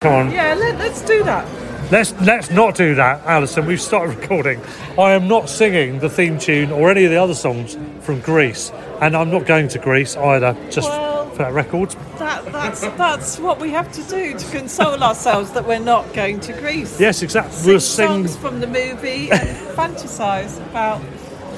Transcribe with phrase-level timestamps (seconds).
[0.00, 0.30] Come on.
[0.30, 1.44] Yeah, let, us do that.
[1.90, 3.66] Let's let's not do that, Alison.
[3.66, 4.60] We've started recording.
[4.96, 8.70] I am not singing the theme tune or any of the other songs from Grease,
[9.00, 10.56] and I'm not going to Greece either.
[10.70, 11.90] Just Well- for that record.
[12.20, 12.44] that.
[12.52, 16.52] That's that's what we have to do to console ourselves that we're not going to
[16.52, 17.00] Greece.
[17.00, 17.56] Yes, exactly.
[17.56, 18.06] Sing We'll sing.
[18.06, 21.00] songs from the movie and fantasise about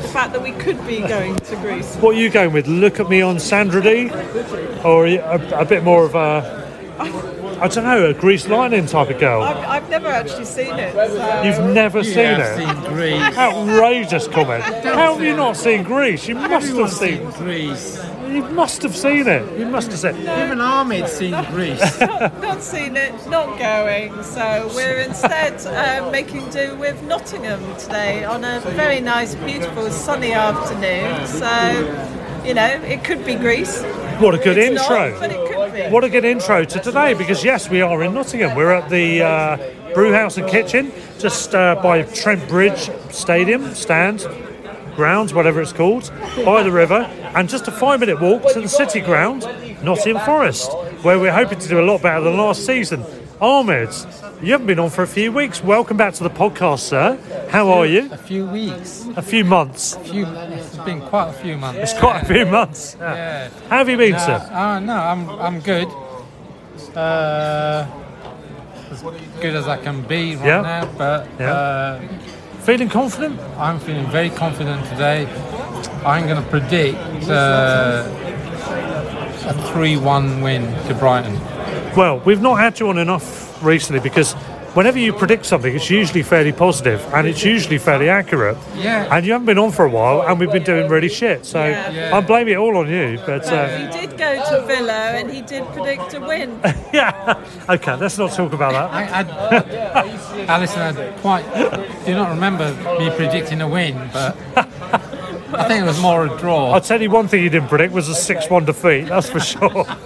[0.00, 1.94] the fact that we could be going to Greece.
[1.96, 2.66] What are you going with?
[2.68, 4.10] Look at me on Sandra Dee,
[4.82, 6.58] or a, a bit more of a
[7.60, 9.42] I don't know, a Grease Lightning type of girl.
[9.42, 10.94] I've, I've never actually seen it.
[10.94, 11.42] So.
[11.42, 12.66] You've never seen have it.
[12.66, 13.36] seen Grease.
[13.36, 14.64] Outrageous comment.
[14.64, 16.26] How have you not seen Grease?
[16.26, 17.30] You must have seen.
[17.30, 18.02] seen Grease.
[18.30, 19.58] You must have seen it.
[19.58, 20.22] You must have seen.
[20.22, 22.00] Even Ahmed's seen Grease.
[22.00, 24.22] not, not seen it, not going.
[24.22, 30.32] So we're instead um, making do with Nottingham today on a very nice, beautiful, sunny
[30.32, 31.26] afternoon.
[31.26, 33.82] So, you know, it could be Greece.
[34.20, 35.10] What a good It's intro.
[35.10, 35.88] Not, but it could be.
[35.88, 38.56] What a good intro to today because, yes, we are in Nottingham.
[38.56, 44.26] We're at the uh, Brewhouse and Kitchen just uh, by Trent Bridge Stadium, stand,
[44.96, 46.10] grounds, whatever it's called,
[46.44, 47.00] by the river,
[47.34, 49.42] and just a five minute walk to the City Ground,
[49.82, 53.04] Nottingham Forest, where we're hoping to do a lot better than last season.
[53.40, 53.88] Ahmed,
[54.42, 55.62] you haven't been on for a few weeks.
[55.64, 57.18] Welcome back to the podcast, sir.
[57.50, 58.10] How are you?
[58.12, 59.06] A few weeks.
[59.16, 59.96] A few months.
[59.96, 60.26] A few.
[60.26, 61.78] It's been quite a few months.
[61.80, 62.96] It's quite a few months.
[63.00, 63.48] Yeah.
[63.70, 64.50] How have you been, Uh, sir?
[64.52, 65.88] uh, no, I'm I'm good.
[66.94, 67.86] Uh,
[68.90, 69.02] as
[69.40, 70.60] good as I can be right Yeah.
[70.60, 71.52] now, but Yeah.
[71.52, 72.00] uh,
[72.64, 73.40] Feeling confident?
[73.58, 75.26] I'm feeling very confident today.
[76.04, 76.98] I'm going to predict
[77.30, 78.04] uh,
[79.48, 81.40] a 3-1 win to Brighton.
[81.96, 84.34] Well, we've not had you on enough recently because
[84.74, 88.56] whenever you predict something, it's usually fairly positive and it's usually fairly accurate.
[88.76, 89.08] Yeah.
[89.14, 91.44] And you haven't been on for a while, and we've been doing really shit.
[91.44, 92.16] So Yeah.
[92.16, 93.18] I'm blaming it all on you.
[93.26, 96.60] But uh, he did go to Villa and he did predict a win.
[96.92, 98.90] yeah, okay, let's not talk about that.
[98.92, 101.44] I, I, Alison, I quite
[102.06, 104.36] do not remember me predicting a win, but
[105.52, 106.70] I think it was more a draw.
[106.72, 109.08] I'll tell you one thing you didn't predict was a six-one defeat.
[109.08, 109.84] That's for sure.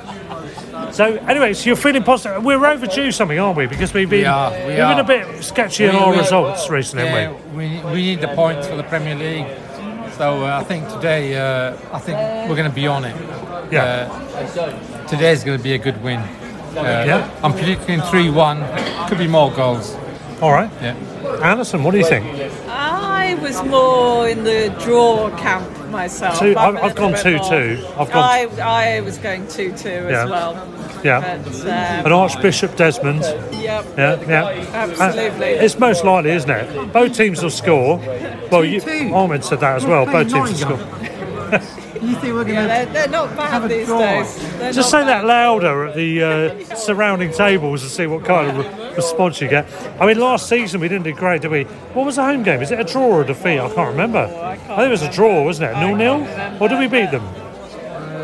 [0.94, 2.44] So, anyway, so you're feeling positive.
[2.44, 3.66] We're overdue something, aren't we?
[3.66, 6.70] Because we've been We are, we have been a bit sketchy in our we- results
[6.70, 7.66] recently, yeah, haven't we?
[7.80, 9.46] we, we need the points for the Premier League.
[10.16, 12.16] So uh, I think today, uh, I think
[12.48, 13.16] we're going to be on it.
[13.72, 14.08] Yeah.
[14.08, 16.20] Uh, today's going to be a good win.
[16.20, 17.40] Uh, Yeah.
[17.42, 19.08] I'm predicting 3-1.
[19.08, 19.96] Could be more goals.
[20.40, 20.94] All right, Yeah.
[21.42, 22.24] Alison, what do you think?
[22.68, 26.38] I was more in the draw camp myself.
[26.38, 27.98] Two- I'm I've- a I've little gone bit 2-2.
[27.98, 30.24] I've gone- I, I was going 2 2 Yeah.
[30.24, 30.54] as well.
[31.04, 31.38] Yeah.
[31.44, 33.22] But, An um, Archbishop Desmond.
[33.52, 33.84] yep.
[33.96, 34.66] Yeah, yeah.
[34.72, 35.58] Absolutely.
[35.58, 36.92] Uh, it's most likely, isn't it?
[36.92, 37.98] Both teams will score.
[38.50, 39.12] Well, you, 2-2.
[39.12, 40.06] Ahmed said that as well.
[40.06, 41.80] Both teams will score.
[42.04, 43.98] You think we're going Yeah, they're, they're not bad these draw.
[43.98, 44.36] days.
[44.58, 48.50] They're Just not say that louder at the uh, surrounding tables and see what kind
[48.50, 49.66] of re- response you get.
[49.98, 51.64] I mean, last season we didn't do great, did we?
[51.94, 52.60] What was the home game?
[52.60, 53.58] Is it a draw or a defeat?
[53.58, 54.18] I can't remember.
[54.18, 55.80] I, think it was a draw, wasn't it?
[55.80, 56.60] Nil nil?
[56.60, 57.24] Or did we beat them?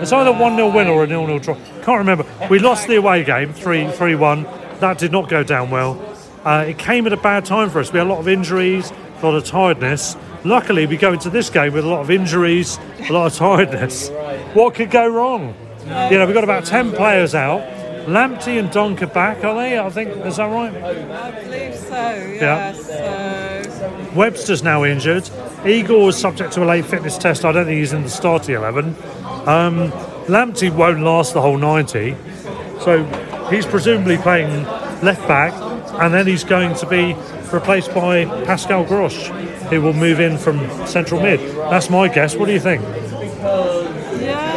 [0.02, 1.56] It's either one 0 win or a nil nil draw.
[1.90, 2.24] Can't remember.
[2.48, 4.44] We lost the away game three three one.
[4.78, 6.00] That did not go down well.
[6.44, 7.92] Uh, it came at a bad time for us.
[7.92, 10.16] We had a lot of injuries, a lot of tiredness.
[10.44, 12.78] Luckily, we go into this game with a lot of injuries,
[13.08, 14.08] a lot of tiredness.
[14.54, 15.52] What could go wrong?
[15.80, 17.60] You know, we've got about 10 players out.
[18.06, 19.76] Lamptey and Donk are back, are they?
[19.76, 20.72] I think, is that right?
[20.74, 21.88] I believe so,
[22.40, 22.86] yes.
[22.86, 25.28] So, Webster's now injured.
[25.66, 27.44] Igor is subject to a late fitness test.
[27.44, 28.96] I don't think he's in the starting 11.
[29.46, 29.92] Um,
[30.30, 32.14] Lamptey won't last the whole 90.
[32.80, 33.02] So
[33.50, 34.64] he's presumably playing
[35.02, 35.52] left back
[36.00, 37.16] and then he's going to be
[37.52, 39.26] replaced by Pascal Gross,
[39.70, 41.40] who will move in from central mid.
[41.40, 42.36] That's my guess.
[42.36, 42.80] What do you think?
[44.20, 44.56] yeah.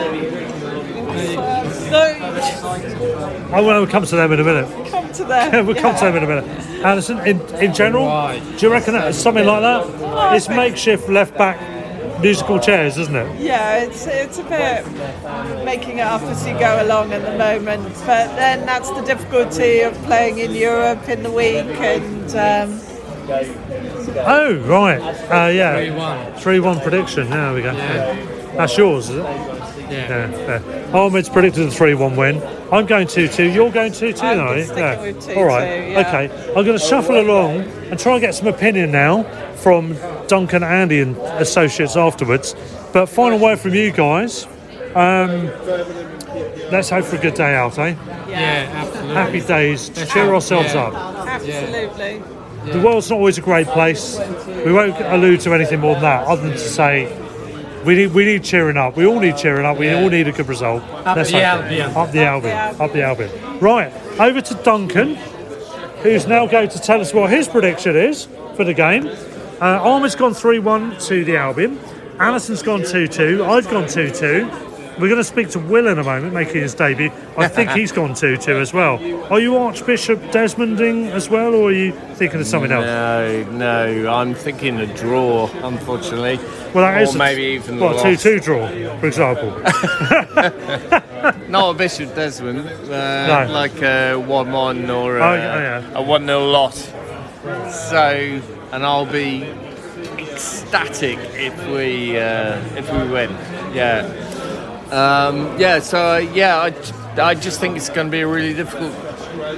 [1.55, 4.89] Oh, so, I will come to them in a minute.
[4.91, 5.65] come to them.
[5.65, 6.45] we'll come to them in a minute.
[6.85, 10.35] Alison, in, in general, do you reckon that something like that?
[10.35, 11.59] It's makeshift left back
[12.23, 13.39] musical chairs, isn't it?
[13.39, 14.85] Yeah, it's it's a bit
[15.63, 19.81] making it up as you go along at the moment, but then that's the difficulty
[19.81, 22.79] of playing in Europe in the week, and um,
[24.25, 24.99] Oh, right.
[25.31, 25.77] Uh, yeah.
[26.35, 26.39] 3-1.
[26.41, 27.29] 3 1 prediction.
[27.29, 27.71] There we go.
[27.71, 28.51] Yeah.
[28.57, 29.62] That's yours, is it?
[29.93, 30.61] Yeah.
[30.61, 30.97] yeah.
[30.97, 32.41] Ahmed's predicted a 3 1 win.
[32.71, 33.51] I'm going 2 2.
[33.51, 34.63] You're going 2 2, I'm are you?
[34.65, 35.89] sticking with 2-2, All right.
[35.89, 35.99] yeah.
[36.07, 36.47] Okay.
[36.49, 39.23] I'm going to shuffle along and try and get some opinion now
[39.55, 39.95] from
[40.27, 42.55] Duncan, Andy, and associates afterwards.
[42.91, 44.45] But final word from you guys.
[44.95, 45.47] Um,
[46.71, 47.95] let's hope for a good day out, eh?
[48.27, 49.13] Yeah, absolutely.
[49.15, 49.89] Happy days.
[49.95, 50.83] Let's Cheer hope, ourselves yeah.
[50.83, 51.27] up.
[51.27, 52.21] Absolutely.
[52.71, 54.17] The world's not always a great place.
[54.65, 57.05] We won't allude to anything more than that, other than to say
[57.85, 58.95] we need we need cheering up.
[58.97, 59.77] We all need cheering up.
[59.77, 60.01] We Yeah.
[60.01, 60.83] all need a good result.
[61.05, 61.41] Up Let's the.
[61.43, 61.91] Albion.
[61.95, 62.75] Up the Albion.
[62.81, 63.29] Up the Albion.
[63.59, 65.15] Right, over to Duncan,
[66.03, 69.07] who's now going to tell us what his prediction is for the game.
[69.61, 71.79] Uh, Armour's gone 3 1 to the Albion.
[72.19, 73.45] Alison's gone 2 2.
[73.45, 74.49] I've gone 2 2.
[74.99, 77.11] We're going to speak to Will in a moment, making his debut.
[77.37, 78.95] I think he's gone 2 2 as well.
[79.31, 82.85] Are you Archbishop Desmonding as well, or are you thinking of something else?
[82.85, 86.37] No, no, I'm thinking a draw, unfortunately.
[86.73, 88.03] Well, that or is a- maybe even What, loss.
[88.03, 88.67] 2 2 draw,
[88.99, 89.49] for example?
[91.49, 93.51] Not a Bishop Desmond, uh, No.
[93.53, 95.91] like a 1 1 or a, Oh, yeah, yeah.
[95.97, 96.91] a 1 0 loss.
[97.89, 98.41] So,
[98.71, 99.43] and I'll be
[100.17, 103.29] ecstatic if we uh, if we win.
[103.73, 104.01] Yeah.
[104.93, 106.71] Um, yeah, so uh, yeah,
[107.21, 108.93] I just think it's going to be a really difficult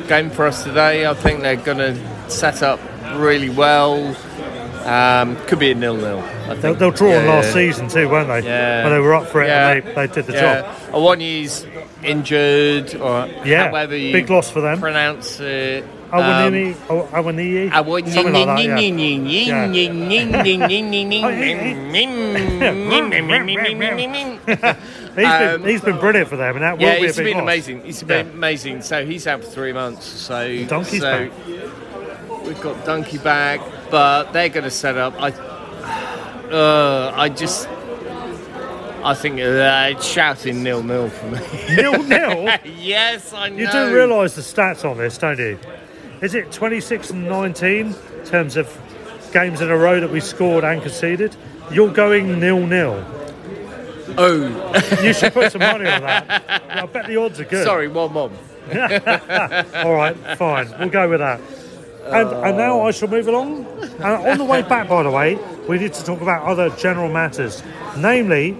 [0.08, 1.06] game for us today.
[1.06, 2.80] I think they're going to set up
[3.20, 4.16] really well.
[4.86, 6.20] Um, could be a nil nil.
[6.20, 7.54] I think They'll, they'll draw on Yeah, last yeah.
[7.54, 8.42] season too, won't they?
[8.46, 8.84] Yeah.
[8.84, 9.72] When they were up for it Yeah.
[9.72, 10.62] and they, they did the yeah.
[10.62, 10.76] job.
[10.92, 11.66] Awani's
[12.04, 14.80] injured, or Yeah, however you big loss for them.
[14.80, 15.84] pronounce it.
[16.12, 18.60] Awanini, um, Awanini, something like that,
[24.60, 24.76] yeah.
[25.16, 27.16] He's Um, been, he's been brilliant for them, and that will Yeah, be a he's
[27.18, 27.44] big been loss.
[27.44, 27.82] amazing.
[27.84, 28.82] He's been amazing.
[28.82, 30.06] So he's out for three months.
[30.06, 32.44] So Donkey's so back.
[32.46, 35.14] we've got Donkey back, but they're going to set up.
[35.20, 35.30] I,
[36.52, 37.68] uh, I just,
[39.04, 41.40] I think uh, it's shouting nil nil for me.
[41.76, 42.50] Nil nil.
[42.78, 43.58] yes, I know.
[43.58, 45.58] You do realise the stats on this, don't you?
[46.22, 47.96] Is it 26 and 19 in
[48.26, 48.76] terms of
[49.34, 51.36] games in a row that we scored and conceded?
[51.72, 53.04] You're going nil nil.
[54.18, 56.44] Oh, You should put some money on that.
[56.70, 57.66] I bet the odds are good.
[57.66, 58.32] sorry, one one.
[59.76, 60.74] All right, fine.
[60.80, 61.40] We'll go with that.
[62.08, 63.66] And, and now I shall move along.
[63.82, 65.36] And on the way back, by the way,
[65.68, 67.64] we need to talk about other general matters,
[67.98, 68.52] namely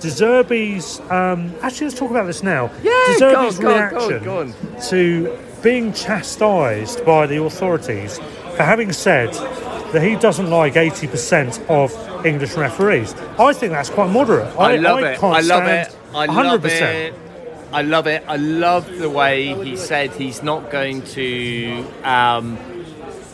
[0.00, 1.00] De Zerbi's.
[1.10, 2.70] Um, actually, let's talk about this now.
[2.82, 4.80] Yeah, De go Zerbi's on, go on, go on, reaction go on.
[4.88, 8.18] to being chastised by the authorities
[8.56, 9.32] for having said
[9.92, 11.92] that he doesn't like 80% of
[12.24, 13.14] English referees.
[13.38, 14.54] I think that's quite moderate.
[14.58, 15.18] I love it.
[15.18, 15.96] can't I love it.
[16.14, 16.70] I love 100%.
[16.80, 17.14] it.
[17.72, 18.24] I love it.
[18.28, 21.84] I love the way he said he's not going to.
[22.04, 22.56] Um,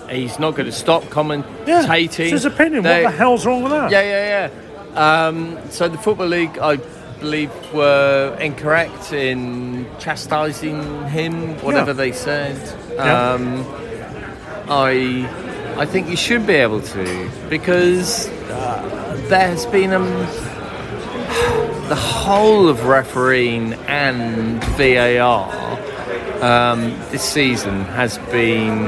[0.09, 2.21] he's not going to stop Yeah, commentating.
[2.21, 2.83] it's his opinion.
[2.83, 3.91] They- what the hell's wrong with that?
[3.91, 4.49] Yeah, yeah,
[4.95, 5.27] yeah.
[5.27, 6.77] Um, so the football league, I
[7.21, 11.95] believe, were incorrect in chastising him, whatever Yeah.
[11.95, 12.57] they said.
[12.95, 13.33] Yeah.
[13.35, 13.65] Um,
[14.69, 15.29] I,
[15.77, 20.07] I think you should be able to because uh, there has been um,
[21.89, 25.51] the whole of refereeing and VAR.
[26.43, 28.87] Um, this season has been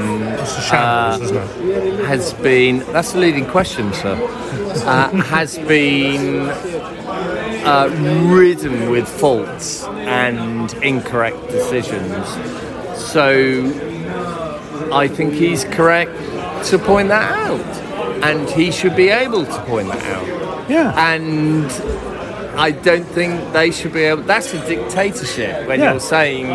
[0.67, 1.47] shambles, uh,
[2.07, 4.15] has been that's a leading question, sir.
[4.85, 6.49] Uh, has been
[7.65, 7.89] uh,
[8.25, 12.27] ridden with faults and incorrect decisions.
[12.99, 13.61] So
[14.91, 16.11] I think he's correct
[16.69, 17.82] to point that out,
[18.23, 20.69] and he should be able to point that out.
[20.69, 21.13] Yeah.
[21.13, 21.65] And
[22.57, 24.23] I don't think they should be able.
[24.23, 25.91] That's a dictatorship when Yeah.
[25.91, 26.47] you're saying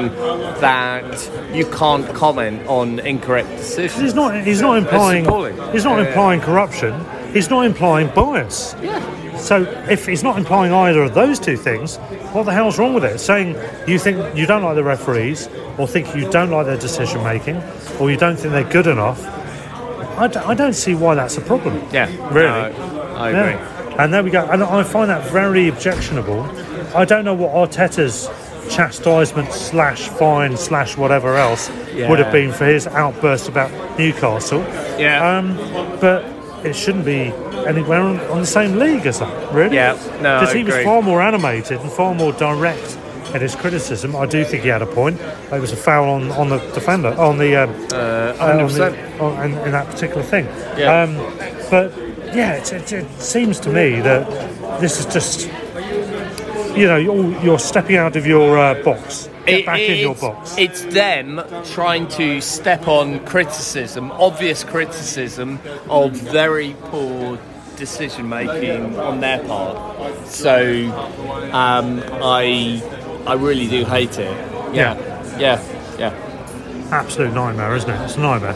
[0.60, 4.02] that you can't comment on incorrect decisions.
[4.02, 4.42] He's not.
[4.42, 5.24] He's not implying.
[5.72, 6.06] He's not yeah.
[6.06, 6.94] implying corruption.
[7.32, 8.74] He's not implying bias.
[8.82, 9.00] Yeah.
[9.36, 11.96] So if he's not implying either of those two things,
[12.32, 13.18] what the hell's wrong with it?
[13.18, 13.56] Saying
[13.86, 15.48] you think you don't like the referees,
[15.78, 17.62] or think you don't like their decision making,
[18.00, 19.20] or you don't think they're good enough.
[20.18, 21.82] I, d- I don't see why that's a problem.
[21.92, 22.72] Yeah, Really?
[22.72, 23.36] no, I Yeah.
[23.44, 23.94] agree.
[23.98, 24.44] And there we go.
[24.50, 26.46] And I find that very objectionable.
[26.94, 28.28] I don't know what Arteta's
[28.70, 31.70] chastisement slash fine slash whatever else
[32.08, 34.60] would have been for his outburst about Newcastle.
[34.98, 35.38] Yeah.
[35.38, 35.56] Um,
[36.00, 36.24] but
[36.64, 37.32] it shouldn't be
[37.66, 39.74] anywhere on, on the same league as that, really.
[39.76, 42.98] Yeah, no, Because he was far more animated and far more direct
[43.34, 44.16] in his criticism.
[44.16, 45.20] I do think he had a point.
[45.52, 48.76] It was a foul on, on the defender, on the um, Uh, uh, 100%.
[49.18, 50.46] the, on, in, in that particular thing.
[50.76, 51.02] Yeah.
[51.02, 51.16] Um,
[51.70, 51.92] but
[52.34, 55.46] yeah, it, it, it seems to me that this is just,
[56.76, 59.28] you know, you're, you're stepping out of your uh, box.
[59.46, 60.56] Get It- back in your box.
[60.58, 61.40] It's them
[61.72, 65.58] trying to step on criticism, obvious criticism
[65.88, 67.38] of very poor
[67.76, 70.26] decision making on their part.
[70.26, 70.56] So
[71.52, 72.82] um, I
[73.28, 74.30] I really do hate it.
[74.74, 74.96] Yeah,
[75.38, 75.60] yeah,
[75.98, 76.88] yeah.
[76.92, 78.00] absolute nightmare, isn't it?
[78.04, 78.54] It's a nightmare.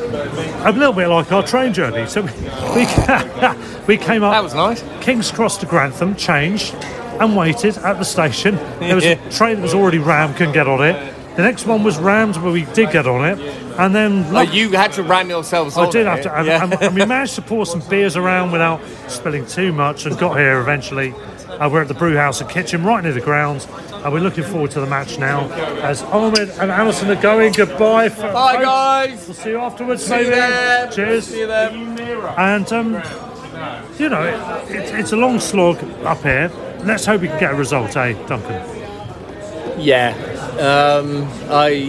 [0.67, 2.07] A little bit like our train journey.
[2.09, 2.23] So
[2.75, 2.87] we we,
[3.87, 4.83] we came up That was nice.
[5.01, 6.75] King's Cross to Grantham, changed,
[7.21, 8.57] and waited at the station.
[8.81, 11.15] There was a train that was already rammed, couldn't get on it.
[11.37, 13.39] The next one was rammed, but we did get on it.
[13.79, 16.47] And then Oh, you had to ram yourselves I on did it, have to, and,
[16.47, 16.63] yeah.
[16.65, 20.37] and- and we managed to pour some beers around without spilling too much, and got
[20.39, 21.15] here eventually.
[21.49, 23.67] Uh, we're at the brew house and kitchen, right near the grounds,
[24.05, 25.49] and we're looking forward to the match now.
[25.83, 28.09] As Ahmed and Alison are going, goodbye.
[28.09, 28.65] For, Bye, folks.
[28.65, 29.27] guys.
[29.29, 30.31] We'll see you afterwards, See you maybe.
[30.31, 30.89] there.
[30.91, 31.27] Cheers.
[31.27, 31.71] See you there.
[32.39, 32.95] And um,
[33.99, 36.51] you know, it, it, it's a long slog up here.
[36.85, 38.61] Let's hope we can get a result, eh, Duncan?
[39.81, 40.11] Yeah,
[40.59, 41.89] um, I,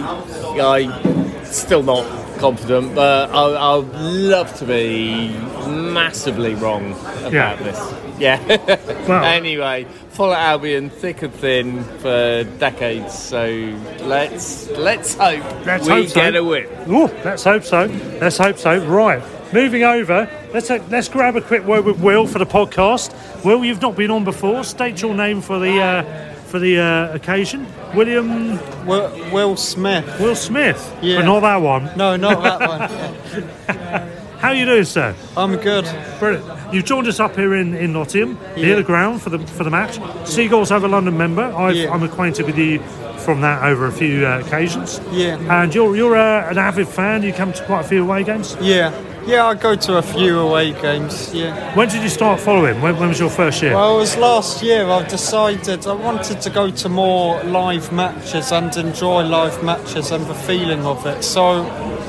[0.60, 2.06] I still not
[2.38, 5.34] confident, but I, I'd love to be
[5.66, 7.56] massively wrong about Yeah.
[7.56, 7.94] this.
[8.18, 8.38] Yeah.
[9.08, 13.12] Well- anyway, follow Albion thick and thin for decades.
[13.18, 13.46] So
[14.02, 16.14] let's let's hope Let's we hope so.
[16.14, 16.66] get a win.
[16.88, 17.86] Ooh, let's hope so.
[18.20, 18.78] Let's hope so.
[18.86, 20.28] Right, moving over.
[20.54, 23.12] Let's uh, let's grab a quick word with Will for the podcast.
[23.44, 24.64] Will, you've not been on before.
[24.64, 27.66] State your name for the uh, for the uh, occasion.
[27.94, 30.06] William Will, Will Smith.
[30.20, 31.18] Will Smith, Yeah.
[31.20, 31.90] but not that one.
[31.96, 34.10] No, not that one.
[34.44, 35.16] How are you doing, sir?
[35.38, 35.86] I'm good.
[36.18, 36.74] Brilliant.
[36.74, 39.70] You've joined us up here in, in Nottingham, near the ground for the for the
[39.70, 39.98] match.
[40.28, 41.44] Seagulls have a London member.
[41.44, 41.90] I've, Yeah.
[41.90, 42.78] I'm acquainted with you
[43.20, 45.00] from that over a few uh, occasions.
[45.10, 45.38] Yeah.
[45.62, 47.22] And you're you're uh, an avid fan.
[47.22, 48.54] You come to quite a few away games.
[48.60, 48.90] Yeah.
[49.26, 51.32] Yeah, I go to a few away games.
[51.32, 51.74] Yeah.
[51.74, 52.82] When did you start following?
[52.82, 53.74] When, when was your first year?
[53.74, 54.86] Well, it was last year.
[54.86, 60.26] I decided I wanted to go to more live matches and enjoy live matches and
[60.26, 61.24] the feeling of it.
[61.24, 61.64] So,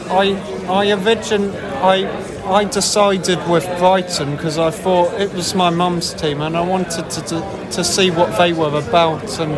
[0.09, 0.33] I
[0.67, 2.05] I origin I
[2.45, 7.09] I decided with Brighton because I thought it was my mum's team and I wanted
[7.11, 9.57] to to, to see what they were about and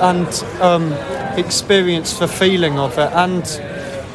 [0.00, 0.92] and um,
[1.36, 3.12] experience the feeling of it.
[3.12, 3.44] And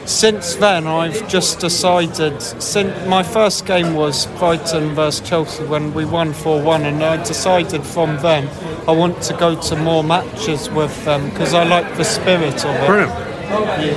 [0.05, 2.41] since then, I've just decided.
[2.41, 7.17] Since my first game was Brighton versus Chelsea when we won 4 1, and I
[7.24, 8.50] decided from then
[8.88, 12.75] I want to go to more matches with them because I like the spirit of
[12.75, 12.88] it.
[12.88, 13.33] Brilliant.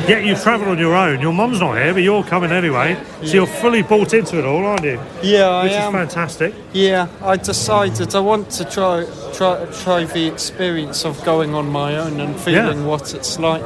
[0.06, 1.20] Yeah, you've travelled on your own.
[1.20, 3.02] Your mum's not here, but you're coming anyway.
[3.22, 5.00] So you're fully bought into it all, aren't you?
[5.22, 6.54] Yeah, I Which is fantastic.
[6.74, 11.96] Yeah, I decided I want to try try try the experience of going on my
[11.96, 12.84] own and feeling Yeah.
[12.86, 13.64] what it's like.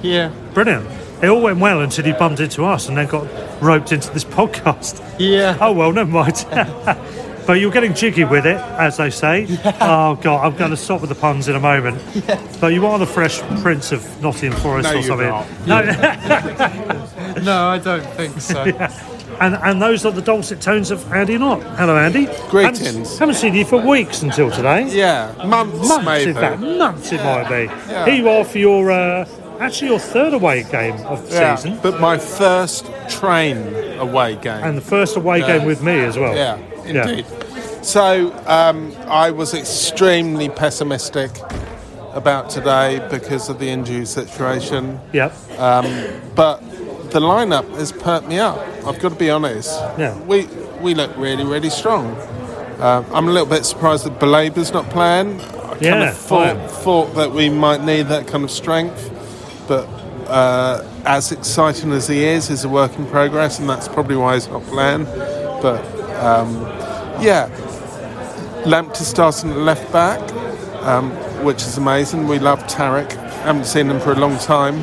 [0.00, 0.88] Yeah, Brilliant.
[1.22, 3.26] It all went well until you bumped into us and then got
[3.62, 5.02] roped into this podcast.
[5.18, 5.56] yeah.
[5.60, 6.46] Oh well, never mind.
[7.46, 9.46] but you're getting jiggy with it, as they say.
[9.82, 11.98] Oh god, I'm going to stop with the puns in a moment.
[12.60, 15.28] But you are the fresh prince of Nottingham Forest No, or something.
[15.28, 15.66] not.
[15.66, 18.62] No, No, I don't think so.
[19.40, 21.62] and and those are the dulcet tones of Andy Knott.
[21.78, 22.26] Hello, Andy.
[22.48, 22.80] Greetings.
[22.80, 24.88] Haven't, haven't seen you for weeks until today.
[24.94, 26.30] Yeah, months, months maybe.
[26.30, 27.64] in fact, months it might be.
[27.90, 28.04] Yeah.
[28.06, 29.24] Here you are for your uh,
[29.60, 33.58] actually your third away game of the Yeah, season, but my first train
[33.98, 34.62] away game.
[34.64, 35.58] and the first away Yeah.
[35.58, 36.34] game with me as well.
[36.34, 37.26] yeah, indeed.
[37.82, 41.30] So um, I was extremely pessimistic
[42.12, 45.32] about today because of the injury situation, Yep.
[46.34, 46.60] but
[47.10, 48.58] the lineup has perked me up.
[48.86, 49.70] I've got to be honest.
[49.98, 50.14] Yeah.
[50.26, 50.48] We
[50.80, 52.16] we look really really strong.
[52.80, 55.38] Uh, I'm a little bit surprised that Baleba's not playing.
[55.40, 59.09] I kind of thought, thought that we might need that kind of strength,
[59.70, 59.86] but
[60.26, 64.34] uh, as exciting as he is, is a work in progress, and that's probably why
[64.34, 65.04] he's not playing.
[65.62, 65.80] But
[66.16, 66.60] um,
[67.22, 67.48] yeah,
[68.64, 70.20] Lamptey starting at left back,
[70.82, 71.12] um,
[71.44, 72.26] which is amazing.
[72.26, 73.12] We love Tariq.
[73.44, 74.74] Haven't seen him for a long time.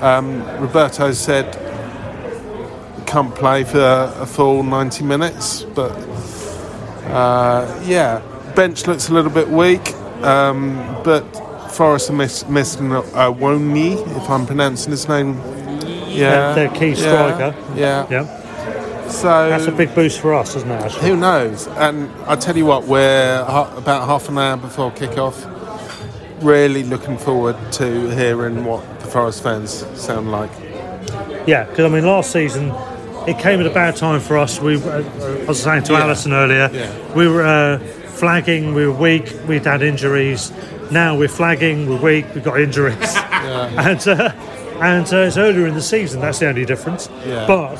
[0.00, 1.52] Um, Roberto said
[3.06, 5.90] can't play for a full 90 minutes, but
[7.08, 8.22] uh, yeah,
[8.54, 9.92] bench looks a little bit weak.
[10.22, 11.43] Um, but
[11.74, 15.36] Forest missed, missed an Awoni, if I'm pronouncing his name.
[16.08, 17.54] Yeah, Their- their key striker.
[17.74, 18.26] Yeah, Yeah.
[19.08, 20.80] So That's a big boost for us, isn't it?
[20.82, 21.08] Actually?
[21.10, 21.68] who knows?
[21.76, 25.44] And I tell you what, we're about half an hour before kick-off.
[26.40, 30.50] Really looking forward to hearing what the Forest fans sound like.
[31.46, 32.72] Yeah, because I mean, last season
[33.26, 34.60] it came at a bad time for us.
[34.60, 35.02] We, uh,
[35.42, 36.02] I was saying to Yeah.
[36.04, 36.88] Alison earlier, Yeah.
[37.14, 37.78] we were uh,
[38.14, 40.52] flagging, we were weak, we'd had injuries.
[40.90, 44.32] Now we're flagging, we're weak, we've got injuries, and uh,
[44.80, 46.20] and uh, it's earlier in the season.
[46.20, 47.08] That's the only difference.
[47.26, 47.46] Yeah.
[47.46, 47.76] But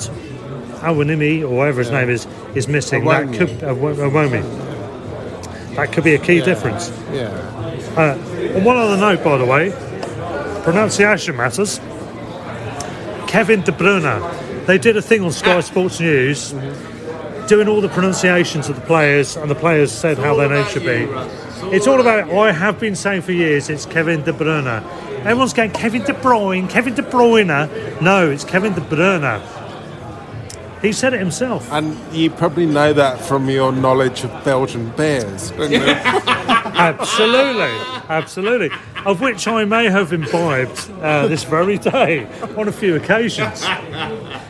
[0.81, 3.05] Awanimi or whatever his name is is missing.
[3.05, 4.43] That could Awo- Awomi.
[5.77, 6.91] That could be a key difference.
[7.13, 7.29] Yeah.
[7.97, 9.71] Uh, on one other note, by the way,
[10.63, 11.79] pronunciation matters.
[13.27, 14.67] Kevin De Bruyne.
[14.67, 16.55] They did a thing on Sky Sports News
[17.49, 20.85] doing all the pronunciations of the players, and the players said how their name should
[20.85, 21.07] be.
[21.73, 22.31] It's all about.
[22.31, 23.69] I have been saying for years.
[23.69, 24.83] It's Kevin De Bruyne.
[25.21, 28.01] Everyone's going Kevin De Bruyne, Kevin De Bruyne.
[28.01, 29.41] No, it's Kevin De Bruyne.
[30.83, 31.73] He said it himself.
[31.73, 35.81] And you probably know that from your knowledge of Belgian beers, don't you?
[36.77, 37.71] Absolutely,
[38.11, 38.69] absolutely.
[39.07, 43.65] Of which I may have imbibed uh, this very day on a few occasions.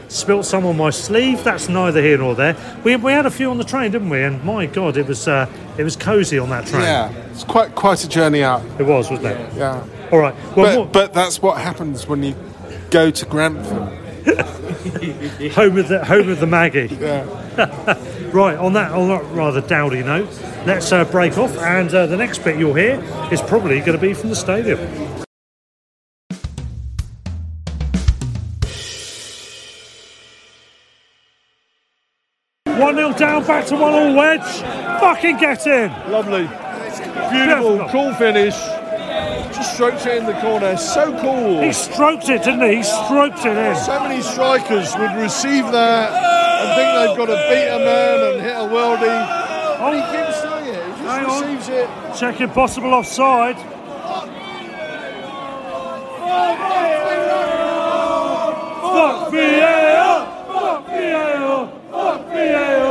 [0.08, 1.42] Spilt some on my sleeve.
[1.42, 2.56] That's neither here nor there.
[2.84, 4.22] We, we had a few on the train, didn't we?
[4.22, 6.82] And my God, it was uh, it was cosy on that train.
[6.82, 8.62] yeah, it's quite quite a journey out.
[8.78, 9.54] It was, wasn't it?
[9.56, 10.34] Yeah, All right.
[10.56, 12.36] Well, but more- but that's what happens when you
[12.90, 13.88] go to Grantham.
[15.52, 16.96] home of the home of the Maggie.
[17.00, 17.24] Yeah.
[18.34, 20.28] Right, on that, on that rather dowdy note,
[20.66, 23.00] let's uh, break off, and uh, the next bit you'll hear
[23.30, 24.80] is probably going to be from the stadium.
[32.76, 34.40] One 0 down, back to one all wedge.
[34.40, 35.92] Fucking get in.
[36.10, 36.48] Lovely.
[36.48, 37.76] Beautiful.
[37.76, 38.83] Beautiful, cool finish.
[39.64, 40.76] Strokes it in the corner.
[40.76, 41.60] So cool.
[41.60, 42.76] He stroked it, didn't he?
[42.76, 43.76] He stroked it in.
[43.76, 48.40] So many strikers would receive that and think they've got to beat a man and
[48.40, 49.22] hit a worldie.
[49.80, 50.84] And he keeps doing it.
[50.84, 51.56] He just Hang on.
[51.56, 51.88] receives it.
[52.18, 53.56] Checking possible offside.
[58.94, 60.26] Fuck VAR!
[60.52, 61.68] Fuck VAR!
[61.90, 62.83] Fuck VAR!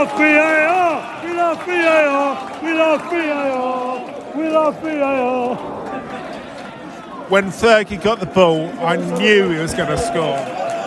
[0.00, 1.24] Love VAR!
[1.24, 2.62] We love VAR!
[2.62, 4.34] We love VAR!
[4.34, 5.56] We love VAR!
[7.28, 10.38] When Fergie got the ball, I knew he was going to score.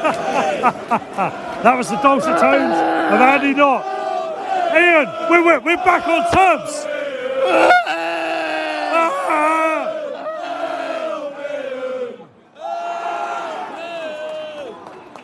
[1.63, 3.85] That was the dulcet tones of Andy Knott.
[4.75, 6.85] Ian, we're, we're, we're back on terms.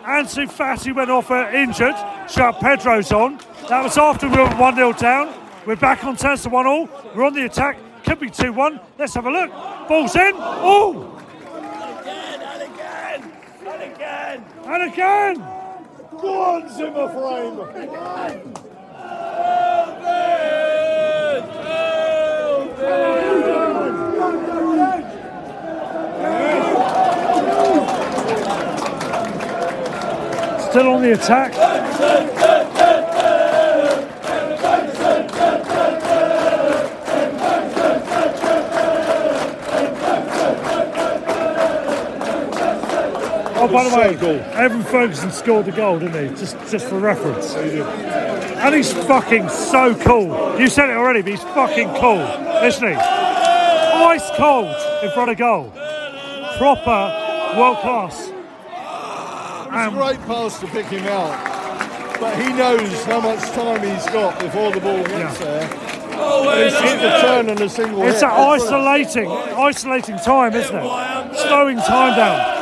[0.05, 1.95] Ansu Fati went off uh, injured.
[2.29, 3.37] Shout Pedro's on.
[3.69, 5.31] That was after we were 1 0 down.
[5.63, 6.89] We're back on terms to 1 all.
[7.15, 7.77] We're on the attack.
[8.03, 8.79] Could be 2 1.
[8.97, 9.51] Let's have a look.
[9.87, 10.31] Ball's in.
[10.35, 11.15] Oh!
[13.79, 15.35] Again, and again!
[16.19, 17.59] Go on, Zimmer frame.
[30.71, 31.68] Still on the attack.
[43.61, 43.95] Oh, by the
[44.25, 46.35] way, Evan Ferguson scored the goal, didn't he?
[46.39, 47.55] Just, just for reference.
[47.55, 50.57] And he's fucking so cool.
[50.59, 52.21] You said it already, but he's fucking cool,
[52.63, 52.93] isn't he?
[52.95, 55.71] Ice cold in front of goal.
[56.57, 58.27] Proper world class.
[58.29, 62.17] It's a great pass to pick him out.
[62.19, 65.63] But he knows how much time he's got before the ball gets there.
[65.63, 68.21] And it's just the turn and a single It's hit.
[68.21, 71.35] that isolating, isolating time, isn't it?
[71.37, 72.55] Slowing time down.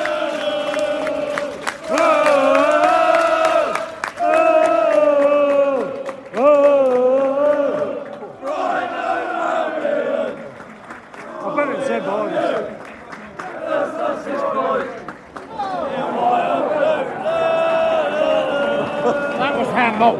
[11.39, 12.77] I bet it's in behind us.
[19.39, 20.17] That was handball.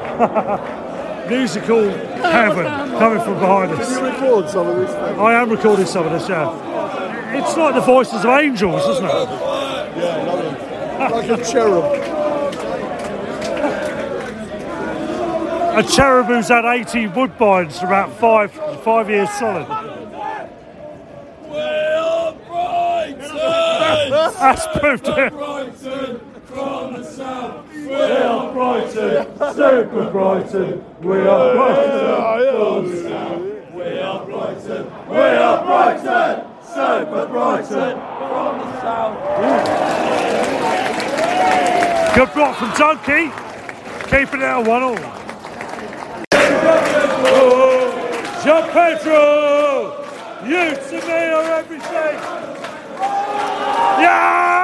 [1.48, 2.66] Musical heaven
[3.00, 3.96] coming from behind us.
[3.96, 4.92] Can you record some of this?
[4.92, 7.38] I am recording some of this, yeah.
[7.38, 9.10] It's like the voices of angels, isn't it?
[9.10, 11.30] Yeah, lovely.
[11.30, 11.86] Like a cherub.
[15.78, 18.52] A cherub who's had 80 woodbines for about five
[18.84, 19.68] five years solid.
[24.38, 25.34] That's proved it.
[28.08, 30.82] We are Brighton, super Brighton.
[31.02, 32.06] We are Brighton.
[33.76, 34.84] We are Brighton.
[35.10, 38.00] We are Brighton, super Brighton.
[38.00, 39.17] From the south!
[42.15, 43.30] Good block from Donkey,
[44.06, 44.96] keeping it at one all.
[48.41, 49.20] João Pedro,
[50.46, 52.15] you to me are everything.
[54.00, 54.57] Yeah!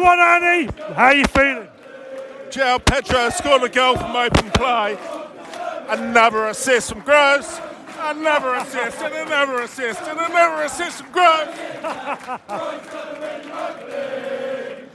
[0.00, 0.68] One, Annie.
[0.94, 1.66] How you feeling?
[2.50, 4.96] João Pedro scored a goal from open play.
[5.88, 7.60] Another assist from Gross.
[8.00, 11.48] Another assist and another assist and another assist from Gross.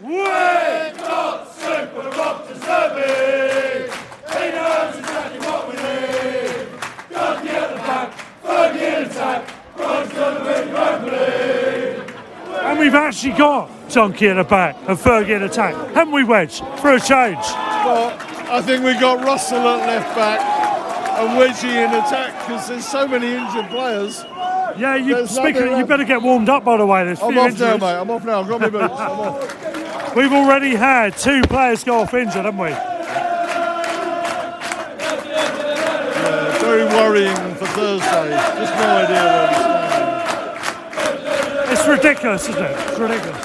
[0.01, 3.91] We're not super rock deserving.
[4.31, 6.67] He knows exactly what we need.
[7.09, 8.13] Got the the back,
[8.43, 9.43] Fergie in attack.
[12.63, 15.75] And we've actually got Donkey in the back and Fergie in attack.
[15.93, 16.59] Haven't we, Wedge?
[16.79, 17.37] For a change.
[17.85, 18.17] Well,
[18.49, 20.39] I think we've got Russell at left back
[21.19, 24.23] and Wedgie in attack because there's so many injured players.
[24.77, 25.77] Yeah, you speaking.
[25.77, 26.63] You better get warmed up.
[26.63, 27.81] By the way, there's I'm off now, injuries.
[27.81, 27.95] mate.
[27.95, 28.41] I'm off now.
[28.41, 28.93] I've got my boots.
[28.97, 30.15] I'm off.
[30.15, 32.69] We've already had two players go off injured, haven't we?
[35.09, 38.29] Yeah, very worrying for Thursday.
[38.31, 39.82] Just no idea where.
[41.73, 42.71] It's ridiculous, isn't it?
[42.71, 43.43] It's ridiculous.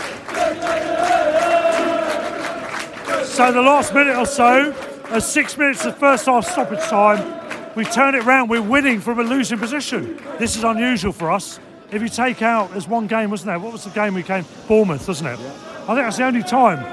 [3.26, 4.72] So the last minute or so,
[5.08, 8.50] uh, six minutes of first half stoppage time, we turn it round.
[8.50, 10.20] We're winning from a losing position.
[10.38, 11.58] This is unusual for us.
[11.90, 13.58] If you take out, there's one game, wasn't there?
[13.58, 14.44] What was the game we came?
[14.68, 15.38] Bournemouth, wasn't it?
[15.38, 16.84] I think that's the only time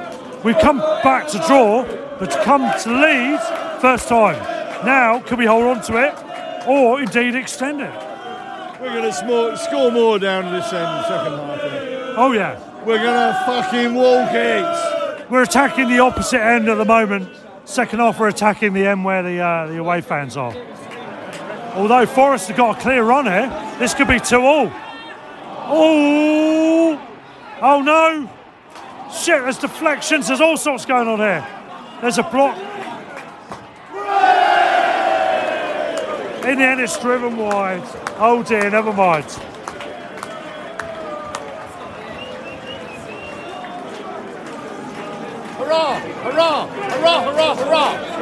[0.41, 1.83] we've come back to draw,
[2.17, 3.41] but to come to lead,
[3.81, 4.41] first time.
[4.85, 8.14] Now, can we hold on to it, or indeed extend it?
[8.85, 11.59] We're going to score, score more down this end, second half.
[12.17, 12.59] Oh yeah.
[12.85, 15.31] We're going to fucking walk it.
[15.31, 17.35] We're attacking the opposite end at the moment.
[17.65, 20.55] Second half, we're attacking the end where the uh, the away fans are.
[21.73, 24.71] Although Forest have got a clear run here, this could be two all.
[25.67, 27.01] Oh,
[27.63, 28.29] oh no!
[29.11, 30.27] Shit, there's deflections.
[30.27, 31.47] There's all sorts going on here.
[32.01, 32.55] There's a block.
[36.45, 38.04] In the end, it's driven wide.
[38.17, 39.25] Oh dear, never mind.
[45.57, 45.99] Hurrah!
[45.99, 46.67] Hurrah!
[46.67, 47.23] Hurrah!
[47.25, 47.55] Hurrah!
[47.55, 48.14] Hurrah!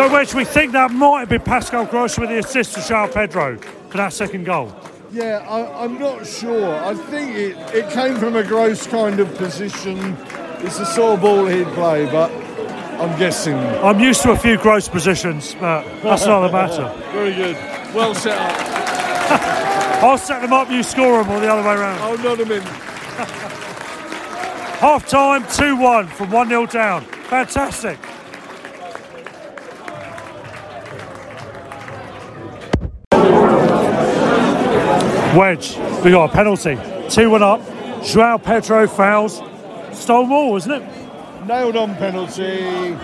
[0.00, 3.12] So, Wedge, we think that might have been Pascal Gross with the assist to João
[3.12, 3.58] Pedro
[3.90, 4.74] for that second goal.
[5.12, 6.74] Yeah, I, I'm not sure.
[6.74, 10.16] I think it, it came from a gross kind of position.
[10.60, 12.30] It's the sort of ball he'd play, but
[12.98, 13.58] I'm guessing.
[13.58, 16.90] I'm used to a few gross positions, but that's not the matter.
[17.12, 17.56] Very good.
[17.94, 20.00] Well set up.
[20.02, 22.00] I'll set them up, you score them, or the other way around.
[22.00, 22.62] I'll nod him in.
[24.80, 27.02] Half time, 2 1 from 1 0 down.
[27.02, 27.98] Fantastic.
[35.36, 36.76] Wedge, we got a penalty.
[37.08, 37.60] 2 1 up.
[38.02, 39.40] Joao Pedro fouls.
[39.92, 41.46] Stonewall, isn't it?
[41.46, 42.96] Nailed on penalty.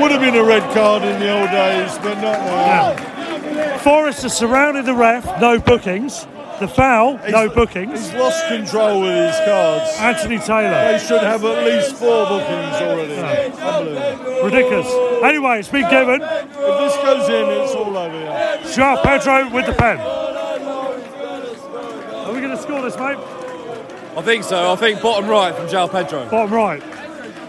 [0.00, 3.78] Would have been a red card in the old days, but not now.
[3.78, 6.26] Forest has surrounded the ref, no bookings.
[6.60, 8.10] The foul, no bookings.
[8.10, 9.90] He's lost control with his cards.
[9.98, 10.92] Anthony Taylor.
[10.92, 13.14] They should have at least four bookings already.
[13.58, 14.44] Unbelievable.
[14.44, 15.24] Ridiculous.
[15.24, 16.20] Anyway, it's been given.
[16.22, 18.16] If this goes in, it's all over.
[18.16, 18.70] Yeah.
[18.70, 19.98] Joao Pedro with the pen.
[22.82, 24.18] Are we going to score this, mate?
[24.18, 24.72] I think so.
[24.72, 26.28] I think bottom right from João Pedro.
[26.28, 26.82] Bottom right.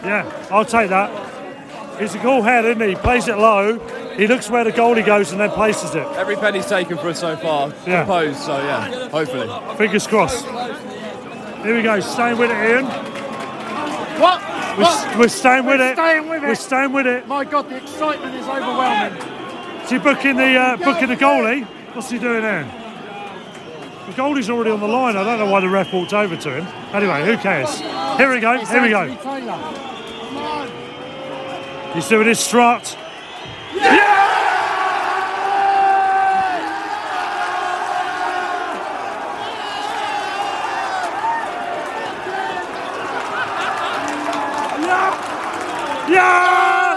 [0.04, 1.10] Yeah, I'll take that.
[2.00, 2.90] He's a cool head, isn't he?
[2.90, 3.80] He plays it low.
[4.16, 6.06] He looks where the goalie goes and then places it.
[6.18, 7.74] Every penny's taken for us so far.
[7.88, 8.04] Yeah.
[8.04, 9.48] Composed, so yeah, hopefully.
[9.78, 10.46] Fingers crossed.
[11.64, 12.00] Here we go.
[12.00, 12.86] Staying with it, Ian.
[14.20, 14.42] What?
[14.78, 15.18] We're, What?
[15.18, 15.96] we're staying with We're it.
[15.96, 16.48] staying with it.
[16.48, 17.28] We're staying with it.
[17.28, 19.20] My God, the excitement is overwhelming.
[19.84, 21.66] Is he booking the uh, booking the goalie?
[21.96, 22.83] What's he doing there?
[24.06, 25.16] The goalie's already on the line.
[25.16, 26.68] I don't know why the ref walked over to him.
[26.94, 27.80] Anyway, who cares?
[27.80, 28.58] Here we go.
[28.66, 29.08] Here we go.
[31.94, 32.98] He's doing his strut.
[46.10, 46.94] Yeah!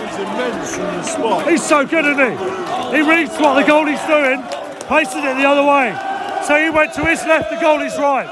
[0.00, 1.48] It's immense from the spot.
[1.50, 2.36] He's so good, isn't he?
[2.96, 4.42] He reads what the goalie's doing,
[5.04, 5.94] places it the other way.
[6.44, 8.26] So he went to his left, the goalie's right.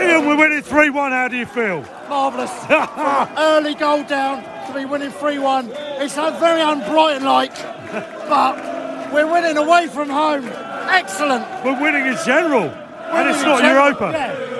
[0.00, 1.12] Ian, we're winning 3 1.
[1.12, 1.84] How do you feel?
[2.08, 2.50] Marvellous.
[3.38, 5.70] Early goal down to be winning 3 1.
[6.02, 7.54] It's very un-Brighton like,
[8.28, 10.46] but we're winning away from home.
[10.90, 11.44] Excellent.
[11.64, 13.86] We're winning in general, and it's not general.
[13.86, 14.10] Europa.
[14.12, 14.55] Yeah.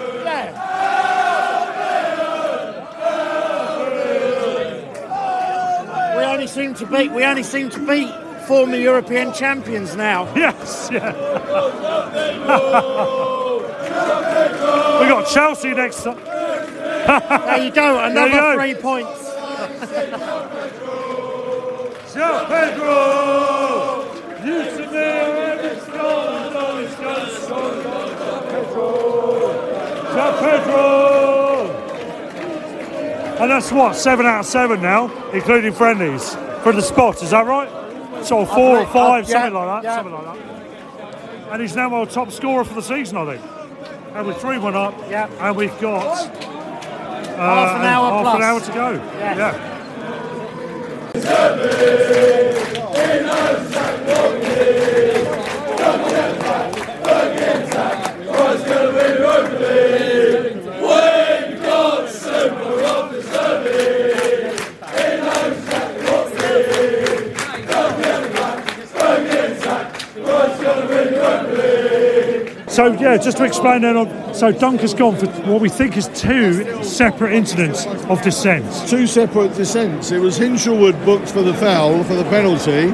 [6.46, 7.10] Only seem to beat.
[7.10, 8.12] We only seem to beat
[8.46, 10.32] former European champions now.
[10.36, 11.12] Yes, yeah.
[15.00, 16.04] We got Chelsea next.
[16.04, 16.14] There
[17.18, 18.54] There you go, another you go.
[18.56, 19.22] three points.
[22.48, 24.04] Pedro!
[24.44, 28.88] Used to be every score, goal is gonna score, João Pedro!
[30.14, 31.05] João Pedro!
[33.38, 37.46] And that's what, seven out of seven now, including friendlies, for the spot, is that
[37.46, 37.68] right?
[38.24, 39.96] So four or five, uh, yeah, something like that, yeah.
[39.96, 41.52] something like that.
[41.52, 43.50] And he's now our top scorer for the season, I think.
[44.14, 45.28] And we're 3 1 up, Yeah.
[45.40, 48.92] and we've got uh, Half an hour half an hour to go.
[49.18, 49.36] Yes.
[49.36, 49.76] Yeah.
[72.76, 75.96] So yeah, just to explain that on so Dunk has gone for what we think
[75.96, 78.66] is two separate incidents of dissent.
[78.86, 80.10] Two separate dissents.
[80.10, 82.88] It was Hinshelwood booked for the foul, for the penalty.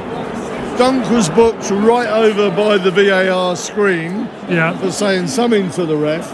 [0.79, 4.79] Dunk was booked right over by the VAR screen Yeah.
[4.79, 6.33] for saying something to the ref.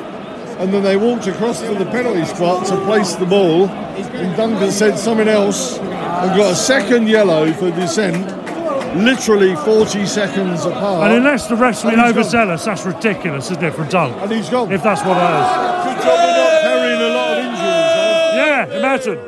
[0.58, 3.68] And then they walked across to the penalty spot to place the ball.
[3.68, 8.28] And Duncan said something else and got a second yellow for dissent,
[8.96, 11.05] literally 40 seconds apart.
[11.05, 14.16] And unless the ref's been And he's overzealous, that's ridiculous, isn't it, for Dunk?
[14.22, 14.70] And he's gone.
[14.72, 15.48] If that's what it is.
[15.94, 17.61] Good job of not carrying a lot of injuries.
[17.61, 18.33] huh?
[18.37, 19.18] Yeah, imagine.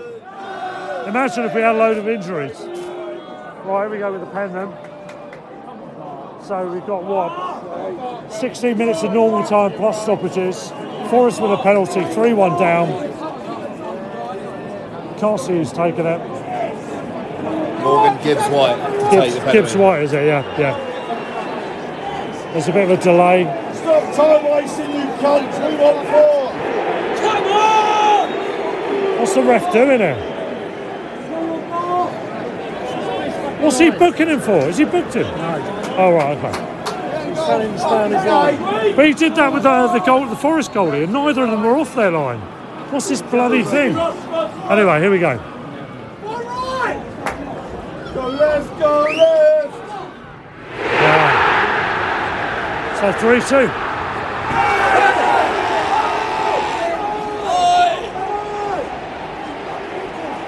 [1.09, 2.59] Imagine if we had a load of injuries.
[2.61, 4.73] Right, here we go with the pen then.
[6.43, 8.31] So we've got what?
[8.33, 10.71] 16 minutes of normal time plus stoppages.
[11.11, 12.89] Forest with a penalty, 3 1 down.
[15.19, 16.21] Can't see who's taken it.
[17.83, 19.53] Morgan Gibbs White to take the Gibbs.
[19.53, 20.25] Gibbs White, is it?
[20.27, 20.77] Yeah, yeah.
[22.53, 23.45] There's a bit of a delay.
[23.75, 25.59] Stop time wasting, you cunts.
[25.69, 26.51] We want four.
[27.23, 29.19] Come on!
[29.19, 30.19] What's the ref doing here?
[33.61, 34.69] What's he booking him for?
[34.69, 35.27] Is he booked him?
[35.37, 35.95] No.
[35.99, 36.67] Oh, right, okay.
[38.97, 41.63] But he did that with uh, the goal, the Forest goalie, and neither of them
[41.63, 42.41] were off their line.
[42.91, 43.97] What's this bloody thing?
[43.97, 45.39] Anyway, here we go.
[48.41, 49.77] Go left, go left.
[52.99, 53.47] So 3 2.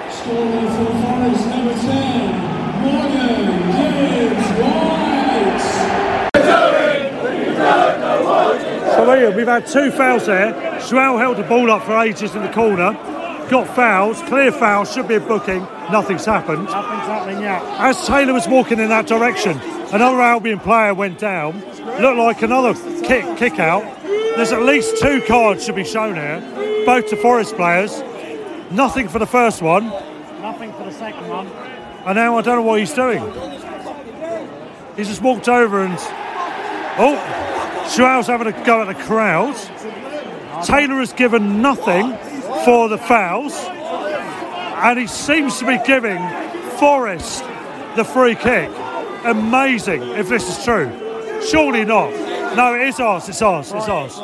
[0.09, 2.33] Scoring for Forest, number 10,
[2.81, 3.45] Morgan
[3.77, 5.65] Gibbs White.
[8.95, 9.35] So there you go.
[9.37, 10.51] We've had two fouls there.
[10.81, 13.12] Schwell held the ball up for ages in the corner.
[13.49, 15.61] Got fouls, clear fouls, should be a booking.
[15.91, 16.65] Nothing's happened.
[16.65, 17.61] Nothing's happening yet.
[17.79, 19.59] As Taylor was walking in that direction,
[19.91, 21.59] another Albion player went down.
[22.01, 23.83] Looked like another kick kick out.
[24.03, 26.41] There's at least two cards should be shown here,
[26.85, 28.01] both to Forest players.
[28.71, 29.87] Nothing for the first one,
[30.41, 31.47] Nothing for the second one.
[31.47, 33.21] and now I don't know what he's doing.
[34.95, 35.95] He's just walked over and
[36.97, 39.55] oh, Schwell's having a go at the crowd.
[40.63, 42.17] Taylor has given nothing
[42.65, 46.19] for the fouls, and he seems to be giving
[46.79, 47.43] Forest
[47.95, 48.69] the free kick.
[49.23, 50.89] Amazing if this is true.
[51.41, 52.11] Surely not.
[52.55, 53.29] No, it is ours.
[53.29, 53.71] It's ours.
[53.71, 54.19] It's ours.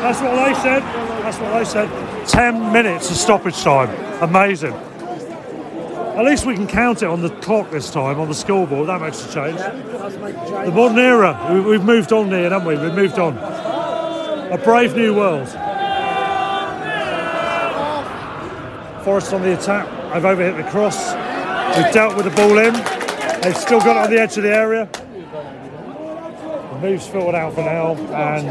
[0.02, 1.11] that's what they said.
[1.22, 2.26] That's what they said.
[2.28, 3.88] 10 minutes of stoppage time.
[4.22, 4.74] Amazing.
[4.74, 8.88] At least we can count it on the clock this time, on the scoreboard.
[8.88, 9.56] That makes a change.
[9.58, 11.48] The modern era.
[11.50, 12.76] We- We've moved on here, haven't we?
[12.76, 13.38] We've moved on.
[13.38, 15.48] A brave new world.
[19.04, 19.86] Forest on the attack.
[20.12, 21.14] I've overhit the cross.
[21.76, 22.74] We've dealt with the ball in.
[23.42, 24.88] They've still got it on the edge of the area.
[26.82, 28.46] Move's filtered out for now, and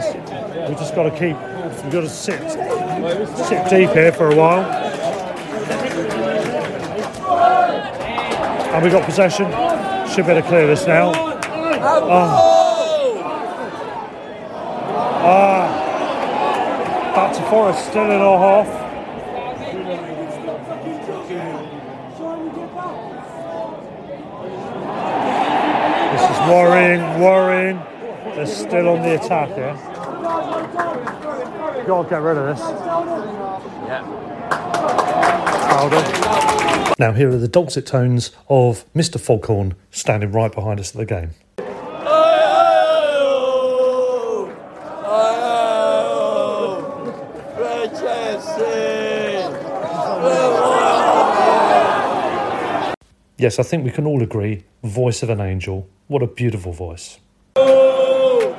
[0.70, 1.36] we've just got to keep.
[1.84, 2.40] We've got to sit,
[3.46, 4.64] sit deep here for a while.
[8.74, 9.52] And we got possession.
[10.08, 11.12] Should be able to clear this now.
[11.14, 12.48] Oh.
[15.24, 15.68] Ah.
[17.14, 18.68] Back to Forest, still in our half.
[26.14, 27.80] This is worrying, worrying.
[28.36, 28.46] They're
[29.02, 29.56] on the attack eh?
[29.56, 29.74] here.
[31.88, 32.62] Gotta get rid of this.
[35.68, 36.96] Crowder.
[37.00, 39.20] Now, here are the dulcet tones of Mr.
[39.20, 41.32] Foghorn standing right behind us at the game.
[53.38, 55.90] Yes, I think we can all agree, voice of an angel.
[56.08, 57.18] What a beautiful voice.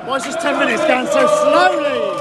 [0.05, 2.13] Why is this 10 minutes going so slowly?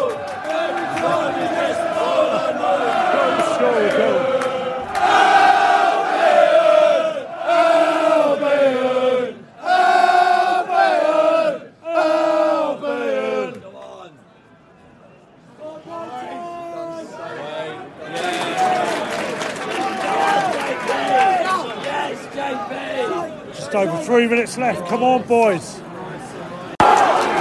[23.52, 24.86] Just over three minutes left.
[24.88, 25.82] Come on, boys.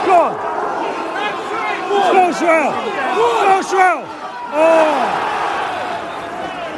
[0.06, 0.52] Go on.
[2.42, 4.04] Go, Shrell.
[4.54, 5.28] Oh.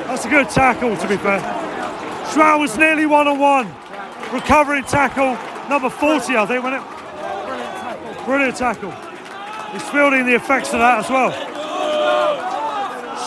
[0.08, 1.39] That's a good tackle, to be fair.
[2.32, 3.73] Shrell was nearly one on one.
[4.34, 5.38] Recovering tackle,
[5.69, 8.26] number 40, I think, wasn't it?
[8.26, 8.91] Brilliant tackle.
[9.71, 11.32] He's fielding the effects of that as well.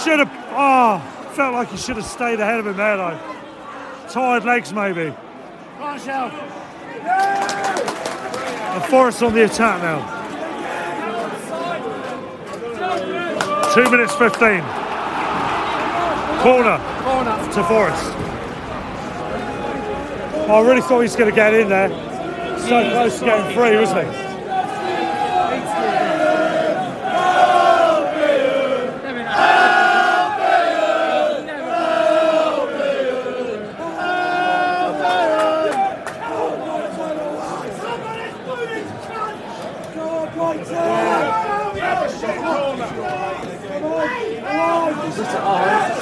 [0.03, 1.01] Should have, oh,
[1.35, 3.19] felt like he should have stayed ahead of him there, though.
[4.09, 5.15] Tired legs, maybe.
[5.79, 6.31] Come on, Shell.
[8.75, 10.16] And Forest on the attack now.
[13.77, 14.63] Two minutes 15.
[16.41, 17.53] Corner Corner.
[17.53, 18.07] to Forest.
[20.49, 21.91] I really thought he was going to get in there.
[22.61, 24.26] So close to getting free, wasn't he?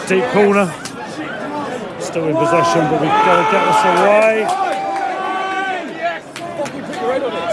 [0.07, 0.67] Deep corner.
[1.99, 4.47] Still in possession, but we've got to get this away.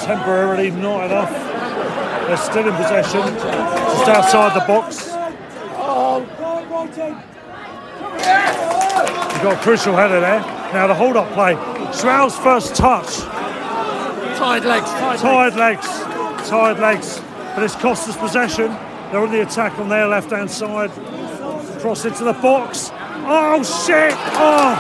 [0.06, 1.32] Temporarily not enough.
[2.28, 3.22] They're still in possession.
[3.22, 5.08] Just outside the box.
[9.34, 10.42] You've got a crucial header there.
[10.74, 11.54] Now the hold up play.
[11.94, 13.20] Shroud's first touch.
[14.38, 14.90] Tired legs.
[14.90, 15.88] Tired, Tired legs.
[16.50, 17.22] Tired legs.
[17.56, 18.68] But it's cost us possession.
[19.12, 20.92] They're on the attack on their left hand side.
[21.82, 22.92] Cross into the box.
[22.94, 24.14] Oh shit!
[24.14, 24.76] Oh!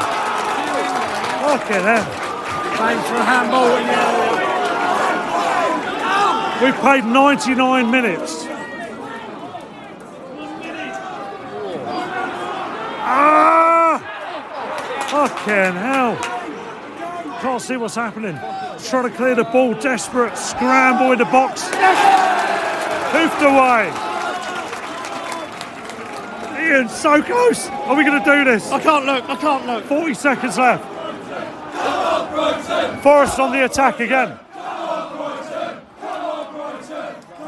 [1.41, 2.05] Fucking hell.
[2.77, 4.41] Playing for a handball in area.
[6.63, 8.45] We played 99 minutes.
[13.03, 13.97] Ah!
[15.09, 16.15] Fucking hell.
[17.41, 18.37] Can't see what's happening.
[18.89, 21.63] Trying to clear the ball, desperate scramble in the box.
[23.11, 24.10] Hoofed away.
[26.71, 27.67] Ian, so close.
[27.67, 28.71] Are we going to do this?
[28.71, 29.27] I can't look.
[29.27, 29.83] I can't look.
[29.85, 30.83] 40 seconds left.
[33.03, 34.39] Forest on the attack again.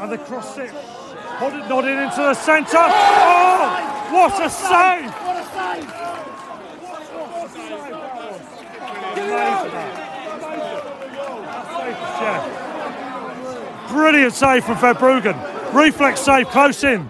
[0.00, 0.72] And the cross it.
[1.40, 2.76] Nodded, nodded into the centre.
[2.76, 5.10] Oh, what a save!
[5.10, 5.90] What a save!
[12.20, 13.88] Yeah.
[13.88, 15.36] Brilliant save from Verbruggen.
[15.72, 17.08] Reflex save close in.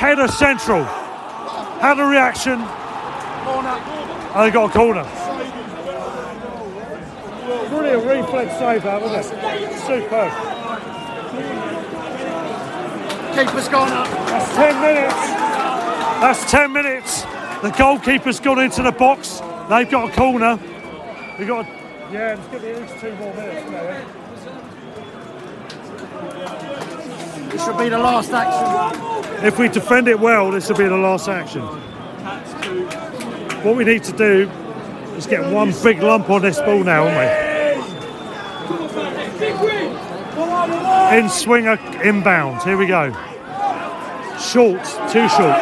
[0.00, 0.82] Header central.
[0.82, 2.56] Had a reaction.
[2.56, 5.04] Oh, and they got a corner.
[7.68, 9.78] Brilliant reflex save that, wasn't it?
[9.80, 10.32] Superb.
[13.36, 14.08] Keeper's gone up.
[14.28, 15.14] That's 10 minutes.
[16.22, 17.22] That's 10 minutes.
[17.60, 19.40] The goalkeeper's gone into the box.
[19.68, 20.58] They've got a corner.
[21.38, 21.68] We've got, a,
[22.10, 23.58] yeah, there's going to be at least two more minutes.
[23.58, 24.06] isn't there?
[27.50, 29.44] This should be the last action.
[29.44, 31.62] If we defend it well, this will be the last action.
[33.62, 34.48] What we need to do
[35.16, 37.50] is get one big lump on this ball now, haven't we?
[41.18, 42.62] In swinger, uh, inbound.
[42.62, 43.12] Here we go.
[44.38, 45.58] short, too short.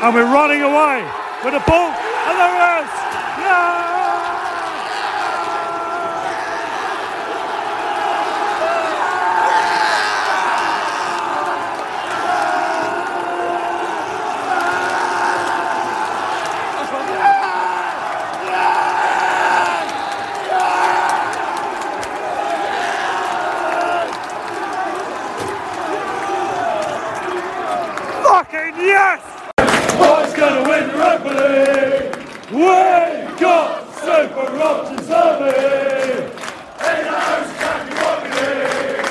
[0.00, 1.02] And we're running away
[1.44, 2.90] with the ball, and it is!
[3.40, 3.86] Yeah!
[28.28, 29.20] Fucking yes!
[29.98, 32.16] Who's gonna win Europa League?
[32.52, 32.66] We
[33.40, 36.38] got Super Rob to serve it!
[36.78, 39.06] Hey, now who's attacking Rocket League?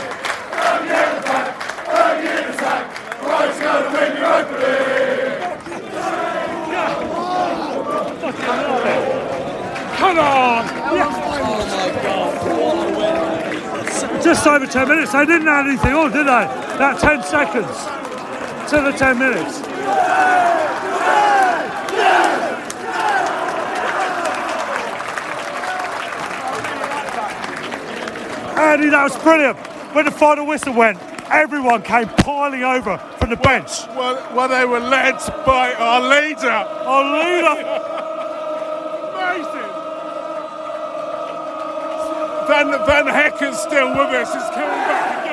[0.56, 1.48] Rocket in attack!
[1.88, 2.84] Rocket in attack!
[3.20, 5.44] Who's gonna win Europa League?
[9.98, 10.64] Come on!
[14.24, 15.12] Just over 10 minutes.
[15.12, 16.46] They didn't add anything on, did they?
[16.78, 17.78] That 10 seconds
[18.70, 19.62] to the 10 minutes.
[28.58, 29.58] Andy, that was brilliant.
[29.96, 33.88] When the final whistle went, everyone came piling over from the bench.
[33.96, 36.50] Well, well, they were led by our leader.
[36.50, 37.56] Our leader.
[39.16, 39.78] Amazing.
[42.48, 44.34] Van, Van Hecke's still with us.
[44.34, 45.28] He's coming back again.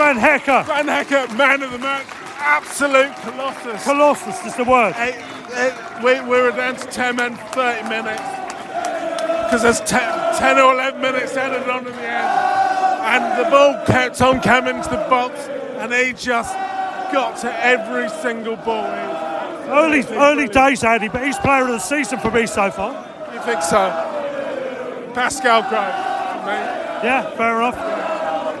[0.00, 0.64] Van Hecke.
[0.64, 2.06] Van Hecke, man of the match.
[2.38, 3.84] Absolute colossus.
[3.84, 4.94] Colossus is the word.
[6.02, 8.22] We, we were down to 10 men, 30 minutes.
[9.44, 12.26] Because there's 10, 10 or 11 minutes added on in the end.
[13.12, 15.38] And the ball kept on coming to the box,
[15.76, 16.54] and he just
[17.12, 18.86] got to every single ball.
[19.68, 22.92] Early, early days, Andy, but he's player of the season for me so far.
[23.34, 23.90] You think so?
[25.12, 25.94] Pascal Gross
[26.32, 26.58] for me.
[27.04, 27.99] Yeah, fair enough.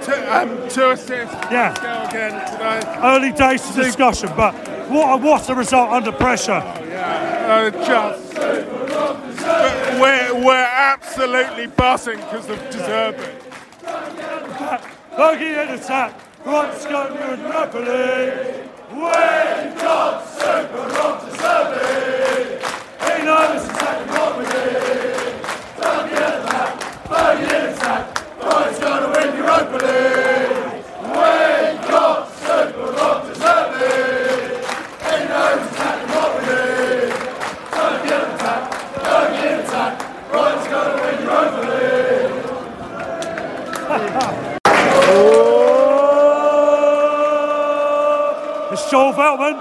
[0.02, 1.34] Two, um, two assists.
[1.50, 1.74] Yeah.
[1.74, 3.00] Pascal again today.
[3.02, 4.54] Early days to discussion, but
[4.88, 6.52] what a, what a result under pressure.
[6.52, 8.34] Uh, just.
[8.34, 13.36] But we're, we're absolutely buzzing because of deserving.
[15.16, 16.14] Bogey in attack.
[16.44, 18.60] Right, Scott, and Napoli.
[20.40, 22.62] Super Rob to serve it.
[23.00, 25.42] He knows exactly what we did.
[25.76, 27.08] Bogey in attack.
[27.08, 27.69] Bogey
[48.72, 49.58] It's Joel Veltman.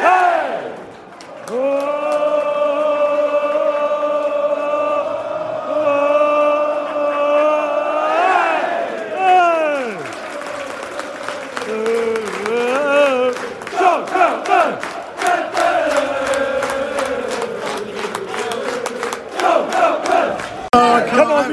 [0.00, 0.31] Hey!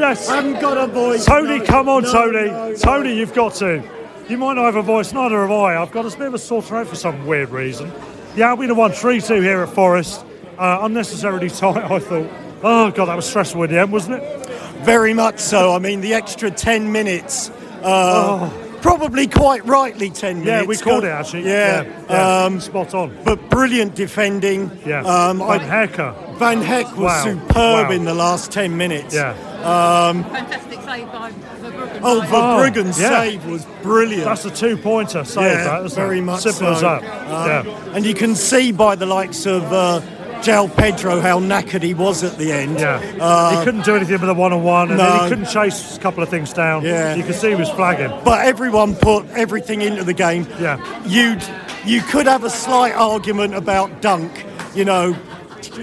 [0.10, 0.30] Yes.
[0.30, 1.26] I haven't got a voice.
[1.26, 2.48] Tony, No, come on, no, Tony.
[2.52, 2.76] no, no.
[2.76, 3.84] Tony, you've got to.
[4.28, 5.82] You might not have a voice, neither have I.
[5.82, 7.92] I've got a bit of a sore throat for some weird reason.
[8.36, 10.24] The Albion have won 3 2 here at Forest.
[10.58, 12.30] Uh, unnecessarily tight, I thought.
[12.62, 14.46] Oh, God, that was stressful in the end, wasn't it?
[14.84, 15.74] Very much so.
[15.74, 17.50] I mean, the extra 10 minutes.
[17.84, 18.50] Uh,
[18.82, 20.50] Probably quite rightly 10 minutes.
[20.50, 20.62] Oh.
[20.62, 21.44] Yeah, we called it actually.
[21.46, 21.82] Yeah.
[21.84, 22.44] Yeah, yeah.
[22.46, 23.18] Um, Spot on.
[23.26, 24.72] But brilliant defending.
[24.86, 25.02] Yeah.
[25.04, 26.38] Um, Van I- Hecke.
[26.38, 27.24] Van Heck was Wow.
[27.24, 27.92] superb Wow.
[27.92, 29.14] in the last 10 minutes.
[29.16, 29.34] Yeah.
[29.66, 32.00] Um, Fantastic save by Verbruggen.
[32.04, 33.10] oh, Verbruggen's yeah.
[33.22, 34.26] save was brilliant.
[34.26, 36.24] That's a two pointer save, yeah, that, isn't very it?
[36.24, 36.74] much Simple so.
[36.74, 37.04] as that.
[37.04, 37.94] Um, yeah.
[37.94, 40.02] And you can see by the likes of uh,
[40.42, 42.80] João Pedro how knackered he was at the end.
[42.80, 43.02] Yeah.
[43.20, 45.24] Uh, he couldn't do anything with a one on one, and then no.
[45.24, 46.84] he couldn't chase a couple of things down.
[46.84, 47.16] Yeah.
[47.16, 48.10] You could see he was flagging.
[48.24, 50.48] but everyone put everything into the game.
[50.60, 50.80] Yeah.
[51.06, 51.44] You'd
[51.86, 54.46] you could have a slight argument about Dunk.
[54.76, 55.16] You know,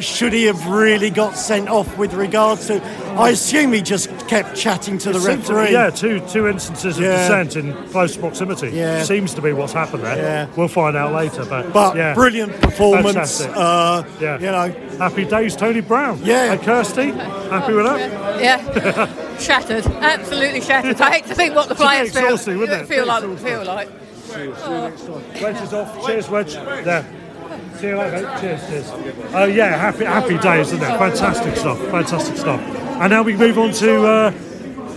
[0.01, 2.83] should he have really got sent off with regards to?
[3.19, 5.73] I assume he just kept chatting to the It to referee.
[5.73, 7.17] yeah, two two instances of Yeah.
[7.29, 8.71] dissent in close proximity.
[8.71, 9.03] Yeah.
[9.05, 10.17] Seems to be what's happened there.
[10.17, 10.47] Yeah.
[10.57, 11.45] We'll find out later.
[11.45, 12.15] But, But yeah.
[12.15, 13.41] brilliant performance.
[13.41, 14.39] Uh, yeah.
[14.39, 16.21] You know, Happy days, Tony Brown.
[16.25, 16.53] Yeah.
[16.53, 18.41] And Kirsty, happy with that?
[18.43, 20.99] Yeah, shattered, absolutely shattered.
[21.01, 22.25] I hate to think what the It's a bit players feel.
[22.25, 22.87] exhausting, wouldn't it?
[22.87, 23.47] Feel Bit like, exhausting.
[23.47, 23.89] feel like.
[25.43, 26.07] Wedge is off.
[26.07, 26.55] Cheers, Wedge.
[26.55, 27.05] There.
[27.79, 28.23] See you later.
[28.23, 28.41] mate.
[28.41, 28.91] Cheers, cheers.
[29.35, 30.99] Oh yeah, happy happy days, isn't it?
[30.99, 31.79] Fantastic stuff.
[31.91, 32.61] Fantastic stuff.
[33.01, 34.33] And now we move on to uh,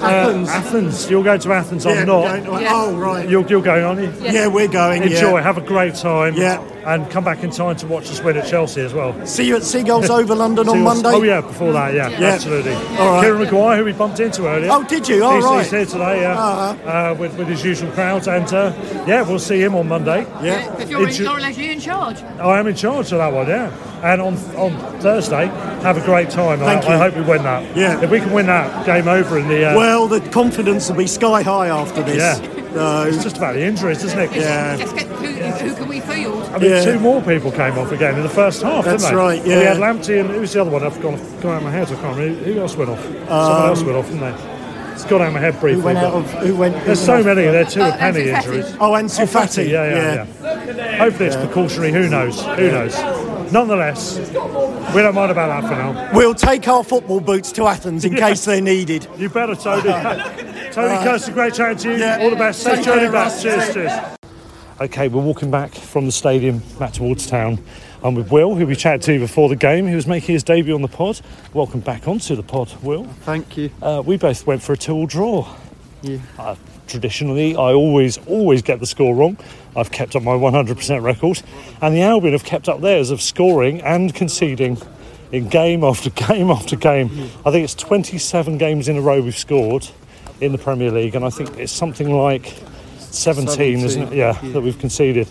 [0.01, 0.47] Athens.
[0.47, 1.09] Uh, Athens.
[1.09, 1.86] You're going to Athens.
[1.86, 2.23] I'm not.
[2.23, 2.69] going to- Yeah.
[2.71, 3.27] oh, right.
[3.27, 4.13] You're, you're going, aren't you?
[4.23, 4.32] Yeah.
[4.32, 5.36] Yeah, we're going, Enjoy.
[5.38, 5.41] yeah.
[5.43, 6.36] Have a great time.
[6.36, 6.63] Yeah.
[6.86, 9.13] And come back in time to watch us win at Chelsea as well.
[9.25, 11.09] See you at Seagulls over London on Monday.
[11.11, 12.27] Oh yeah, before that, yeah, Yeah.
[12.30, 12.73] absolutely.
[12.73, 13.21] All right.
[13.23, 14.69] Kieran Maguire, who we bumped into earlier.
[14.71, 15.23] Oh, did you?
[15.23, 15.61] Oh, he's, right.
[15.61, 16.89] he's here today, yeah, Uh-huh.
[16.89, 18.73] uh, with, with his usual crowd, and uh,
[19.07, 20.21] yeah, we'll see him on Monday.
[20.41, 20.73] Yeah.
[20.80, 22.21] if you're, in, Inter- you're actually in charge.
[22.23, 23.71] I am in charge of that one, yeah.
[24.01, 24.71] And on on
[25.01, 25.47] Thursday,
[25.84, 26.61] have a great time.
[26.63, 26.91] I, Thank you.
[26.93, 27.75] I hope we win that.
[27.75, 28.01] Yeah.
[28.01, 29.65] If we can win that, game over in the.
[29.71, 32.17] Uh, Well, the confidence will be sky high after this.
[32.17, 32.59] Yeah.
[32.74, 34.32] So, it's just about the injuries, isn't it?
[34.34, 34.78] Yeah.
[34.78, 36.43] Just get, who, who can we field?
[36.53, 36.84] I mean, Yeah.
[36.86, 39.22] two more people came off again in the first half, That's didn't they?
[39.22, 40.84] right, We had Lamptey and who was the other one?
[40.84, 41.88] I've gone, gone out of my head.
[41.91, 42.43] I can't remember.
[42.43, 43.03] Who else went off?
[43.03, 44.55] Someone um, else went off, didn't they?
[44.93, 45.80] It's gone out of my head briefly.
[45.80, 46.30] who went out of?
[46.45, 46.76] Who went?
[46.76, 47.26] who There's went so off?
[47.26, 47.41] many.
[47.43, 48.76] There are two Oh, of penny Ansu injuries.
[48.82, 49.70] Oh, Ansu oh, Fati.
[49.70, 50.97] Yeah, yeah, yeah.
[50.97, 51.91] Hopefully it's precautionary.
[51.93, 52.41] Who knows?
[52.43, 52.95] Who knows?
[53.53, 56.11] Nonetheless, we don't mind about that for now.
[56.13, 59.07] We'll take our football boots to Athens in case they're needed.
[59.17, 59.89] You better, Tony.
[60.72, 61.97] Tony Uh, Kirsten, great chatting to you.
[61.97, 62.20] yeah.
[62.22, 62.61] All the best.
[62.61, 63.32] Safe journey back.
[63.41, 63.91] Cheers, cheers.
[64.82, 67.59] Okay, we're walking back from the stadium back towards town.
[68.01, 69.88] I'm with Will, who we chatted to before the game.
[69.88, 71.20] He was making his debut on the pod.
[71.53, 73.03] Welcome back onto the pod, Will.
[73.24, 73.72] Thank you.
[73.82, 75.47] Uh, we both went for a two-all draw.
[76.01, 76.20] Yeah.
[76.38, 76.55] Uh,
[76.88, 79.38] traditionally, I always, always get the score wrong.
[79.76, 81.41] I've kept up my 100% record,
[81.82, 84.78] and the Albion have kept up theirs of scoring and conceding
[85.34, 87.09] in game after game after game.
[87.45, 89.89] I think it's 27 games in a row we've scored
[90.41, 92.53] in the Premier League, and I think it's something like
[92.99, 94.13] 17, isn't it?
[94.13, 94.51] Yeah, yeah.
[94.51, 95.27] that we've conceded.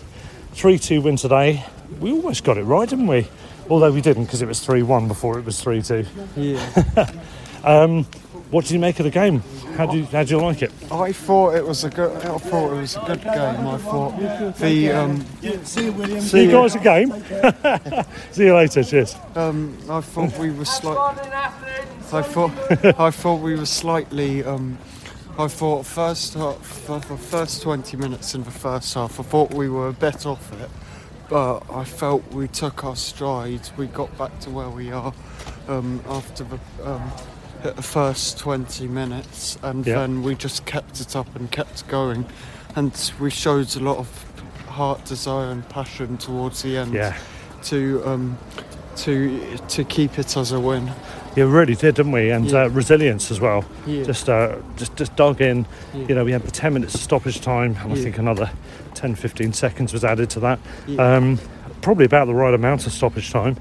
[0.53, 1.63] 3-2 win today.
[1.99, 3.27] We almost got it right, didn't we?
[3.69, 6.07] Although we didn't because it was 3-1 before it was 3-2.
[6.35, 7.11] Yeah.
[7.61, 8.05] Um,
[8.51, 9.41] what did you make of the game?
[9.75, 10.71] How do you, how do you like it?
[10.91, 12.15] I thought it was a good.
[12.25, 13.67] I thought it was a good game.
[13.67, 15.25] I thought the um,
[15.63, 16.21] See you, William.
[16.21, 17.13] See you guys a game.
[18.31, 18.83] See you later.
[18.83, 19.15] Cheers.
[19.35, 21.31] um, I thought we were slightly.
[21.31, 22.51] I thought
[22.99, 24.43] I thought we were slightly.
[24.43, 24.79] Um,
[25.39, 29.53] I thought first half, for the first 20 minutes in the first half, I thought
[29.53, 30.69] we were a bit off it,
[31.29, 33.61] but I felt we took our stride.
[33.77, 35.13] We got back to where we are
[35.69, 37.09] um, after the um,
[37.63, 39.99] the first 20 minutes, and Yeah.
[39.99, 42.25] then we just kept it up and kept going,
[42.75, 44.09] and we showed a lot of
[44.67, 47.17] heart, desire, and passion towards the end Yeah.
[47.63, 48.37] to um,
[48.97, 50.91] to to keep it as a win.
[51.39, 52.31] Yeah, we really did, didn't we?
[52.31, 52.63] And Yeah.
[52.63, 53.63] uh, resilience as well.
[53.87, 54.03] Yeah.
[54.03, 55.65] Just, uh, just, just dug in.
[55.93, 56.05] Yeah.
[56.09, 58.49] You know, we had the 10 minutes of stoppage time, and I think another
[58.93, 60.59] 10, 15 seconds was added to that.
[60.97, 61.39] Um,
[61.81, 63.55] probably about the right amount of stoppage time,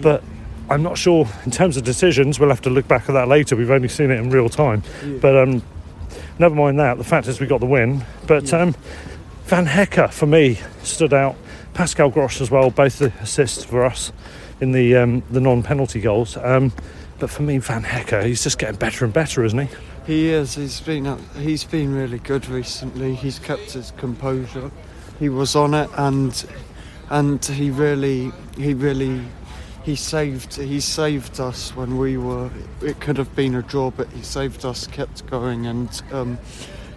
[0.00, 0.22] but.
[0.70, 2.38] I'm not sure in terms of decisions.
[2.38, 3.56] We'll have to look back at that later.
[3.56, 4.82] We've only seen it in real time,
[5.22, 5.62] but um,
[6.38, 6.98] never mind that.
[6.98, 8.04] The fact is, we got the win.
[8.26, 8.74] But um,
[9.46, 11.36] Van Hecke for me stood out.
[11.72, 14.12] Pascal Gross as well, both the assists for us
[14.60, 16.36] in the um, the non-penalty goals.
[16.36, 16.70] Um,
[17.18, 19.68] but for me, Van Hecke, he's just getting better and better, isn't he?
[20.06, 20.54] He is.
[20.54, 23.14] He's been uh, he's been really good recently.
[23.14, 24.70] He's kept his composure.
[25.18, 26.46] He was on it, and
[27.10, 29.20] and he really he really
[29.84, 32.50] he saved he saved us when we were.
[32.80, 36.38] It could have been a draw, but he saved us, kept going, and um,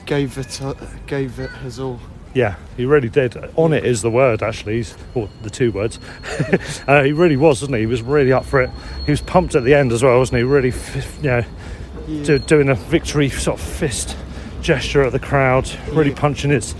[0.05, 0.73] gave it uh,
[1.07, 1.99] gave it his all.
[2.33, 3.35] Yeah, he really did.
[3.57, 5.99] On it is the word, actually, or the two words.
[6.87, 7.81] uh, he really was, wasn't he?
[7.81, 8.69] He was really up for it.
[9.05, 10.43] He was pumped at the end as well, wasn't he?
[10.43, 11.43] Really, f- you know,
[12.07, 12.23] Yeah.
[12.23, 14.15] do, doing a victory sort of fist
[14.61, 16.15] gesture at the crowd, really Yeah.
[16.19, 16.73] punching its,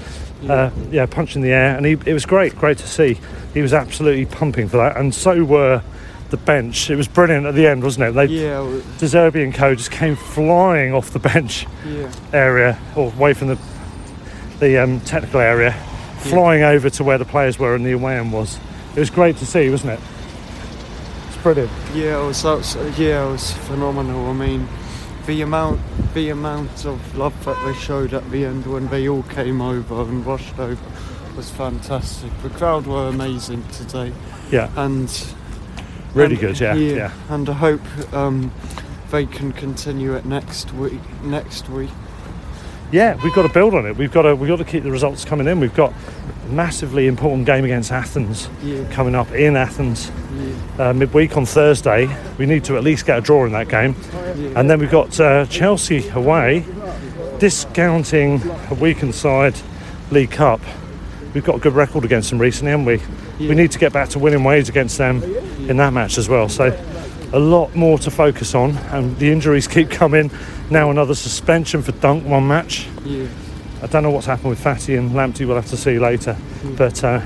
[0.48, 3.20] uh, yeah, punching the air, and he, it was great, great to see.
[3.54, 5.82] He was absolutely pumping for that, and so were
[6.30, 6.90] the bench.
[6.90, 8.12] It was brilliant at the end, wasn't it?
[8.14, 12.10] They, Yeah, w- De Zerbi and co just came flying off the bench yeah.
[12.32, 13.58] area or away from the
[14.62, 15.74] the um, technical area,
[16.20, 18.58] flying over to where the players were and the away end was.
[18.96, 20.00] It was great to see, wasn't it?
[21.28, 21.72] It's brilliant.
[21.94, 22.44] Yeah, it was,
[22.98, 24.28] yeah, it was phenomenal.
[24.30, 24.68] I mean,
[25.26, 25.82] the amount
[26.14, 30.02] the amount of love that they showed at the end when they all came over
[30.02, 30.78] and rushed over
[31.36, 32.32] was fantastic.
[32.44, 34.12] The crowd were amazing today,
[34.52, 35.10] Yeah, and
[36.14, 36.60] really and- good.
[36.60, 37.12] Yeah, yeah.
[37.30, 38.52] And I hope um,
[39.10, 41.00] they can continue it next week.
[41.24, 41.90] Next week.
[42.92, 43.96] Yeah, we've got to build on it.
[43.96, 45.60] We've got to we've got to keep the results coming in.
[45.62, 45.94] We've got
[46.46, 48.84] a massively important game against Athens Yeah.
[48.92, 50.12] coming up in Athens
[50.78, 50.90] Yeah.
[50.90, 52.10] uh, midweek on Thursday.
[52.38, 53.96] We need to at least get a draw in that game,
[54.38, 54.60] Yeah.
[54.60, 56.66] and then we've got uh, Chelsea away,
[57.40, 59.56] discounting a weakened side
[60.12, 60.60] League Cup.
[61.34, 63.00] We've got a good record against them recently, haven't we?
[63.48, 65.24] We need to get back to winning ways against them
[65.70, 66.50] in that match as well.
[66.50, 66.78] So
[67.34, 70.32] a lot more to focus on, and the injuries keep coming.
[70.70, 72.88] Now another suspension for Dunk one match.
[73.04, 73.28] Yeah.
[73.82, 75.48] I don't know what's happened with Fati and Lamptey.
[75.48, 76.38] We'll have to see later.
[76.78, 77.22] But uh,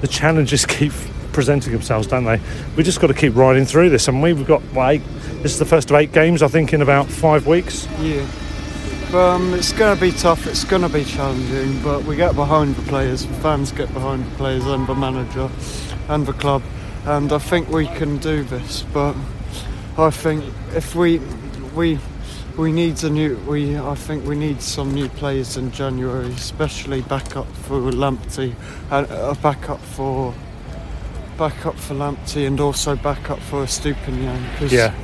[0.00, 0.92] the challenges keep
[1.32, 2.40] presenting themselves, don't they?
[2.76, 4.32] We just got to keep riding through this, and we?
[4.32, 5.02] we've got eight.
[5.42, 7.86] This is the first of eight games, I think, in about five weeks.
[8.00, 8.26] Yeah.
[9.14, 10.46] Um, it's going to be tough.
[10.46, 13.24] It's going to be challenging, but we get behind the players.
[13.24, 15.48] The fans get behind the players and the manager
[16.08, 16.62] and the club,
[17.06, 18.82] and I think we can do this.
[18.82, 19.14] But
[19.98, 20.44] I think
[20.76, 21.18] if we
[21.74, 21.98] we
[22.56, 27.02] we need a new we I think we need some new players in January, especially
[27.02, 28.54] backup for Lamptey
[28.92, 30.32] and uh, backup for
[31.36, 34.70] backup for Lamptey and also backup for Estupiñán.
[34.70, 34.94] Yeah.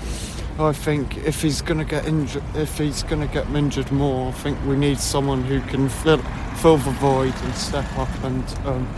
[0.61, 4.29] I think if he's going to get injured, if he's going to get injured more,
[4.29, 6.23] I think we need someone who can fill
[6.63, 8.89] fill the void and step up and um,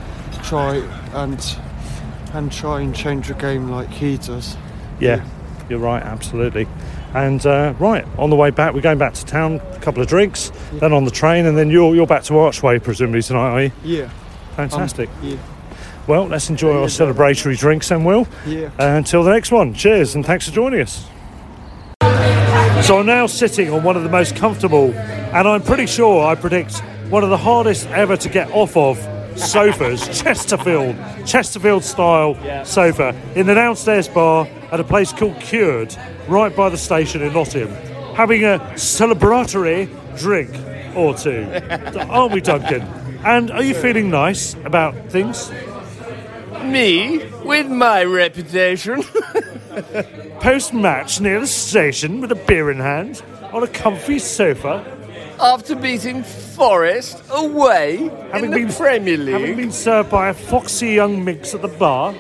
[0.42, 0.76] try
[1.14, 1.57] and
[2.34, 4.59] and try and change the game like he does.
[5.01, 5.24] Yeah,
[5.69, 6.67] you're right, absolutely.
[7.14, 10.09] And uh, right, on the way back, we're going back to town, a couple of
[10.09, 13.62] drinks, then on the train, and then you're, you're back to Archway, presumably, tonight, are
[13.62, 13.73] you?
[13.83, 14.11] Yeah.
[14.57, 15.09] Fantastic.
[15.09, 15.37] Um, yeah.
[16.07, 18.29] Well, let's enjoy our celebratory drinks then, Will.
[18.47, 18.67] Yeah.
[18.79, 19.75] Uh, until the next one.
[19.75, 21.07] Cheers, and thanks for joining us.
[22.87, 26.35] So I'm now sitting on one of the most comfortable, and I'm pretty sure I
[26.37, 28.99] predict one of the hardest ever to get off of
[29.37, 35.97] sofas, Chesterfield, Chesterfield style sofa, in the downstairs bar at a place called Cured,
[36.28, 37.72] right by the station in Nottingham,
[38.14, 40.51] having a celebratory drink
[40.97, 41.47] or two.
[42.09, 42.82] Aren't we, Duncan?
[43.24, 45.51] And are you feeling nice about things?
[46.64, 49.03] Me, with my reputation.
[50.41, 53.22] Post match near the station with a beer in hand
[53.53, 54.95] on a comfy sofa.
[55.39, 57.99] After beating Forest away
[58.34, 59.34] in the Premier League.
[59.41, 62.14] Having been served by a foxy young mix at the bar.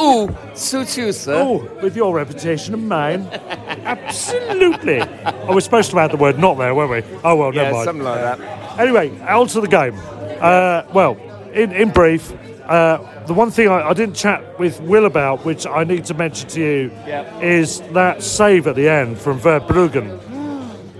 [0.00, 1.34] Ooh, suits you, sir.
[1.34, 3.26] Oh, with your reputation and mine.
[3.30, 5.00] Absolutely.
[5.02, 7.18] Oh, we're supposed to add the word not there, weren't we?
[7.22, 7.84] Oh, well, Yeah, never mind.
[7.84, 8.78] something like that.
[8.80, 9.94] Anyway, on to the game.
[10.40, 11.16] Uh, well,
[11.52, 12.32] in, in brief,
[12.64, 16.14] uh, the one thing I, I didn't chat with Will about, which I need to
[16.14, 17.42] mention to you, Yep.
[17.42, 20.18] is that save at the end from Verbruggen.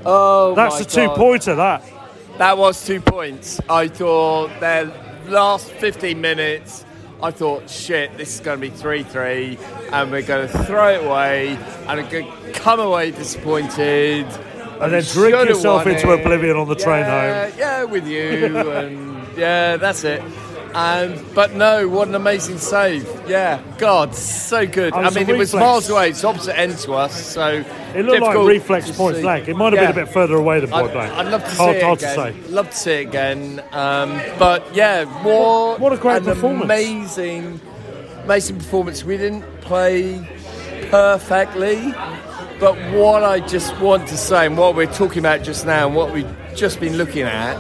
[0.05, 1.17] Oh, That's a two God.
[1.17, 1.85] pointer, that.
[2.39, 3.61] That was two points.
[3.69, 4.93] I thought their
[5.27, 6.85] last 15 minutes,
[7.23, 9.59] I thought, shit, this is going to be 3 3,
[9.93, 14.27] and we're going to throw it away, and going to come away disappointed.
[14.81, 16.21] And then drink yourself into it.
[16.21, 17.53] oblivion on the train home.
[17.57, 20.23] Yeah, with you, and yeah, that's it.
[20.75, 23.07] And but no, what an amazing save!
[23.29, 24.95] Yeah, God, so good.
[24.95, 26.11] Oh, I mean, it was miles away.
[26.11, 27.65] It's opposite end to us, so
[27.95, 29.49] It looked like reflex point blank.
[29.49, 31.13] It might have been a bit further away than point I'd, blank.
[31.13, 32.17] I'd love to see hard, it hard again.
[32.17, 32.49] to say.
[32.49, 33.63] Love to see it again.
[33.73, 36.65] Um, but yeah, what What a great performance.
[36.65, 37.61] Amazing,
[38.25, 39.05] amazing performance.
[39.05, 40.27] We didn't play
[40.91, 41.93] perfectly,
[42.61, 45.97] but what I just want to say and what we're talking about just now and
[45.97, 47.57] what we've just been looking at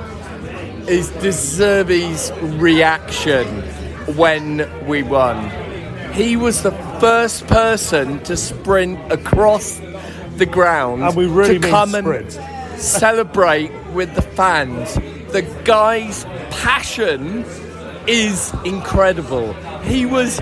[0.89, 3.47] is De Zerbi's reaction
[4.17, 5.51] when we won.
[6.13, 9.81] He was the first person to sprint across
[10.37, 12.37] the ground And we really to come sprint.
[12.37, 14.95] and celebrate with the fans.
[15.33, 17.45] The guy's passion
[18.07, 19.53] is incredible.
[19.83, 20.41] He was.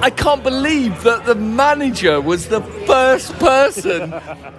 [0.00, 4.10] I can't believe that the manager was the first person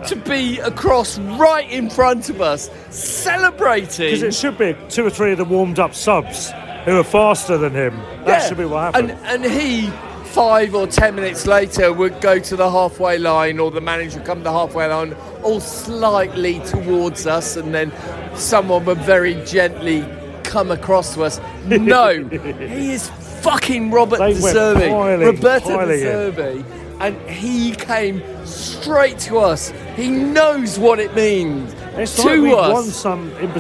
[0.08, 4.08] to be across right in front of us, celebrating.
[4.08, 6.52] Because it should be two or three of the warmed up subs
[6.86, 7.96] who are faster than him.
[8.26, 9.12] That Yeah, should be what happened.
[9.12, 9.88] And, and he,
[10.32, 14.26] five or ten minutes later, would go to the halfway line, or the manager would
[14.26, 15.14] come to the halfway line,
[15.44, 17.92] all slightly towards us, and then
[18.36, 20.04] someone would very gently
[20.44, 21.40] come across to us.
[21.66, 23.12] No, he is
[23.50, 26.66] fucking Robert They De Roberto De piling
[27.00, 29.72] and he came straight to us.
[29.96, 32.74] He knows what it means it's to like we us.
[32.74, 33.32] won some.
[33.38, 33.52] In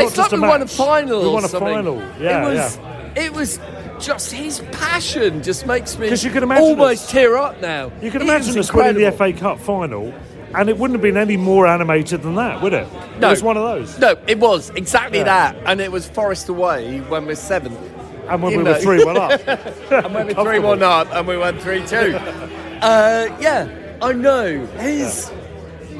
[0.00, 1.22] It's like we won a final.
[1.22, 1.72] We won a something.
[1.74, 2.02] final.
[2.20, 3.22] Yeah, it was, yeah.
[3.24, 3.60] It was
[4.00, 5.42] just his passion.
[5.42, 7.92] Just makes me 'Cause you can imagine almost us- tear up now.
[8.02, 9.12] You can imagine us winning the.
[9.12, 10.12] FA Cup final,
[10.54, 12.86] and it wouldn't have been any more animated than that, would it?
[13.20, 13.28] No.
[13.28, 13.96] It was one of those.
[13.98, 15.24] No, it was exactly Yeah.
[15.24, 17.78] that, and it was Forest away when we're seventh.
[18.28, 18.72] And when You we know.
[18.72, 19.40] were 3 1 up.
[19.90, 22.14] and when we're three one up, and we won three two.
[22.82, 23.68] uh, yeah,
[24.00, 25.30] I know his.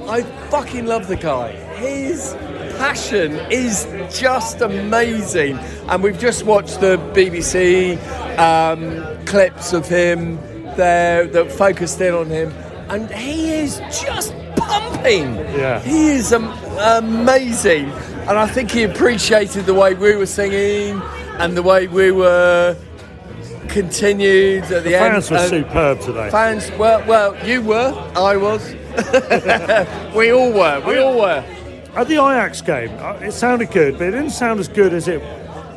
[0.09, 1.53] I fucking love the guy.
[1.77, 2.35] His
[2.79, 5.59] passion is just amazing,
[5.89, 7.99] and we've just watched the BBC
[8.39, 10.37] um, clips of him
[10.77, 12.53] there that focused in on him,
[12.89, 15.35] and he is just pumping.
[15.37, 15.81] Yeah.
[15.81, 17.91] He is am- amazing,
[18.29, 21.01] and I think he appreciated the way we were singing
[21.39, 22.77] and the way we were
[23.69, 25.25] continued at the, The end.
[25.25, 26.31] fans were superb today.
[26.31, 28.73] Fans, well, well, you were, I was,
[30.15, 31.45] we all were, we all were.
[31.95, 35.09] At the Ajax game, uh, it sounded good, but it didn't sound as good as
[35.09, 35.21] it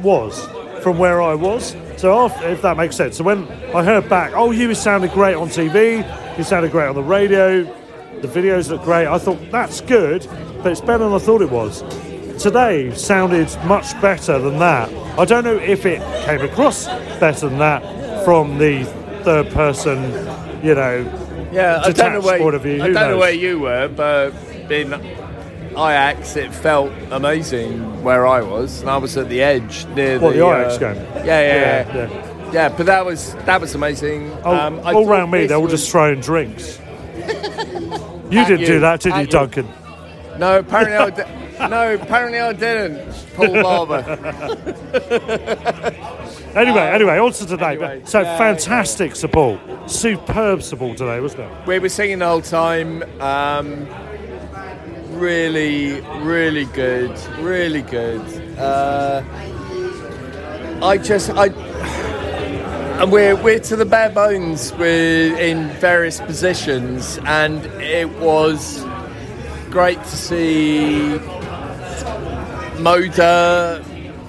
[0.02, 0.46] was
[0.82, 1.76] from where I was.
[1.98, 3.18] So, after, if that makes sense.
[3.18, 6.96] So, when I heard back, oh, you sounded great on TV, you sounded great on
[6.96, 7.64] the radio,
[8.22, 9.08] The videos look great.
[9.08, 10.26] I thought that's good,
[10.64, 11.82] but it's better than I thought it was.
[12.40, 14.90] Today sounded much better than that.
[15.18, 16.86] I don't know if it came across
[17.20, 18.84] better than that from the
[19.24, 20.02] third person,
[20.64, 22.84] you know, Yeah, I don't know where point of view.
[22.84, 24.34] I Who don't know where you were, but
[24.70, 24.94] in
[25.72, 30.34] Ajax, it felt amazing where I was, and I was at the edge near What,
[30.34, 30.96] the, the Ajax uh, game?
[31.06, 32.70] Yeah, yeah, Yeah, yeah, yeah.
[32.70, 34.32] but that was that was amazing.
[34.44, 36.80] Oh, Um, I all thought round me, they were was- just throwing drinks.
[38.26, 39.28] You didn't you, do that, did you, you.
[39.28, 39.68] Duncan?
[40.40, 43.26] No, apparently I no, apparently I didn't.
[43.36, 44.04] Paul Barber.
[46.56, 47.76] Anyway, anyway, on to today.
[47.76, 49.60] But- so yeah, fantastic support,
[49.92, 51.68] superb support today, wasn't it?
[51.68, 53.04] We were singing the whole time.
[53.22, 53.86] Um,
[55.20, 57.12] really, really good.
[57.40, 58.22] Really good.
[58.58, 59.22] Uh,
[60.82, 61.48] I just, I,
[63.02, 64.72] and we're we're to the bare bones.
[64.76, 68.86] We're in various positions, and it was
[69.76, 71.18] great to see
[72.80, 73.84] Moder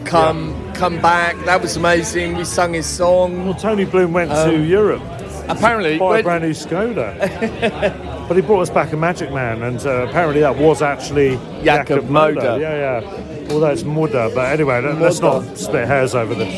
[0.04, 1.36] come come back.
[1.44, 2.36] That was amazing.
[2.36, 3.44] We sung his song.
[3.44, 5.02] Well, Tony Bloom went Um, to Europe.
[5.48, 7.16] Apparently, buy a brand new Skoda.
[8.26, 12.08] but he brought us back a Magic Man, and uh, apparently that was actually Jakub
[12.08, 12.58] Moder.
[12.60, 13.52] Yeah, yeah.
[13.52, 16.52] Although it's Muda, but anyway, let- let's not split hairs over this.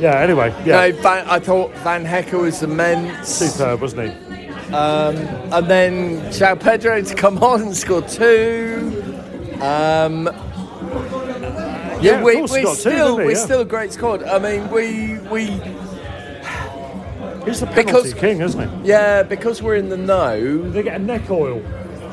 [0.00, 0.18] Yeah.
[0.18, 0.86] Anyway, yeah.
[0.88, 3.28] No, Van, I thought Van Hecke was immense.
[3.28, 4.39] Superb, wasn't he?
[4.74, 5.16] Um,
[5.52, 9.04] and then João Pedro to come on and score two.
[9.60, 10.28] Um,
[12.00, 13.44] Yeah, we, course he we're got two, still didn't we're Yeah.
[13.44, 14.22] still a great squad.
[14.22, 15.46] I mean, we we
[17.46, 18.88] He's the penalty because- king, isn't he?
[18.88, 20.70] yeah because we're in the know.
[20.70, 21.60] They get a neck oil.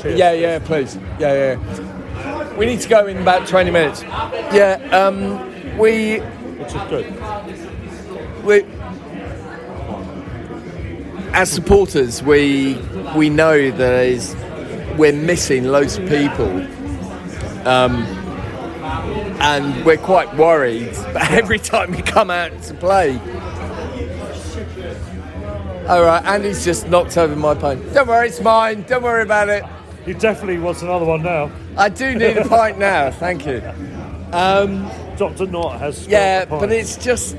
[0.01, 0.17] Cheers.
[0.19, 0.97] Yeah, yeah, please.
[1.19, 2.55] Yeah, yeah.
[2.57, 4.01] We need to go in about twenty minutes.
[4.51, 6.19] Yeah, um, we
[6.59, 7.05] Which is good.
[8.43, 8.63] we
[11.37, 12.73] as supporters we
[13.15, 14.35] we know that is
[14.97, 16.49] we're missing loads of people
[17.67, 17.93] um,
[19.39, 23.11] and we're quite worried but every time we come out to play
[25.87, 29.47] all right Andy's just knocked over my pint don't worry it's mine don't worry about
[29.47, 29.63] it
[30.07, 31.51] He definitely wants another one now.
[31.77, 33.61] I do need a pint now thank you
[34.31, 35.45] um, Dr.
[35.45, 36.07] Knott has.
[36.07, 37.35] yeah, but it's just.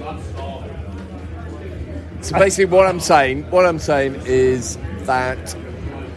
[2.28, 4.76] So basically, what I'm saying, what I'm saying is
[5.06, 5.56] that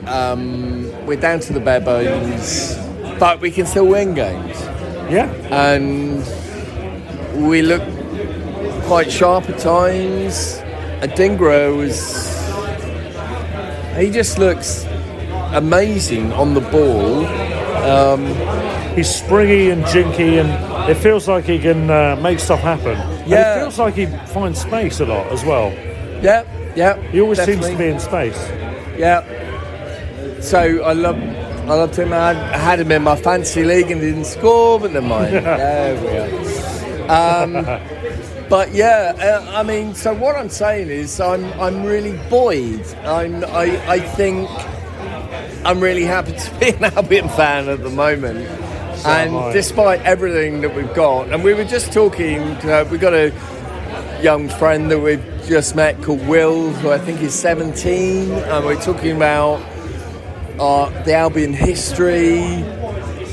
[0.07, 2.75] um, we're down to the bare bones,
[3.17, 4.59] but we can still win games,
[5.09, 5.31] Yeah.
[5.51, 6.17] and
[7.47, 7.81] we look
[8.87, 10.57] quite sharp at times.
[11.01, 12.29] And Dingra was.
[13.97, 14.85] He just looks
[15.53, 17.25] amazing on the ball.
[17.89, 18.25] Um,
[18.97, 20.49] He's springy and jinky, and
[20.89, 22.97] it feels like he can uh, make stuff happen.
[22.99, 23.55] And Yeah.
[23.55, 25.71] it feels like he finds space a lot as well.
[26.21, 27.01] Yeah, yeah.
[27.11, 28.37] He always seems to be in space.
[28.97, 29.21] Yeah.
[30.41, 32.13] So I love, I loved him.
[32.13, 35.33] I had, him in my fantasy league and didn't score, but never mind.
[35.45, 37.11] there we are.
[37.11, 37.53] Um,
[38.49, 42.85] but yeah, uh, I mean, so what I'm saying is, I'm I'm really buoyed.
[43.05, 44.49] I'm I I think
[45.63, 48.47] I'm really happy to be an Albion fan at the moment.
[49.05, 49.21] I.
[49.21, 53.31] and despite everything that we've got, and we were just talking, uh, we got a
[54.21, 58.79] young friend that we've just met called Will, who I think is 17, and we're
[58.79, 59.61] talking about
[60.59, 62.63] uh, the Albion history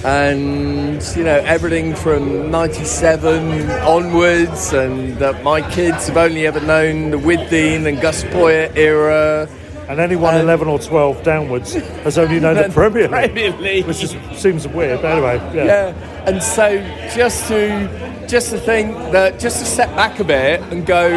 [0.04, 7.10] and you know everything from 97 onwards and that my kids have only ever known
[7.10, 9.48] the Withdean and Gus Poyet era
[9.88, 13.50] And anyone And- um, 11 or 12 downwards has only known the Premier League, Premier
[13.58, 13.86] League.
[13.86, 15.00] which is, seems weird.
[15.02, 15.64] But anyway, yeah.
[15.64, 16.24] yeah.
[16.26, 16.78] And so
[17.16, 21.08] just to just to think that just to step back a bit and go,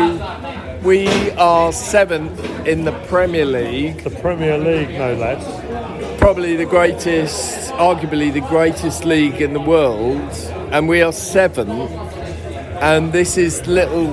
[0.83, 5.43] we are seventh in the Premier League, The Premier League, no less.
[6.19, 10.21] probably the greatest, arguably the greatest league in the world,
[10.71, 11.91] and we are seventh.
[12.81, 14.05] And this is little,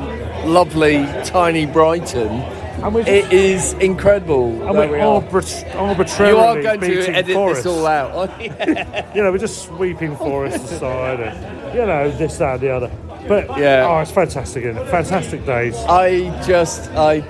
[0.45, 2.43] lovely, tiny Brighton.
[2.83, 4.51] And we're just- It is incredible.
[4.67, 7.65] And we're arbit- You are going to edit Forest.
[7.65, 8.41] this all out.
[8.41, 8.53] you?
[9.15, 12.91] You know, we're just sweeping forests aside and, you know, this, that, and the other.
[13.27, 13.87] But, Yeah.
[13.89, 14.89] oh, it's fantastic, isn't it?
[14.91, 15.77] Fantastic days.
[15.89, 17.21] I just, I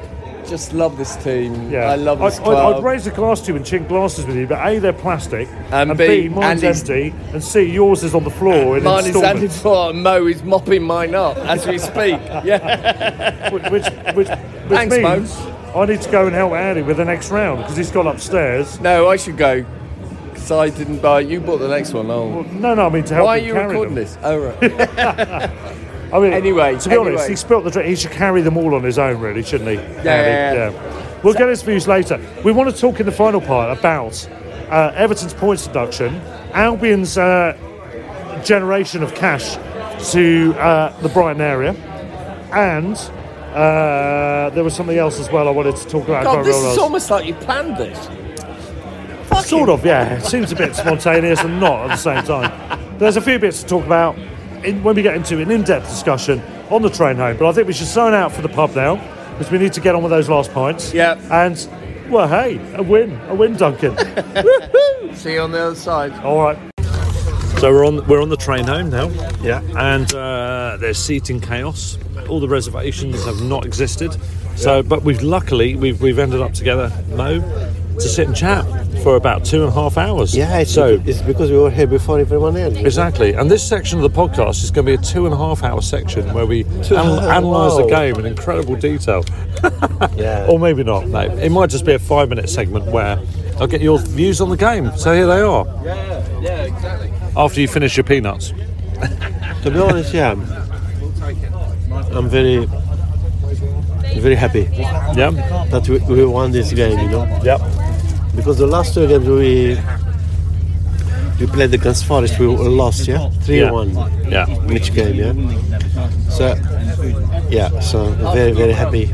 [0.48, 1.70] just love this team.
[1.70, 2.74] Yeah, I love this I'd, club.
[2.74, 4.92] I'd, I'd raise a glass to you and chink glasses with you, but A, they're
[4.92, 8.78] plastic, And and, B, B, mine's Andy's- empty, and C, yours is on the floor
[8.78, 9.60] in Mine is Andy instalments.
[9.60, 12.18] Fort oh, and Mo is mopping mine up as we speak.
[12.44, 13.50] Yeah.
[13.52, 13.84] which, which,
[14.14, 14.28] which, which
[14.68, 15.16] Thanks, Mo.
[15.18, 15.36] means
[15.74, 18.80] I need to go and help Andy with the next round because he's gone upstairs.
[18.80, 19.64] No, I should go.
[20.30, 21.20] Because I didn't buy.
[21.20, 22.10] You bought the next one.
[22.10, 22.42] Oh.
[22.42, 24.04] No, no, I mean to help Why are you recording them.
[24.04, 24.16] this?
[24.22, 25.50] Oh right.
[26.12, 27.88] I mean, Anyway, to be honest, he spilt the drink.
[27.88, 29.76] He should carry them all on his own, really, shouldn't he?
[29.76, 30.76] yeah, Andy?
[30.76, 31.20] yeah.
[31.22, 32.20] We'll get his views later.
[32.44, 34.28] We want to talk in the final part about
[34.70, 36.14] uh, Everton's points deduction,
[36.54, 37.56] Albion's uh,
[38.44, 39.56] generation of cash
[40.12, 41.72] to uh, the Brighton area,
[42.52, 42.96] and
[43.54, 46.24] uh, there was something else as well I wanted to talk about.
[46.24, 48.08] God, this is almost like you planned this.
[49.44, 50.14] Sort of, yeah.
[50.14, 52.98] It seems a bit spontaneous and not at the same time.
[52.98, 54.16] There's a few bits to talk about
[54.64, 56.40] in, when we get into an in-depth discussion
[56.70, 58.96] on the train home, but I think we should sign out for the pub now
[59.32, 60.92] because we need to get on with those last pints.
[60.92, 61.18] Yeah.
[61.30, 61.68] And,
[62.10, 63.18] well, hey, a win.
[63.28, 63.96] A win, Duncan.
[65.14, 66.12] See you on the other side.
[66.24, 66.58] All right.
[67.58, 69.08] So we're on we're on the train home now.
[69.42, 69.62] Yeah.
[69.76, 71.98] And uh, there's seating chaos.
[72.28, 74.16] All the reservations have not existed.
[74.54, 78.64] So, but we've luckily we've we've ended up together, Mo, to sit and chat
[79.02, 80.36] for about two and a half hours.
[80.36, 82.76] Yeah, it's, so it's because we were here before everyone else.
[82.76, 85.36] Exactly, and this section of the podcast is going to be a two and a
[85.36, 89.24] half hour section where we Two- anal- analyse the game in incredible detail.
[90.14, 90.46] Yeah.
[90.48, 91.08] or maybe not.
[91.08, 93.18] No, it might just be a five minute segment where
[93.58, 94.92] I'll get your views on the game.
[94.96, 95.64] So here they are.
[95.84, 97.12] Yeah, yeah, exactly.
[97.36, 98.52] After you finish your peanuts.
[99.62, 100.30] To be honest, yeah,
[102.12, 102.66] I'm very,
[104.20, 104.68] very happy.
[104.72, 105.30] Yeah.
[105.70, 107.24] That we, we won this game, you know.
[107.42, 107.60] Yep.
[108.38, 109.76] Because the last two games we
[111.40, 113.70] we played against Forest, we lost, yeah, three Yeah.
[113.72, 113.90] one.
[114.28, 114.46] Yeah.
[114.76, 115.34] Each game, yeah.
[116.36, 116.54] So,
[117.50, 117.98] yeah, so
[118.38, 119.06] very very happy,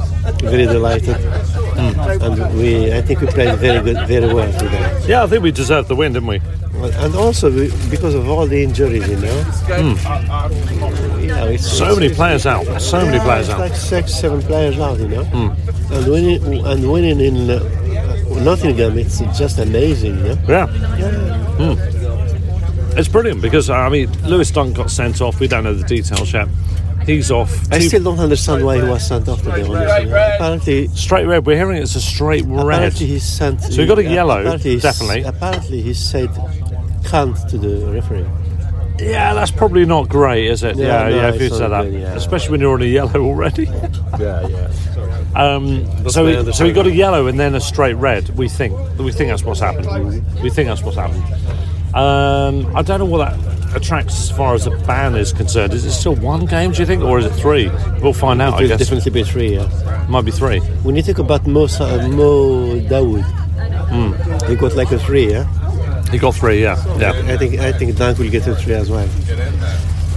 [0.53, 2.01] very delighted, hmm.
[2.25, 4.85] and we I think we played very good, very well today.
[5.09, 6.41] Yeah, I think we deserved the win, didn't we?
[7.05, 9.39] And also we, because of all the injuries, you know.
[9.81, 9.97] Hmm.
[11.25, 12.66] Yeah, it's, So many players out.
[12.81, 13.61] So many players it's out.
[13.61, 15.25] Like six, seven players out, you know.
[15.25, 15.93] Hmm.
[15.95, 17.61] And winning and winning in uh,
[18.43, 20.39] Nottingham, it's just amazing, you know.
[20.49, 20.66] Yeah.
[20.66, 22.99] Hmm.
[22.99, 25.41] It's brilliant because I mean Lewis Dunk got sent off.
[25.41, 26.49] We don't know the details yet.
[27.07, 27.70] He's off.
[27.72, 29.43] I still don't understand why he was sent off.
[29.43, 30.35] To be honest, you know.
[30.35, 31.45] apparently straight red.
[31.45, 32.66] We're hearing it's a straight red.
[32.66, 33.62] Apparently he's sent.
[33.62, 35.22] So we got a uh, yellow, apparently definitely.
[35.22, 36.30] Apparently he said
[37.05, 38.26] can't to the referee.
[38.99, 40.76] Yeah, that's probably not great, is it?
[40.76, 41.35] Yeah, Yeah, no, yeah.
[41.35, 42.14] If you not said that, good, yeah.
[42.14, 43.66] especially when you're on a yellow already.
[44.18, 44.72] Yeah, yeah.
[45.37, 48.28] Um, so, we, so we got a yellow and then a straight red.
[48.37, 50.24] We think we think that's what's happened.
[50.43, 51.24] We think that's what's happened.
[51.95, 55.72] Um, I don't know what that attracts as far as a ban is concerned.
[55.72, 56.72] Is it still one game?
[56.72, 57.68] Do you think, or is it three?
[58.01, 58.55] We'll find out.
[58.55, 59.55] It I will guess definitely be three.
[59.57, 60.07] Yeah.
[60.09, 60.61] might be three.
[60.82, 63.24] When you think about Mo, Sa- Mo Dawood,
[64.49, 65.30] he got like a three.
[65.30, 65.45] Yeah.
[66.11, 66.62] He got three.
[66.62, 67.11] Yeah, yeah.
[67.32, 69.09] I think I think Dunk will get a three as well.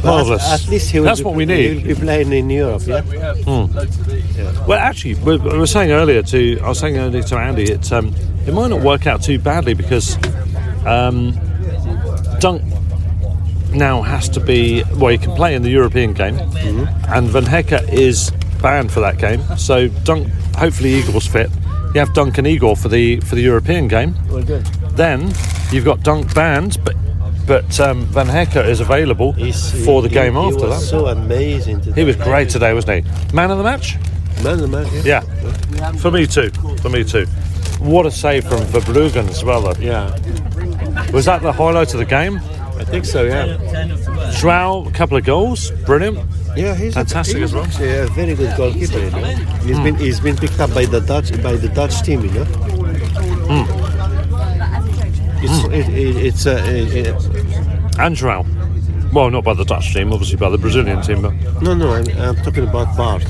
[0.01, 0.43] But Marvellous.
[0.47, 1.57] At, at least he will That's be, what we need.
[1.57, 1.87] He need.
[1.87, 2.83] will be playing in Europe.
[2.85, 3.01] Yeah.
[4.67, 7.91] Well, actually, we we were saying earlier to I was saying earlier to Andy, it
[7.91, 8.13] um,
[8.45, 10.17] it might not work out too badly because
[10.85, 11.33] um,
[12.39, 12.61] Dunk
[13.71, 17.91] now has to be well, he can play in the European game, and Van Hecke
[17.91, 18.31] is
[18.61, 19.41] banned for that game.
[19.57, 21.49] So Dunk, hopefully Igor's fit.
[21.93, 24.13] You have Dunk and Igor for the for the European game.
[24.29, 24.65] Well, good.
[24.95, 25.33] Then
[25.71, 26.95] you've got Dunk banned, but
[27.47, 30.85] but um, Van Hecke is available for the He- game he after was that.
[30.87, 31.81] So amazing.
[31.81, 32.01] Today.
[32.01, 33.33] He was great today, wasn't he?
[33.33, 33.95] Man of the match.
[34.43, 34.91] Man of the match.
[35.05, 35.23] Yeah.
[35.71, 36.49] Yeah, for me too.
[36.81, 37.25] For me too.
[37.79, 39.79] What a save from Verbruggen as well, though.
[39.79, 40.11] Yeah.
[41.11, 42.37] Was that the highlight of the game?
[42.79, 43.23] I think so.
[43.23, 43.57] Yeah.
[44.37, 46.19] Joao, a couple of goals, brilliant.
[46.55, 47.63] Yeah, he's fantastic a, as well.
[47.65, 48.97] he's actually a very good goalkeeper.
[48.99, 49.25] You know?
[49.63, 49.83] He's Hmm.
[49.83, 52.21] been he's been picked up by the Dutch by the Dutch team.
[52.25, 52.45] You know.
[53.49, 53.65] Hmm.
[55.39, 57.36] It's it, it, it's it, it,
[57.99, 58.45] And Joao.
[59.13, 62.07] Well, not by the Dutch team, obviously by the Brazilian team, but no no I'm,
[62.19, 63.23] I'm talking about Bart.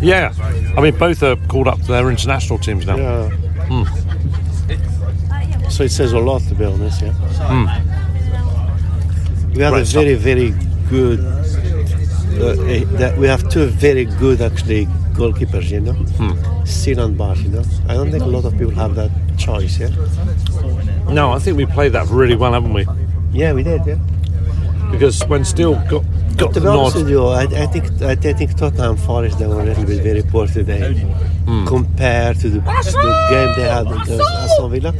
[0.00, 0.32] yeah.
[0.76, 2.96] I mean, both are called up to their international teams now.
[2.96, 3.30] Yeah.
[3.70, 3.84] Hmm.
[5.70, 7.00] So it says a lot to be honest.
[7.02, 7.12] Yeah.
[7.12, 7.66] Hmm.
[9.52, 10.54] We have Great a very very
[10.90, 11.20] good.
[11.20, 15.70] Uh, eh, that we have two very good actually goalkeepers.
[15.70, 15.92] You know.
[15.92, 16.64] Hmm.
[16.64, 17.38] Sin and Bart.
[17.38, 17.62] You know.
[17.88, 19.78] I don't think a lot of people have that choice.
[19.78, 19.90] Yeah.
[21.08, 22.84] No, I think we played that really well, haven't we?
[23.34, 23.84] Yeah, we did.
[23.86, 23.98] Yeah.
[24.90, 26.04] Because when Steele got
[26.36, 29.38] got To the be honest nod, with you, I, I think I, think Tottenham Forest
[29.38, 30.94] they were a little bit very poor today
[31.46, 31.66] Hmm.
[31.66, 34.92] compared to the, the game they had against Aston Villa.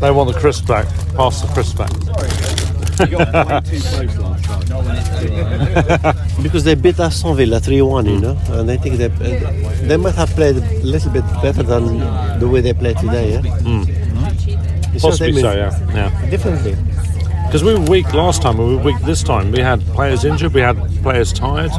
[0.00, 0.86] they want the crisp back.
[1.16, 1.90] Pass the crisp back.
[6.42, 9.08] because they beat Aston Villa 3-1, you know, and I think they
[9.88, 11.98] they might have played a little bit better than
[12.38, 13.32] the way they played today.
[13.32, 13.42] Yeah.
[13.60, 14.01] You
[14.98, 15.94] see what I Possibly so, yeah.
[15.94, 16.10] yeah.
[16.30, 16.76] Definitely.
[17.46, 19.52] Because we were weak last time, we were weak this time.
[19.52, 21.70] We had players injured, we had players tired,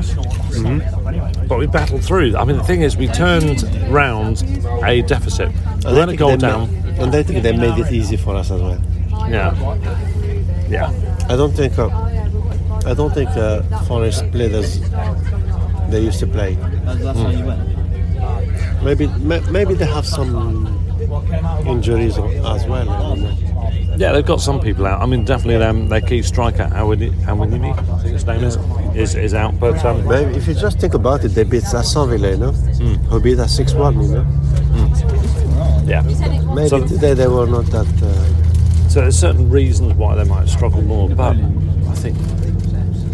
[0.53, 1.47] Mm-hmm.
[1.47, 2.37] but we battled through.
[2.37, 4.43] I mean, the thing is, we turned round
[4.83, 5.49] a deficit.
[5.49, 6.69] And We I went a goal they down.
[6.71, 8.79] ma- and I think they made it easy for us as well.
[9.29, 9.55] Yeah.
[10.69, 10.91] Yeah.
[11.27, 11.87] I don't think uh,
[12.85, 14.79] I don't think uh, Forest played as
[15.89, 16.53] they used to play.
[16.53, 17.49] Hmm.
[18.85, 20.82] Maybe ma- maybe they have some
[21.65, 22.89] injuries as well.
[22.89, 23.37] I don't know.
[23.97, 25.01] Yeah, they've got some people out.
[25.01, 25.87] I mean, definitely them.
[25.87, 28.57] Their key striker, Awoniyi, I think his name is,
[28.95, 29.59] is, is out.
[29.59, 32.51] But um, But if you just think about it, they beat Aston Villa, you know,
[32.51, 34.25] who beat us 6 1, you know.
[35.85, 36.01] yeah,
[36.55, 37.87] Maybe So- today they were not that.
[38.01, 41.35] Uh, So there's certain reasons why they might struggle more, but
[41.89, 42.15] I think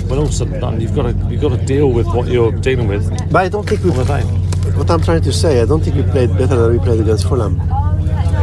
[0.09, 2.51] when all said and done, you've got to you've got to deal with what you're
[2.51, 3.07] dealing with.
[3.31, 3.91] But I don't think we.
[3.91, 4.27] All the time.
[4.75, 7.27] What I'm trying to say, I don't think we played better than we played against
[7.29, 7.55] Fulham.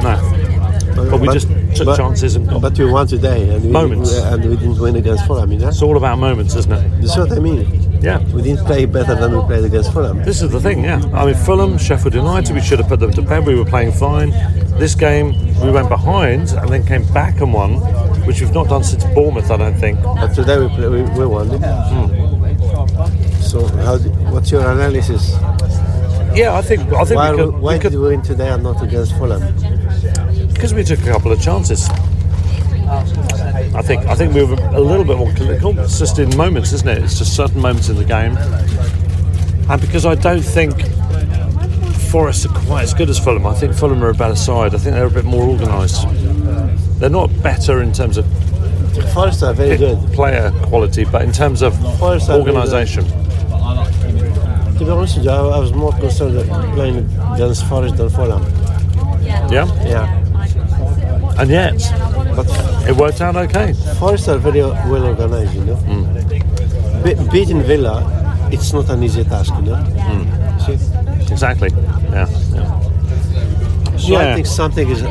[0.06, 3.70] No, but we just took but- chances and got But we won today, and we,
[3.70, 4.16] Moments.
[4.16, 5.52] and we didn't win against Fulham.
[5.52, 5.68] You know?
[5.68, 7.08] It's all about moments, isn't it?
[7.08, 8.00] See what I mean?
[8.00, 8.18] Yeah.
[8.32, 10.22] We didn't play better than we played against Fulham.
[10.22, 11.02] This is the thing, yeah.
[11.12, 13.44] I mean, Fulham, Sheffield United, we should have put them to bed.
[13.46, 14.30] We were playing fine.
[14.78, 17.74] This game, we went behind and then came back and won,
[18.26, 20.00] which we've not done since Bournemouth, I don't think.
[20.02, 21.48] But today we play, we, we won.
[21.48, 23.42] Hmm.
[23.42, 23.98] So, how
[24.32, 25.36] what's your analysis?
[26.36, 28.48] Yeah, I think I think why we could, why we could did we win today
[28.50, 29.42] and not against Fulham?
[30.52, 31.88] because we took a couple of chances.
[32.88, 35.78] I think I think we were a little bit more clinical.
[35.78, 37.02] It's just in moments, isn't it?
[37.02, 38.36] It's just certain moments in the game,
[39.70, 40.74] and because I don't think
[42.10, 43.46] Forest are quite as good as Fulham.
[43.46, 44.74] I think Fulham are a better side.
[44.74, 46.06] I think they're a bit more organised.
[47.00, 48.26] They're not better in terms of
[49.12, 49.98] Forest are very good.
[50.12, 52.56] player quality, but in terms of Forest are very good.
[52.56, 53.04] organisation.
[54.78, 56.98] To be honest with you, I, I was more concerned playing
[57.34, 58.42] against Forest than Fulham.
[59.50, 61.40] Yeah, Yeah.
[61.40, 61.74] and yet
[62.36, 62.46] But
[62.88, 63.72] it worked out okay.
[63.98, 65.76] Forest are very well organized, you know.
[65.76, 67.04] Mm.
[67.04, 69.76] Be- beating Villa, it's not an easy task, you know.
[69.76, 70.26] Mm.
[70.66, 71.32] See?
[71.32, 71.70] Exactly.
[72.10, 72.28] Yeah.
[72.54, 72.80] yeah.
[73.96, 74.18] So Yeah.
[74.32, 75.02] I think something is.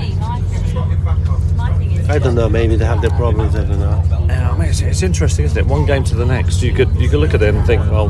[2.08, 2.48] I don't know.
[2.48, 3.56] Maybe they have their problems.
[3.56, 4.04] I don't know.
[4.28, 5.66] Yeah, I mean, it's, it's interesting, isn't it?
[5.66, 8.10] One game to the next, you could you could look at it and think, well,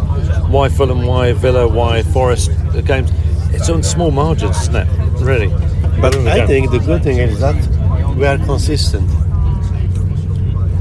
[0.50, 2.52] why Fulham, why Villa, why Forest?
[2.74, 3.12] The games,
[3.52, 4.88] it's on small margins, isn't it?
[5.22, 5.48] Really.
[6.02, 7.56] But I think the good thing is that
[8.18, 9.10] we are consistent.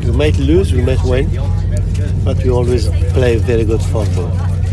[0.04, 1.28] We might lose, we might win,
[2.24, 4.26] but we always play very good football.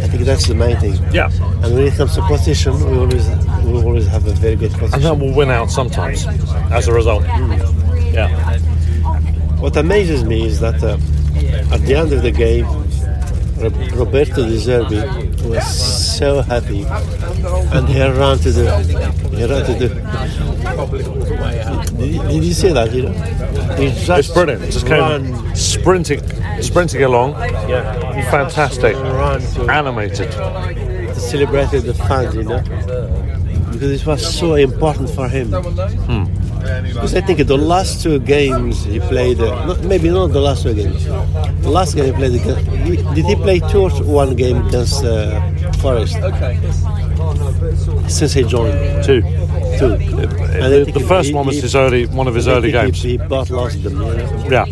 [0.04, 0.94] I think that's the main thing.
[1.14, 1.30] Yeah.
[1.64, 3.30] And when it comes to position, we always
[3.64, 4.96] we always have a very good position.
[4.96, 6.26] and that will win out sometimes
[6.72, 7.24] as a result.
[7.24, 7.81] Mm.
[8.14, 8.60] Yeah.
[9.60, 10.98] What amazes me is that uh,
[11.74, 12.66] at the end of the game,
[13.96, 15.02] Roberto De Zerbi
[15.48, 15.66] was
[16.18, 16.84] so happy,
[17.76, 18.78] and he ran to the
[19.32, 19.90] he ran to the.
[22.02, 22.92] Did, did you see that?
[22.94, 23.12] You know,
[23.76, 24.64] he just It's brilliant.
[24.72, 26.22] Just came ran sprinting,
[26.62, 27.32] sprinting along.
[27.70, 28.32] Yeah.
[28.32, 28.96] Fantastic.
[28.96, 30.32] Animated.
[30.32, 32.62] to celebrate the fans, you know,
[33.72, 35.52] because it was so important for him.
[35.52, 36.26] Hmm.
[36.94, 40.64] Because I think the last two games he played, uh, not, maybe not the last
[40.64, 44.66] two games, the last game he played, he, did he play two or one game
[44.68, 45.40] against uh,
[45.74, 46.18] Forest?
[46.18, 46.60] Okay.
[48.08, 49.22] Since he joined, Two.
[49.80, 49.98] two.
[49.98, 53.02] The, the first one was his early, one of his early games.
[53.02, 53.94] He, he both lost them.
[53.94, 54.48] You know?
[54.50, 54.66] Yeah.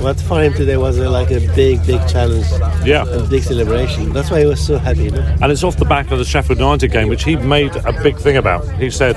[0.00, 2.46] But for him today was uh, like a big, big challenge.
[2.84, 3.04] Yeah.
[3.04, 4.12] A big celebration.
[4.12, 5.04] That's why he was so happy.
[5.04, 5.36] You know?
[5.42, 8.16] And it's off the back of the Sheffield United game, which he made a big
[8.16, 8.68] thing about.
[8.74, 9.16] He said,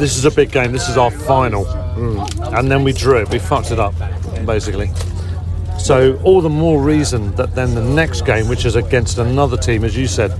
[0.00, 0.72] "This is a big game.
[0.72, 2.58] This is our final." Mm.
[2.58, 3.28] And then we drew it.
[3.30, 3.94] We fucked it up,
[4.46, 4.90] basically.
[5.78, 9.84] So all the more reason that then the next game, which is against another team,
[9.84, 10.30] as you said,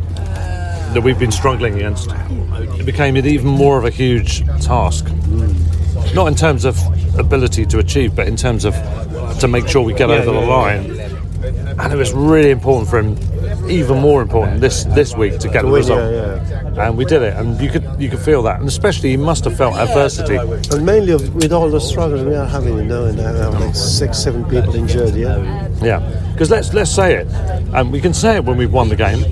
[0.95, 2.11] that we've been struggling against,
[2.79, 5.07] it became even more of a huge task.
[6.15, 6.77] Not in terms of
[7.19, 8.75] ability to achieve, but in terms of
[9.39, 10.85] to make sure we get Yeah, over the yeah, line.
[11.79, 13.17] And it was really important for him,
[13.71, 16.03] even more important this this week to get To the win, result.
[16.81, 19.45] And we did it, and you could you could feel that, and especially he must
[19.45, 20.37] have felt adversity.
[20.37, 23.19] And mainly with all the struggles we are having, you know, and
[23.61, 25.69] like six, seven people injured, yeah.
[25.83, 26.01] Yeah,
[26.33, 27.27] because let's let's say it,
[27.75, 29.25] and we can say it when we've won the game.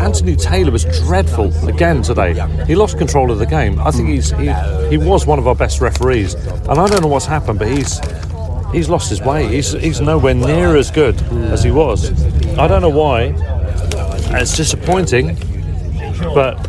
[0.00, 2.34] Anthony Taylor was dreadful again today.
[2.66, 3.78] He lost control of the game.
[3.80, 4.52] I think he's he,
[4.88, 8.00] he was one of our best referees, and I don't know what's happened, but he's
[8.72, 9.46] he's lost his way.
[9.46, 11.20] He's he's nowhere near as good
[11.52, 12.10] as he was.
[12.58, 13.34] I don't know why.
[14.36, 15.36] It's disappointing,
[16.34, 16.68] but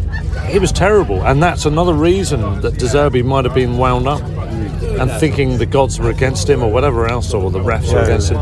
[0.55, 4.21] he was terrible, and that's another reason that De Zerbi might have been wound up
[4.21, 8.31] and thinking the gods were against him or whatever else, or the refs were against
[8.31, 8.41] him.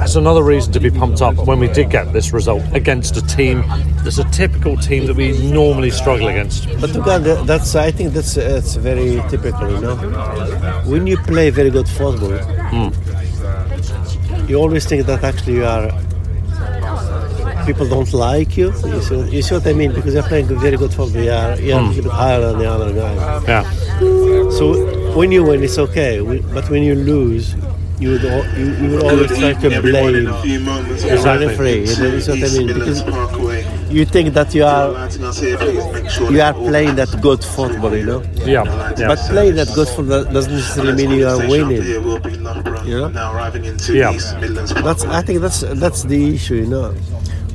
[0.00, 3.22] That's another reason to be pumped up when we did get this result against a
[3.22, 3.62] team
[4.02, 6.66] that's a typical team that we normally struggle against.
[6.80, 9.94] But look at that, that's I think that's uh, it's very typical, you know.
[10.84, 12.40] When you play very good football,
[14.48, 15.92] you always think that actually you are
[17.70, 18.68] people don't like you.
[18.94, 19.92] You see, you see what I mean?
[19.94, 21.88] Because you're playing very good football, you are you're a mm.
[21.88, 23.14] little bit higher than the other guy.
[23.52, 23.64] Yeah.
[24.58, 24.64] So
[25.18, 26.20] when you win, it's okay.
[26.20, 27.54] We- But when you lose,
[28.02, 31.46] you would al- you, you would always try to blame the Exactly.
[31.46, 31.80] referee.
[31.88, 32.66] You know, you see what I mean?
[32.78, 32.98] Because
[33.96, 34.88] you think that you are
[36.34, 38.22] you are playing that good football, you know.
[38.54, 38.64] Yeah,
[38.98, 39.08] yeah.
[39.10, 41.84] But playing that good football doesn't necessarily mean you are winning.
[42.90, 43.08] You know.
[44.02, 44.12] Yeah.
[44.86, 46.94] That's I think that's that's the issue, you know.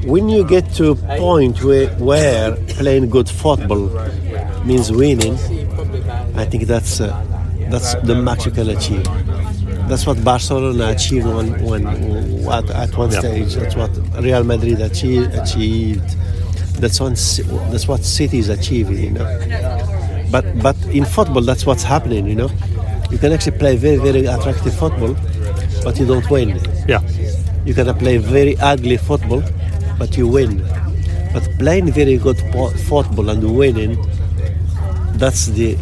[0.06, 3.88] When you get to a point where, where playing good football
[4.66, 5.34] means winning,
[6.36, 7.08] I think that's uh,
[7.70, 9.04] that's the max you can achieve.
[9.90, 11.88] That's what Barcelona achieved when, when
[12.50, 13.20] at, at one Yeah.
[13.20, 13.56] stage.
[13.56, 13.92] That's what
[14.24, 15.34] Real Madrid achieved.
[15.36, 16.10] achieved.
[16.82, 16.98] That's.
[17.00, 18.90] Ci- That's what cities achieve.
[18.92, 19.26] You know.
[20.32, 22.28] But but in football, that's what's happening.
[22.28, 22.50] You know.
[23.12, 25.16] You can actually play very very attractive football,
[25.84, 26.60] but you don't win.
[26.88, 27.02] Yeah.
[27.66, 29.42] You can play very ugly football,
[29.98, 30.64] but you win.
[31.34, 32.38] But playing very good
[32.88, 33.98] football and winning,
[35.18, 35.76] that's the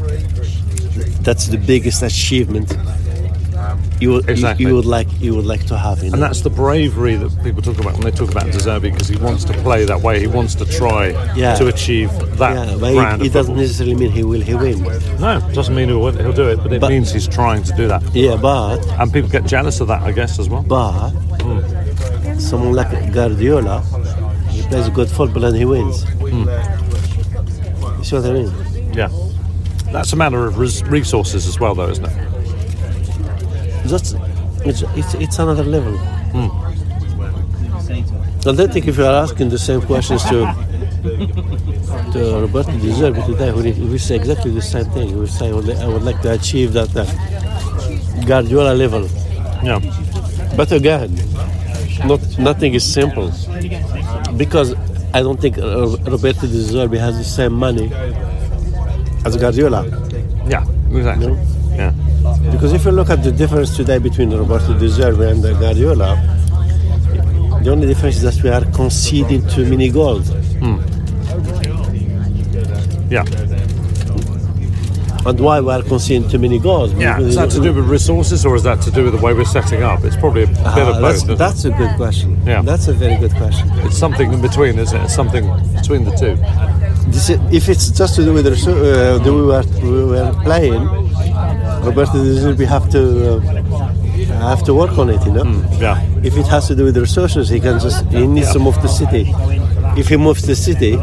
[1.21, 2.75] that's the biggest achievement
[3.99, 4.65] you would, you- Exactly.
[4.65, 6.03] you, would like you would like to have.
[6.03, 6.13] You know?
[6.15, 9.07] And that's the bravery that people talk about when they talk about De Zerbi because
[9.07, 10.19] he wants to play that way.
[10.19, 11.55] He wants to try Yeah.
[11.55, 14.83] to achieve that yeah, but brand it, it doesn't necessarily mean he will he win.
[15.19, 17.87] No, doesn't mean he'll, he'll do it, but it But- means he's trying to do
[17.87, 18.03] that.
[18.13, 20.63] Yeah, but And people get jealous of that, I guess, as well.
[20.63, 21.59] but hmm.
[22.53, 23.81] Someone like Guardiola,
[24.51, 26.03] he plays good football and he wins.
[26.03, 26.45] Hmm.
[27.97, 28.93] You see what I mean?
[28.93, 29.09] Yeah.
[29.91, 32.15] That's a matter of res- resources as well, though, isn't it?
[33.87, 34.15] Just
[34.69, 35.97] it's it's, it's another level.
[38.45, 40.37] And I think if you are asking the same questions to
[42.13, 45.17] to Roberto De Zerbi today, he will say exactly the same thing.
[45.17, 47.05] Will say, "I would I would like to achieve that uh,
[48.29, 49.03] Guardiola level."
[49.69, 49.79] Yeah.
[50.55, 51.09] But again,
[52.05, 53.31] not nothing is simple
[54.37, 54.75] because
[55.13, 57.91] I don't think uh, Roberto De Zerbi has the same money
[59.25, 59.85] as Guardiola.
[60.47, 61.33] Yeah, exactly.
[61.75, 61.91] Yeah.
[62.51, 66.15] Because if you look at the difference today between Roberto De Zerbi and Guardiola,
[67.63, 70.31] the only difference is that we are conceding too many goals.
[73.09, 73.23] Yeah.
[75.25, 76.93] And why we are conceding too many goals?
[76.93, 77.19] Yeah.
[77.19, 79.45] Is that to do with resources or is that to do with the way we're
[79.45, 80.03] setting up?
[80.03, 81.25] It's probably a bit Ah, of both.
[81.27, 82.37] that's, that's a good question.
[82.45, 82.61] Yeah.
[82.61, 83.69] That's a very good question.
[83.85, 85.03] It's something in between, isn't it?
[85.05, 85.45] It's something
[85.75, 86.35] between the two.
[87.11, 90.05] This is, if it's just to do with the, uh, the way we were, we
[90.11, 90.83] were playing,
[91.85, 95.23] Roberto Zerbi have to uh, have to work on it.
[95.25, 95.43] You know.
[95.43, 96.01] Hmm, yeah.
[96.23, 98.81] If it has to do with the resources, he can just he needs to move
[98.81, 99.31] the city.
[99.97, 100.93] If he moves the city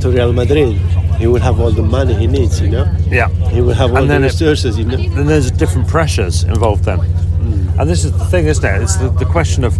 [0.00, 0.80] to Real Madrid,
[1.18, 2.60] he will have all the money he needs.
[2.60, 2.96] You know.
[3.08, 3.28] Yeah.
[3.50, 4.78] He will have all the then it- resources.
[4.78, 4.96] You know.
[4.96, 6.98] Then there's different pressures involved then.
[6.98, 7.80] Hmm.
[7.80, 8.82] And this is the thing, isn't it?
[8.82, 9.76] It's the, the question of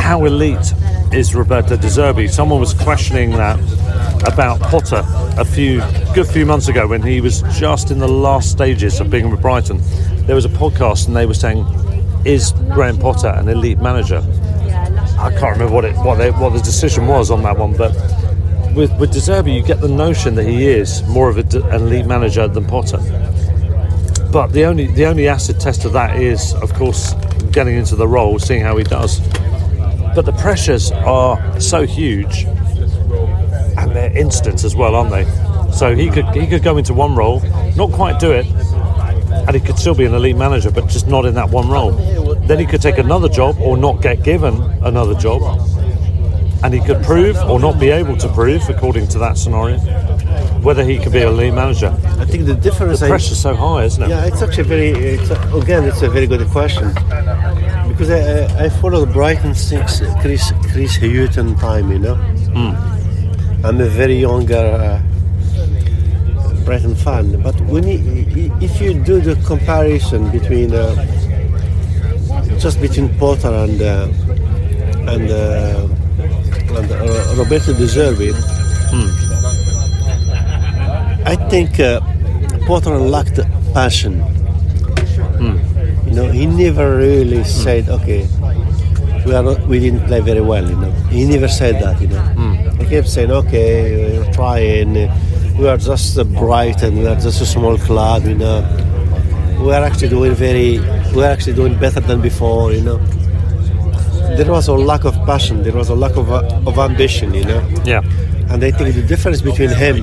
[0.00, 0.72] how elite
[1.12, 2.30] is Roberto De Zerbi?
[2.30, 3.58] Someone was questioning that
[4.26, 5.02] about Potter
[5.38, 5.80] a few
[6.14, 9.40] good few months ago when he was just in the last stages of being with
[9.42, 9.80] Brighton.
[10.26, 11.64] There was a podcast and they were saying,
[12.24, 14.22] "Is Graham Potter an elite manager?"
[15.18, 17.92] I can't remember what it what they, what the decision was on that one, but
[18.76, 22.06] with with De Zerbi, you get the notion that he is more of a, elite
[22.06, 22.98] manager than Potter.
[24.30, 27.14] But the only the only acid test of that is, of course,
[27.50, 29.20] getting into the role, seeing how he does.
[30.14, 35.24] But the pressures are so huge, and they're instant as well, aren't they?
[35.72, 37.40] So he could he could go into one role,
[37.76, 41.24] not quite do it, and he could still be an elite manager, but just not
[41.24, 41.92] in that one role.
[42.46, 45.42] Then he could take another job or not get given another job,
[46.66, 49.78] and he could prove or not be able to prove, according to that scenario,
[50.66, 51.96] whether he could be a elite manager.
[52.18, 52.98] I think the difference.
[52.98, 54.08] The I- pressure's so high, isn't it?
[54.08, 54.88] Yeah, it's actually very.
[54.88, 56.88] It's, again, it's a very good question
[57.88, 61.92] because I, I I followed Brighton since Chris Chris Hughton time.
[61.92, 62.16] You know,
[63.62, 65.00] I'm a very younger uh,
[66.64, 67.40] Brighton fan.
[67.42, 70.96] But when you, if you do the comparison between uh,
[72.58, 74.08] just between Potter and uh,
[75.12, 76.05] and, uh, and uh,
[76.68, 78.32] Uh, Roberto De Zerbi,
[78.90, 79.08] hmm.
[81.24, 82.00] I think uh,
[82.66, 83.40] Potter lacked
[83.72, 84.20] passion.
[85.38, 85.56] Hmm.
[86.08, 87.44] You know, he never really hmm.
[87.44, 88.26] said, "Okay,
[89.24, 92.00] we are not, we didn't play very well." You know, he never said that.
[92.00, 92.22] You know,
[92.78, 94.94] he kept saying, "Okay, we're trying.
[95.58, 98.24] We are just a and We are just a small club.
[98.24, 98.60] You know,
[99.60, 100.78] we are actually doing very.
[101.14, 102.72] We are actually doing better than before.
[102.72, 103.00] You know."
[104.36, 105.62] There was a lack of passion.
[105.62, 107.32] There was a lack of, uh, of ambition.
[107.34, 107.68] You know.
[107.84, 108.02] Yeah.
[108.48, 109.96] And I think the difference between him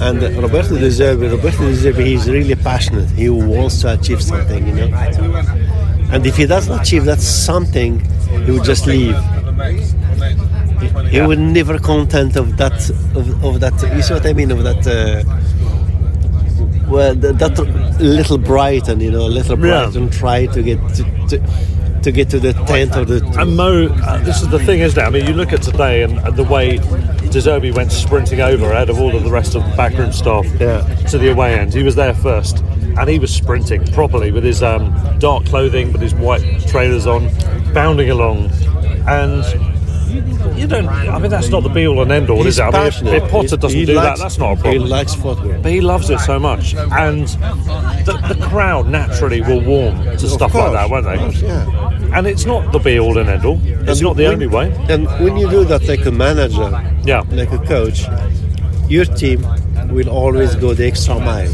[0.00, 3.08] and Roberto De Zerbi, Roberto De Zerbi, he's really passionate.
[3.10, 4.96] He wants to achieve something, you know.
[6.12, 7.98] And if he doesn't achieve that something,
[8.44, 9.16] he would just leave.
[10.80, 12.78] He, he would never content of that,
[13.16, 13.74] of, of that.
[13.96, 14.50] You see what I mean?
[14.52, 14.86] Of that.
[14.86, 15.24] Uh,
[16.88, 17.58] well, th- that
[18.00, 19.84] little Brighton, you know, little Yeah.
[19.84, 21.42] Brighton try to get to, to
[22.02, 23.24] to get to the tenth or the.
[23.38, 25.06] And Mo, uh, this is the thing, isn't it?
[25.06, 28.72] I mean, you look at today and, and the way De Zerbi went sprinting over
[28.72, 30.44] ahead of all of the rest of the backroom staff
[31.10, 31.72] to the away end.
[31.72, 36.00] He was there first, and he was sprinting properly with his um, dark clothing, with
[36.00, 37.28] his white trainers on,
[37.72, 38.50] bounding along,
[39.06, 39.69] and.
[40.10, 40.88] You don't.
[40.88, 42.62] I mean, that's not the be all and end all, is it?
[42.62, 44.82] I mean, if, if Potter doesn't he do likes- that, that's not a problem.
[44.82, 45.52] he likes football.
[45.62, 47.26] But he loves it so much, and
[48.06, 51.46] the, the crowd naturally will warm to stuff like that, won't they?
[51.46, 52.16] Yeah.
[52.16, 53.60] And it's not the be all and end all.
[53.64, 54.72] It's And not the when- only way.
[54.88, 56.70] And when you do that like a manager,
[57.04, 58.04] yeah, like a coach,
[58.88, 59.46] your team
[59.90, 61.52] will always go the extra mile.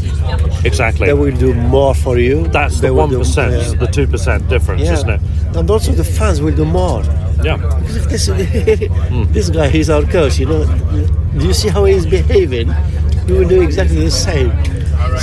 [0.65, 1.07] Exactly.
[1.07, 2.47] They will do more for you.
[2.47, 4.93] That's They the one percent, the two percent difference, Yeah.
[4.93, 5.21] isn't it?
[5.55, 7.03] And also the fans will do more.
[7.47, 7.57] Yeah.
[8.11, 8.25] This,
[9.35, 10.63] this guy, he's our coach, you know.
[11.37, 12.69] Do you see how he's behaving?
[13.27, 14.51] We will do exactly the same.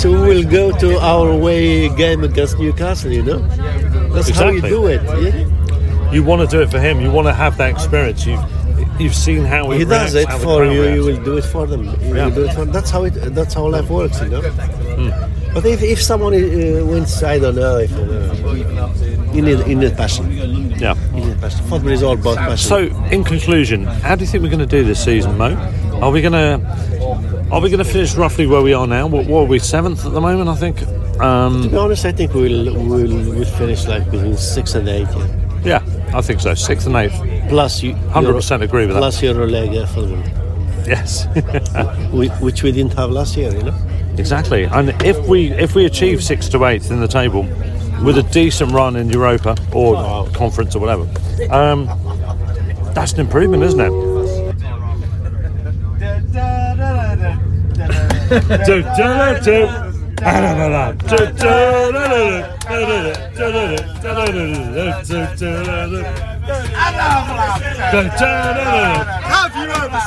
[0.01, 3.39] So we will go to our way game against Newcastle, you know.
[4.15, 5.03] That's how you do it.
[5.23, 6.13] Yeah?
[6.13, 7.01] You want to do it for him.
[7.01, 8.25] You want to have that experience.
[8.27, 8.45] You've
[9.01, 10.83] you've seen how he, He does it for you.
[10.83, 10.97] reacts.
[10.97, 11.83] You will do it for them.
[11.85, 12.27] You Yeah.
[12.27, 13.15] will do it for That's how it.
[13.39, 14.43] That's how life works, you know.
[15.55, 17.79] But if, if someone uh, wins, I don't know.
[17.79, 20.25] If, uh, you need you need passion.
[20.85, 20.95] Yeah.
[21.45, 21.67] You need passion.
[21.69, 22.57] Football is all about passion.
[22.69, 22.79] So,
[23.11, 25.55] in conclusion, how do you think we're going to do this season, Mo?
[26.01, 26.61] Are we going to
[27.53, 29.07] are we going to finish roughly where we are now?
[29.07, 30.49] What, what are we seventh at the moment?
[30.49, 30.79] I think.
[30.79, 35.09] to Um, be honest, I think we'll we'll, we'll finish like between six and eight.
[35.65, 35.83] Yeah.
[35.85, 36.55] yeah, I think so.
[36.55, 37.15] Sixth and eighth.
[37.49, 39.01] Plus, you hundred percent agree with that.
[39.01, 40.23] Plus Eurolega football.
[40.87, 41.27] Yes.
[42.13, 43.75] we, which we didn't have last year, you know.
[44.19, 47.43] Exactly, and if we if we achieve sixth to eighth in the table
[48.05, 51.03] with a decent run in Europa or conference or whatever.
[51.51, 51.87] Um,
[52.95, 53.93] that's an improvement, isn't it?
[69.25, 70.01] Have you ever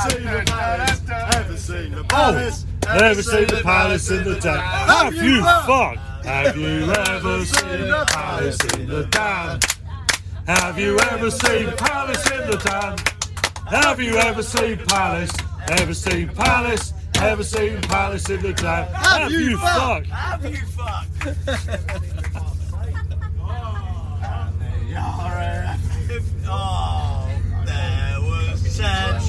[1.56, 2.64] seen the palace?
[2.88, 4.40] Ever seen the oh, palace in the?
[4.50, 6.07] Have you fucked?
[6.24, 9.60] Have you ever seen the palace in the dam?
[10.46, 12.96] Have you ever seen palace in the dam?
[13.68, 15.32] Have you ever seen palace?
[15.68, 16.92] Ever seen palace?
[17.20, 18.92] Ever seen palace in the dam?
[18.94, 20.04] Have you fuck?
[20.06, 22.08] Have you fucked?
[26.50, 27.28] Oh,
[27.66, 29.20] there was ten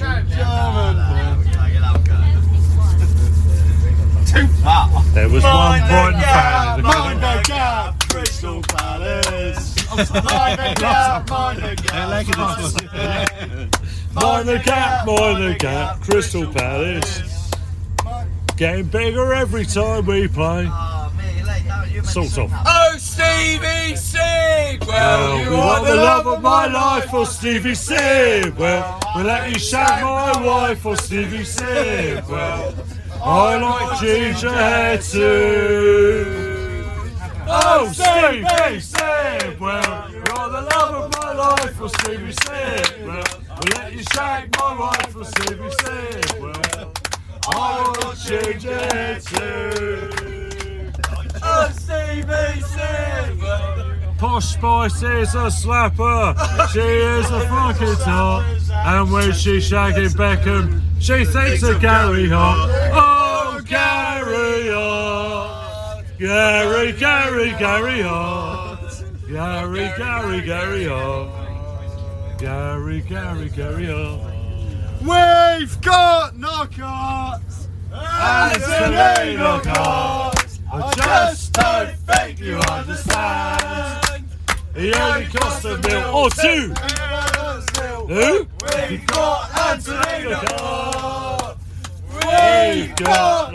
[4.30, 5.04] Too far.
[5.14, 6.82] There was one Brighton fan.
[6.84, 9.76] Mind the gap, Crystal Palace.
[9.90, 12.10] Mind the gap, mind the gap.
[14.14, 17.52] Mind the gap, mind the gap, Crystal Palace.
[18.56, 20.68] Getting bigger every time we play.
[20.70, 21.12] Ah,
[22.04, 22.52] sort of.
[22.54, 27.10] Oh, Stevie Sidwell, Well, you we are want the the love love of my life
[27.10, 29.00] for Stevie Sidwell.
[29.16, 32.76] We let you shag my wife for Stevie Sidwell.
[33.22, 35.26] I like jujitsu.
[37.52, 43.74] Oh, Stevie said, well, you're the love of my life, for Stevie said, well, we'll
[43.76, 46.94] let you shag my wife, for Stevie said, well,
[47.48, 49.44] I like jujitsu.
[51.44, 53.89] Oh, Stevie said,
[54.20, 56.36] Posh Spice is a slapper.
[56.74, 58.44] She is a fucking top.
[58.70, 62.70] And when she's shagging Beckham, she thinks of Gary Hart.
[62.92, 66.04] Oh, Gary Hart.
[66.18, 68.82] Gary, Gary, Gary Hart.
[69.30, 72.38] Gary, Gary, Gary Hart.
[72.40, 74.34] Gary, Gary, Gary Hart.
[75.00, 77.42] We've got Knockaert.
[77.94, 80.60] Anthony Knockaert.
[80.72, 84.09] I just don't think you understand.
[84.80, 86.74] He only cost Jönköping blev or two.
[88.08, 88.48] Who?
[88.90, 91.58] We've got Anthony Antonina!
[92.14, 93.54] We've got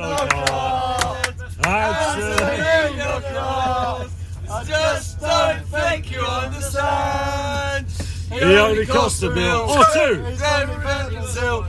[1.65, 4.11] Antonina class!
[4.51, 7.87] I just don't think you understand!
[8.31, 10.17] He only cost Jönköping blev or two.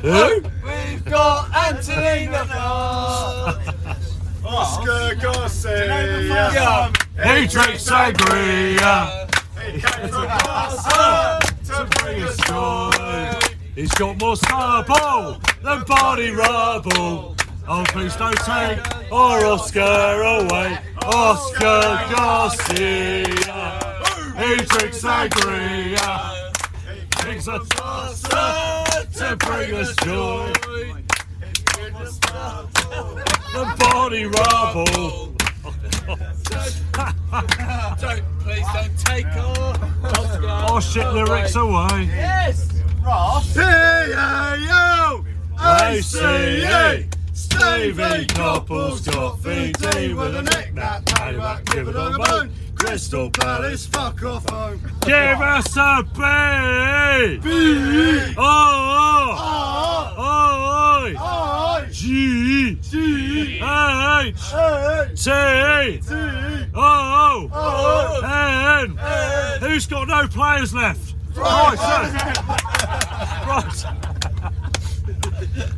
[0.02, 0.44] Who?
[0.66, 3.56] We've got Antonina class!
[4.46, 6.92] Oscar Garcia!
[7.24, 9.26] He drinks sangria!
[9.66, 13.56] He came from Barca to bring us joy.
[13.76, 17.36] He's got more stubble than body rubble.
[17.68, 18.80] Oh, please don't take
[19.12, 20.78] our Oscar away.
[21.02, 23.56] Oscar Garcia.
[24.38, 26.52] He drinks sangria.
[27.22, 30.54] Drinks a tosser to bring us joy.
[33.54, 35.36] The body rubble.
[38.00, 39.80] Don't, please don't take off.
[40.70, 42.06] Oh shit, lyrics away.
[42.06, 42.70] Yes,
[43.04, 43.54] Ross.
[43.54, 45.26] P-A-U
[45.60, 52.52] A-C-E Stevie Coppell's got VD with a knick-knack, paddywhack, give it on the bone.
[52.86, 54.80] Crystal Palace, fuck off home.
[55.02, 57.40] Give us a B!
[57.42, 57.50] B!
[58.38, 59.36] Oh oh.
[59.38, 60.14] Ah.
[60.16, 60.18] Oh, ah.
[60.18, 61.08] oh!
[61.08, 61.16] oh!
[61.18, 61.86] Oh!
[61.86, 61.92] Oh!
[61.92, 62.76] G!
[62.76, 63.56] G!
[63.56, 63.62] H!
[65.20, 65.32] T!
[66.76, 67.50] Oh!
[67.52, 68.22] Oh!
[68.84, 68.98] N!
[69.62, 71.16] Who's got no players left?
[71.36, 71.76] Right,
[73.48, 73.86] right.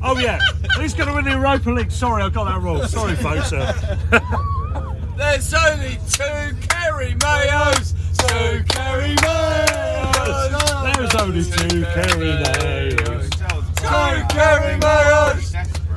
[0.03, 0.39] Oh yeah,
[0.75, 1.89] who's going to win the Europa League?
[1.89, 2.85] Sorry, I got that wrong.
[2.85, 3.53] Sorry, folks.
[5.17, 7.93] There's only two Kerry Mayos.
[8.19, 10.93] Two Kerry Mayos.
[10.93, 13.29] There's only two Kerry Mayos.
[13.77, 15.51] Two Kerry Mayos.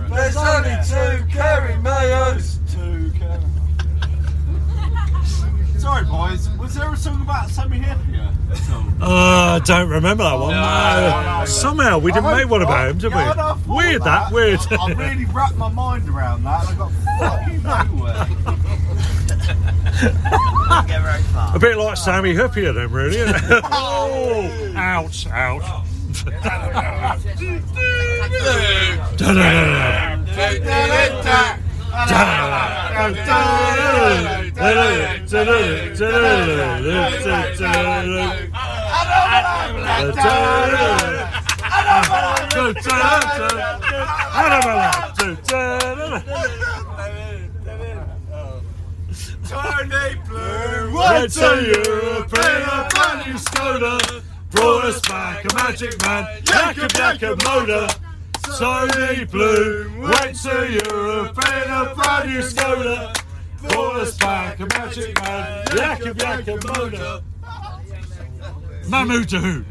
[0.09, 2.59] There's only two Kerry Mayos.
[2.73, 3.45] Two Kerry.
[5.81, 6.49] Sorry, boys.
[6.59, 8.29] Was there a song about Sami Hyypiä?
[9.01, 10.51] Uh, I don't remember that one.
[10.51, 11.23] No, No.
[11.23, 11.45] no, no.
[11.47, 13.77] Somehow we didn't make one about him, did yeah, I know, I we?
[13.77, 14.61] Weird that, weird.
[14.71, 18.27] I really wrapped my mind around that and I got fucking nowhere.
[21.55, 23.17] A bit like Sami Hyypiä then, really.
[23.17, 23.65] isn't it?
[23.73, 25.65] oh, ouch, ouch.
[49.51, 50.95] Tony Bloom.
[50.95, 54.23] Went to Europe in a brand new Skoda.
[54.51, 57.89] Brought us back a magic man, Jakub Jakub Moder.
[58.59, 59.27] Tony
[60.01, 63.17] went to Europe in a brand new Skoda.
[63.69, 67.23] Brought us back a magic man, Jakub Jakub Moder.
[68.91, 69.63] Mamu to who?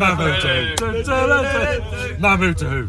[0.00, 1.02] Mamu to who?
[2.18, 2.82] Mamu to who?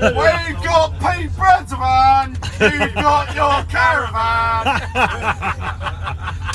[0.00, 2.36] We've got Pete Brenterman.
[2.60, 4.64] You've got your caravan.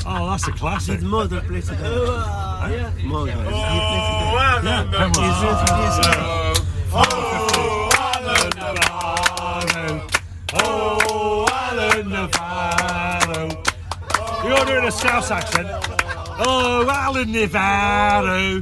[0.08, 0.96] Oh, that's a classic.
[0.96, 1.78] His mother plays it.
[1.82, 2.92] Oh, yeah.
[3.04, 3.32] Mother.
[3.32, 5.18] He Yeah, plays come it.
[5.18, 5.24] on.
[5.26, 6.04] He's introduced.
[6.94, 7.00] Oh,
[10.54, 13.44] oh Alan Navarro.
[14.48, 15.68] You're doing a Scouse accent.
[16.38, 18.62] Oh, Alan Navarro.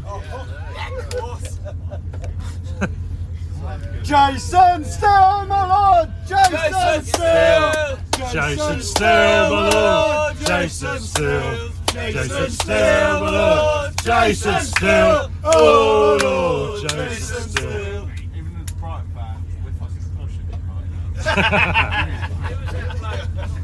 [4.03, 6.09] Jason Steele, my lord.
[6.27, 7.97] Jason Steele.
[8.31, 10.37] Jason Steele, my lord.
[10.45, 11.71] Jason Steele.
[11.87, 13.97] Jason Steele, my lord.
[14.03, 15.31] Jason Steele.
[15.43, 16.89] Oh, Lord.
[16.89, 18.09] Jason Steele.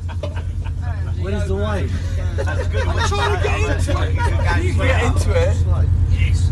[1.22, 1.92] Where's the wife?
[2.40, 4.64] I'm trying to get into it.
[4.64, 5.90] You get into it.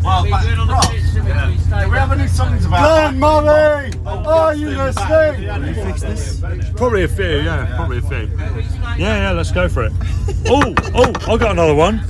[0.04, 5.48] Well, but Ross, do we have any songs about Glenn Murray, are you listening?
[5.48, 6.40] Can You fix this?
[6.76, 8.30] Probably a few, yeah, probably a few.
[8.98, 9.94] Yeah, yeah, let's go for it.
[10.50, 12.02] Oh, oh, I got another one.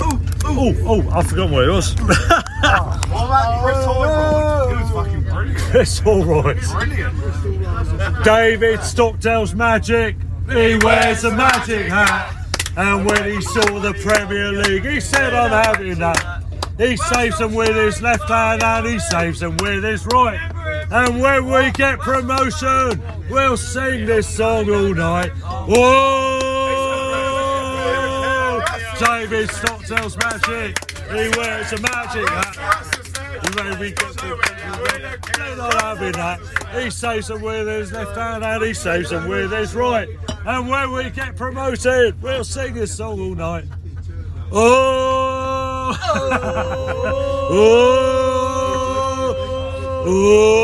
[0.00, 1.94] Oh, oh, oh, I've forgotten what it was.
[2.00, 2.10] What
[2.58, 4.72] about Chris Holroyd?
[4.72, 5.58] It was fucking brilliant.
[5.58, 6.60] Chris Allroyd.
[6.72, 8.24] Brilliant.
[8.24, 10.16] David Stockdale's magic.
[10.50, 12.34] He wears a magic hat.
[12.76, 16.44] And when he saw the Premier League, he said, I'm having that.
[16.78, 20.38] He saves them with his left hand and he saves them with his right.
[20.90, 25.30] And when we get promotion, we'll sing this song all night.
[25.66, 26.38] Whoa!
[28.98, 30.78] David Stockdale's magic.
[31.10, 32.97] He wears a magic hat.
[33.58, 34.38] When we get to
[35.36, 36.38] they're not having that.
[36.80, 40.08] He saves them with his left hand and he saves them with his right.
[40.46, 43.64] And when we get promoted, we'll sing this song all night.
[44.52, 45.98] Oh!
[47.50, 47.74] oh!
[50.06, 50.58] Oh!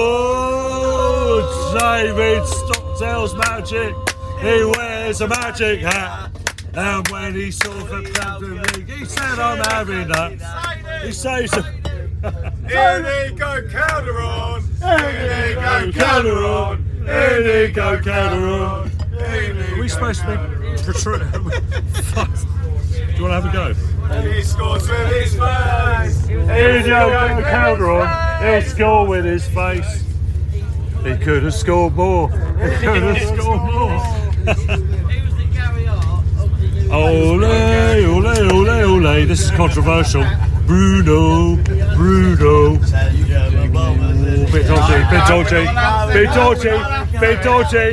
[1.78, 3.94] David Stockdale's magic.
[4.40, 6.30] He wears a magic hat.
[6.74, 11.02] And when he saw the Champions League, he said, I'm having that.
[11.04, 11.50] He saves
[12.22, 12.53] them.
[12.68, 14.62] Here they go, counter on.
[14.62, 16.84] Here they go, counter on.
[17.04, 18.90] Here they go, counter on.
[19.18, 20.36] Are we supposed to be
[20.82, 21.28] protruding?
[21.30, 23.74] Do you want to have a go?
[24.22, 26.26] He scores with his face.
[26.26, 28.42] Here you go, counter on.
[28.44, 30.04] He'll score with his face.
[31.04, 32.30] He could have scored more.
[32.30, 32.36] He
[32.78, 34.00] could have scored more.
[36.90, 39.26] ole, ole, ole, ole.
[39.26, 40.24] This is controversial.
[40.66, 41.56] Bruno,
[41.94, 42.78] Bruno.
[44.50, 45.62] Petoche, Petoche,
[46.12, 46.74] Petoche,
[47.18, 47.84] Petoche.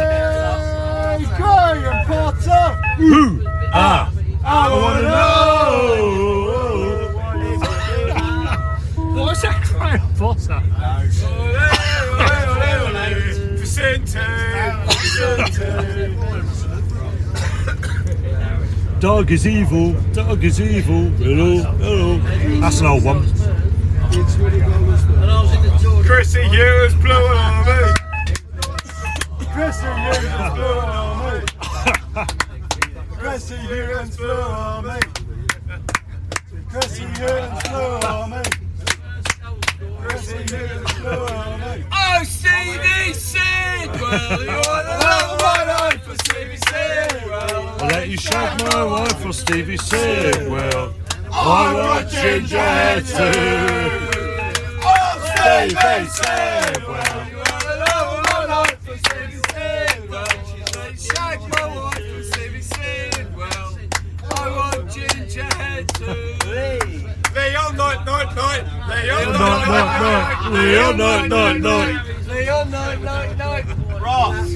[0.00, 2.66] Hey, Graham Potter.
[2.98, 3.22] Who?
[3.72, 4.10] Ah.
[4.42, 5.60] I want to know.
[9.22, 10.62] What's that Graham Potter?
[10.82, 11.46] Oh,
[13.56, 14.92] Vicente, oh, oh,
[15.44, 16.39] Vicente.
[19.00, 19.94] Dog is evil.
[20.12, 21.08] Dog is evil.
[21.16, 22.18] Hello, hello.
[22.60, 23.22] That's an old one.
[26.04, 27.78] Chrissy Hughes blew blew on me.
[29.54, 32.26] Chrissy Hughes blew on me.
[33.16, 35.00] Chrissy Hughes blew on me.
[36.68, 38.59] Chrissy Hughes blew on me.
[41.92, 46.58] Oh, Stevie Sidwell, you're the love of my life for Stevie.
[47.32, 50.94] I'll let you shake my wife for Stevie Sidwell.
[51.30, 53.14] I want ginger hair too.
[54.82, 59.40] Oh, Stevie Sidwell, you're the love of my life for Stevie
[60.08, 63.78] like, shake my wife for Stevie Sidwell.
[64.32, 66.39] I want ginger hair too.
[67.40, 68.64] Leon, Knight, night, night.
[68.88, 70.50] Leon, Knight, night, night.
[70.50, 72.28] Leon, Knight, night, night.
[72.28, 73.64] Leon, Knight, night, night.
[73.98, 74.50] Ross,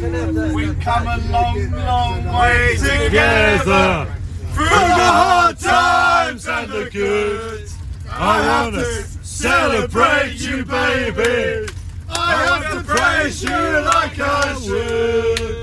[0.53, 4.07] we've come a long, long way Together.
[4.53, 7.71] Through the hard times and the good.
[8.11, 8.85] I wanna
[9.23, 11.67] celebrate you, baby.
[12.11, 15.55] I have to praise you like I should.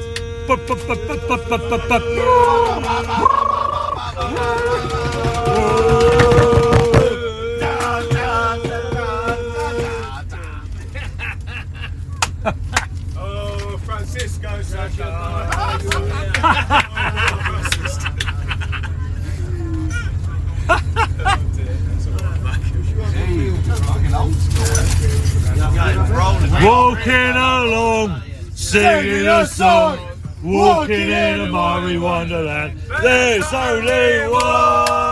[29.46, 30.00] Song,
[30.44, 32.80] walking in a merry wonderland.
[33.02, 35.12] There's only one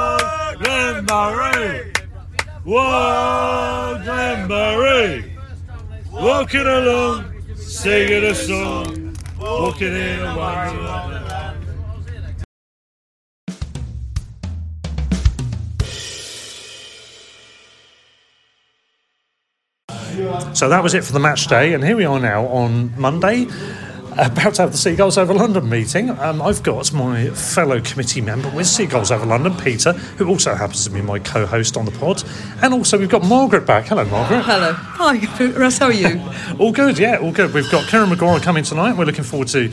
[2.69, 3.29] one.
[6.11, 11.65] Walking along, singing a song, walking in a wonderland.
[20.53, 23.47] So that was it for the match day, and here we are now on Monday.
[24.19, 26.09] About to have the Seagulls Over London meeting.
[26.09, 30.83] Um, I've got my fellow committee member with Seagulls Over London, Peter, who also happens
[30.83, 32.21] to be my co host on the pod.
[32.61, 33.85] And also, we've got Margaret back.
[33.85, 34.41] Hello, Margaret.
[34.41, 34.73] Hello.
[34.73, 36.21] Hi, Russ, how are you?
[36.59, 37.53] all good, yeah, all good.
[37.53, 38.97] We've got Kieran Maguire coming tonight.
[38.97, 39.71] We're looking forward to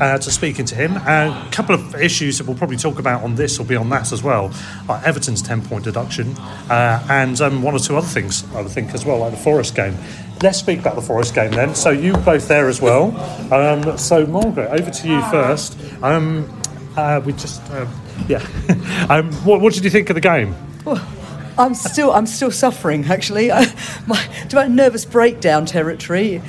[0.00, 0.96] uh, to speaking to him.
[0.96, 4.12] A couple of issues that we'll probably talk about on this will be on that
[4.12, 4.52] as well.
[4.88, 6.36] Like Everton's 10 point deduction,
[6.70, 9.38] uh, and um, one or two other things, I would think, as well, like the
[9.38, 9.96] Forest game.
[10.42, 11.74] Let's speak about the Forest game then.
[11.74, 13.16] So, you both there as well.
[13.52, 15.76] Um, so, Margaret, over to you first.
[16.02, 16.48] Um,
[16.96, 17.88] uh, we just, um,
[18.28, 18.38] yeah.
[19.10, 20.54] um, what, what did you think of the game?
[21.58, 23.04] I'm still, I'm still suffering.
[23.06, 23.66] Actually, I,
[24.06, 26.40] my nervous breakdown territory.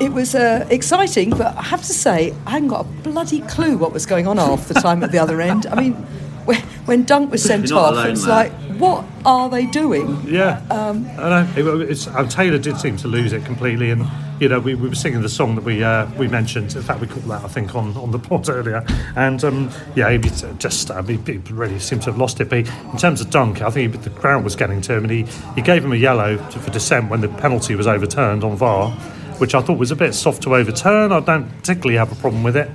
[0.00, 3.76] It was uh, exciting, but I have to say, I hadn't got a bloody clue
[3.76, 5.66] what was going on half the time at the other end.
[5.66, 6.06] I mean,
[6.46, 8.34] when, when Dunk was sent off, alone it's there.
[8.34, 10.22] like, what are they doing?
[10.26, 10.62] Yeah.
[10.70, 11.80] Um, I know.
[11.80, 14.06] It, it's, um, Taylor did seem to lose it completely, and
[14.38, 16.74] you know we, we were singing the song that we uh, we mentioned.
[16.76, 18.84] In fact, we called that I think on, on the pod earlier.
[19.16, 20.18] And um, yeah, he
[20.58, 22.48] just I mean, he really seemed to have lost it.
[22.50, 25.04] But he- in terms of Dunk, I think he, the crowd was getting to him,
[25.04, 25.22] and he,
[25.54, 28.90] he gave him a yellow to, for dissent when the penalty was overturned on VAR,
[29.38, 31.12] which I thought was a bit soft to overturn.
[31.12, 32.70] I don't particularly have a problem with it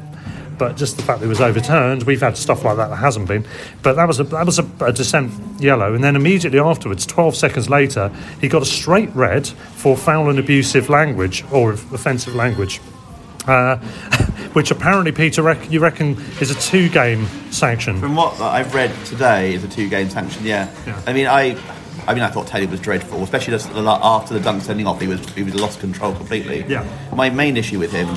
[0.62, 3.28] but just the fact that it was overturned, we've had stuff like that that hasn't
[3.28, 3.44] been.
[3.82, 7.36] But that was a that was a, a dissent yellow, and then immediately afterwards, 12
[7.36, 12.80] seconds later, he got a straight red for foul and abusive language or offensive language.
[13.48, 13.78] Uh,
[14.54, 18.00] which apparently, Peter, rec- you reckon is a two-game sanction?
[18.00, 20.46] From what I've read today, is a two-game sanction.
[20.46, 20.70] Yeah.
[21.08, 21.58] I mean, I,
[22.08, 25.02] I mean, I thought Taylor was dreadful, especially after the dunk sending off.
[25.02, 26.64] He was he was lost control completely.
[26.68, 26.88] Yeah.
[27.16, 28.16] My main issue with him.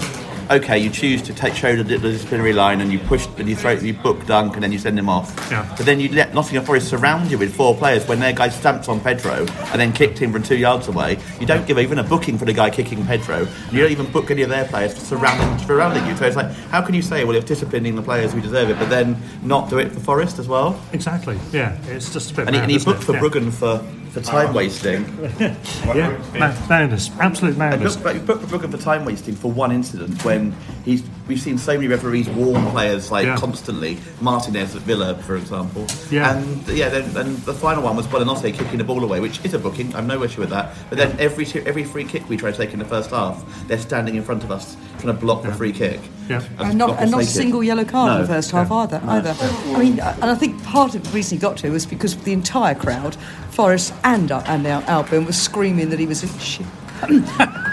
[0.50, 3.72] Okay, you choose to take show the, disciplinary line and you push and you throw
[3.72, 5.34] you book dunk and then you send him off.
[5.50, 5.72] Yeah.
[5.76, 8.88] But then you let Nottingham Forest surround you with four players when their guy stamped
[8.88, 11.18] on Pedro and then kicked him from two yards away.
[11.40, 13.46] You don't give even a booking for the guy kicking Pedro.
[13.46, 16.16] And you don't even book any of their players for surrounding, surrounding you.
[16.16, 18.78] So it's like, how can you say, well, it's disciplining the players who deserve it,
[18.78, 20.80] but then not do it for Forest as well?
[20.92, 21.38] Exactly.
[21.52, 22.46] Yeah, it's just a bit.
[22.46, 23.04] And he, mad, and he booked it?
[23.04, 23.20] for Yeah.
[23.20, 23.84] Bruggen for
[24.14, 25.02] for time wasting.
[25.40, 26.22] yeah,
[26.68, 27.96] madness, absolute And madness.
[27.96, 30.54] book, but book Brooklyn for time wasting for one incident when
[30.84, 33.36] he's we've seen so many referees warn players like Yeah.
[33.36, 33.98] constantly.
[34.20, 35.86] Martinez at Villa, for example.
[36.10, 36.36] Yeah.
[36.36, 39.54] And yeah, then and the final one was Buonanotte kicking the ball away, which is
[39.54, 39.94] a booking.
[39.94, 40.74] I'm no issue with that.
[40.90, 43.78] But then every every free kick we try to take in the first half, they're
[43.78, 46.00] standing in front of us trying to block the free kick.
[46.28, 46.42] Yeah.
[46.58, 49.00] And not, and not a single yellow card in the first half either.
[49.06, 49.34] Either.
[49.40, 52.32] I mean, and I think part of the reason he got to was because the
[52.32, 53.14] entire crowd,
[53.50, 56.66] Forest and uh, and Al- Albion, was screaming that he was a shit.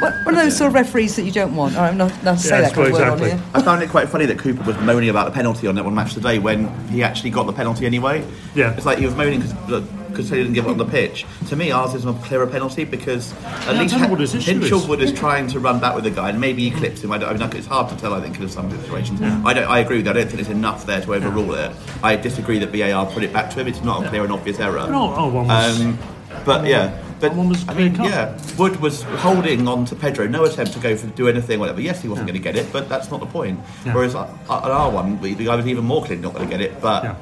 [0.01, 1.75] One one of those sort of referees that you don't want.
[1.77, 3.41] I'm not, not to say that kind of word on here.
[3.53, 5.95] I found it quite funny that Cooper was moaning about the penalty on that one
[5.95, 8.25] match today when he actually got the penalty anyway.
[8.55, 8.73] Yeah.
[8.75, 9.41] It's like he was moaning
[10.11, 11.25] because he didn't give it on the pitch.
[11.47, 14.19] To me, ours is a clearer penalty because at Yeah, I least don't know what
[14.19, 14.71] his issue is.
[15.11, 17.11] Is trying to run back with the guy and maybe he clips him.
[17.11, 19.21] I, don't, I mean, it's hard to tell, I think, in some situations.
[19.21, 20.17] I, don't, I agree with that.
[20.17, 21.71] I don't think there's enough there to overrule it.
[22.03, 23.67] I disagree that VAR put it back to him.
[23.67, 24.87] It's not a clear and obvious error.
[24.89, 25.97] No, oh, one was- Um,
[26.45, 27.31] but yeah, but
[27.69, 31.27] I mean, yeah, Wood was holding on to Pedro, no attempt to go for do
[31.27, 31.79] anything, whatever.
[31.79, 33.59] Yes, he wasn't going to get it, but that's not the point.
[33.85, 33.93] Yeah.
[33.93, 36.61] Whereas uh, on our one, the guy was even more clearly not going to get
[36.61, 36.81] it.
[36.81, 37.15] But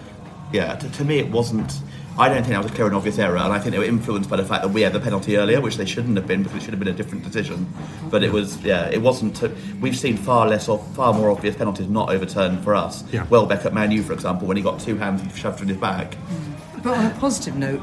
[0.51, 1.81] yeah, to, to me, it wasn't.
[2.17, 3.85] I don't think that was a clear and obvious error, and I think they were
[3.85, 6.43] influenced by the fact that we had the penalty earlier, which they shouldn't have been
[6.43, 7.71] because it should have been a different decision.
[8.09, 9.37] But it was, yeah, it wasn't.
[9.37, 13.05] To, we've seen far less, of, far more obvious penalties not overturned for us.
[13.13, 13.25] Yeah.
[13.29, 16.17] Welbeck at Man U, for example, when he got two hands shoved in his back.
[16.83, 17.81] But on a positive note,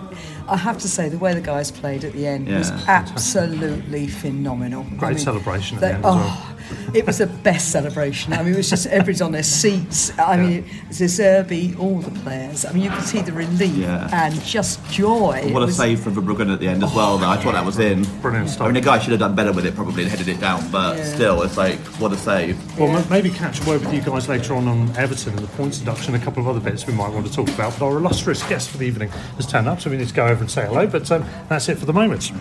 [0.49, 4.87] I have to say the way the guys played at the end was absolutely phenomenal.
[4.97, 6.53] Great celebration at they- the end as oh,
[6.95, 8.33] It was the best celebration.
[8.33, 10.17] I mean, it was just everybody's on their seats.
[10.19, 12.65] I mean, Zerbi, all the players.
[12.65, 14.09] I mean, you could see the relief Yeah.
[14.13, 15.43] and just joy.
[15.47, 17.19] It What a was- save from Verbruggen at the end as well.
[17.19, 18.03] Though I thought that was in.
[18.21, 20.41] Brilliant I mean, the guy should have done better with it probably and headed it
[20.41, 20.69] down.
[20.73, 21.15] But Yeah.
[21.15, 22.57] still, it's like what a save.
[22.79, 25.49] Well, m- maybe catch a word with you guys later on on Everton and the
[25.49, 27.79] points deduction, and a couple of other bits we might want to talk about.
[27.79, 30.27] But our illustrious guest for the evening has turned up, so we need to go
[30.27, 30.87] over and say hello.
[30.87, 32.33] But um, that's it for the moment.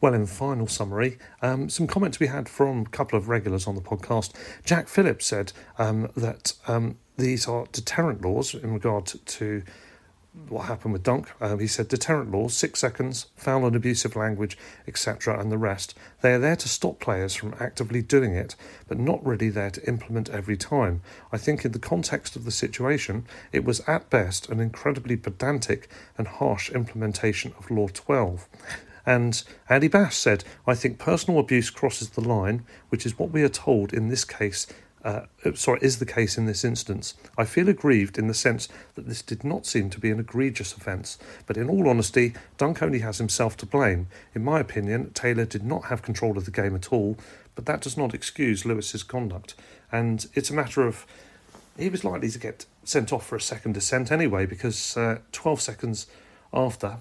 [0.00, 3.74] Well, in final summary, um, some comments we had from a couple of regulars on
[3.74, 4.32] the podcast.
[4.64, 9.62] Jack Phillips said um, that um, these are deterrent laws in regard to
[10.50, 11.30] what happened with Dunk.
[11.40, 15.94] Um, he said deterrent laws, six seconds, foul and abusive language, etc., and the rest.
[16.20, 18.56] They are there to stop players from actively doing it,
[18.88, 21.02] but not really there to implement every time.
[21.32, 25.88] I think, in the context of the situation, it was at best an incredibly pedantic
[26.18, 28.48] and harsh implementation of Law 12.
[29.06, 33.42] And Andy Bass said, I think personal abuse crosses the line, which is what we
[33.42, 34.66] are told in this case.
[35.02, 37.14] Uh, uh, sorry, is the case in this instance.
[37.38, 40.74] I feel aggrieved in the sense that this did not seem to be an egregious
[40.76, 44.08] offence, but in all honesty, Dunk only has himself to blame.
[44.34, 47.16] In my opinion, Taylor did not have control of the game at all,
[47.54, 49.54] but that does not excuse Lewis's conduct.
[49.90, 51.06] And it's a matter of
[51.78, 55.60] he was likely to get sent off for a second dissent anyway, because uh, 12
[55.60, 56.06] seconds
[56.52, 56.98] after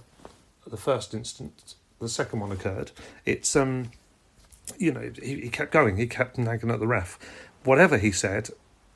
[0.66, 2.92] the first instance, the second one occurred,
[3.26, 3.92] it's um,
[4.78, 7.18] you know, he, he kept going, he kept nagging at the ref.
[7.64, 8.50] Whatever he said,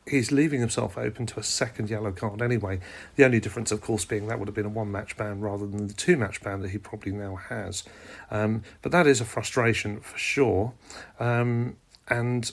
[0.06, 2.80] he's leaving himself open to a second yellow card anyway.
[3.16, 5.66] The only difference, of course, being that would have been a one match ban rather
[5.66, 7.84] than the two match ban that he probably now has.
[8.32, 10.74] Um, but that is a frustration for sure.
[11.20, 11.78] Um,
[12.10, 12.52] and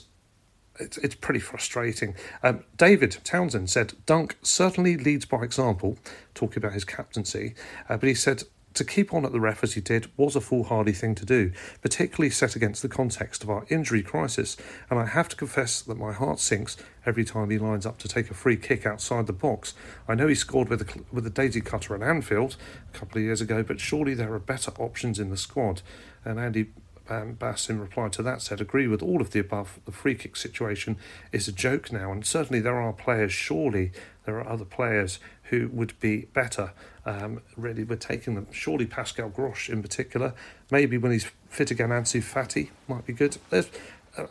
[0.79, 2.15] it's, it's pretty frustrating.
[2.43, 5.97] Um, David Townsend said Dunk certainly leads by example,
[6.33, 7.53] talking about his captaincy,
[7.89, 8.43] uh, but he said
[8.73, 11.51] to keep on at the ref as he did was a foolhardy thing to do,
[11.81, 14.57] particularly set against the context of our injury crisis.
[14.89, 18.07] And I have to confess that my heart sinks every time he lines up to
[18.07, 19.73] take a free kick outside the box.
[20.07, 22.55] I know he scored with a, with a daisy cutter at Anfield
[22.93, 25.81] a couple of years ago, but surely there are better options in the squad.
[26.23, 26.71] And Andy
[27.11, 29.79] um, Bass, in reply to that, said, agree with all of the above.
[29.85, 30.97] The free kick situation
[31.33, 33.91] is a joke now, and certainly there are players, surely
[34.25, 36.71] there are other players who would be better.
[37.05, 38.47] Um, really, we're taking them.
[38.51, 40.33] Surely Pascal Gross, in particular,
[40.71, 43.37] maybe when he's fit again, Ansu Fati might be good.
[43.49, 43.69] There's,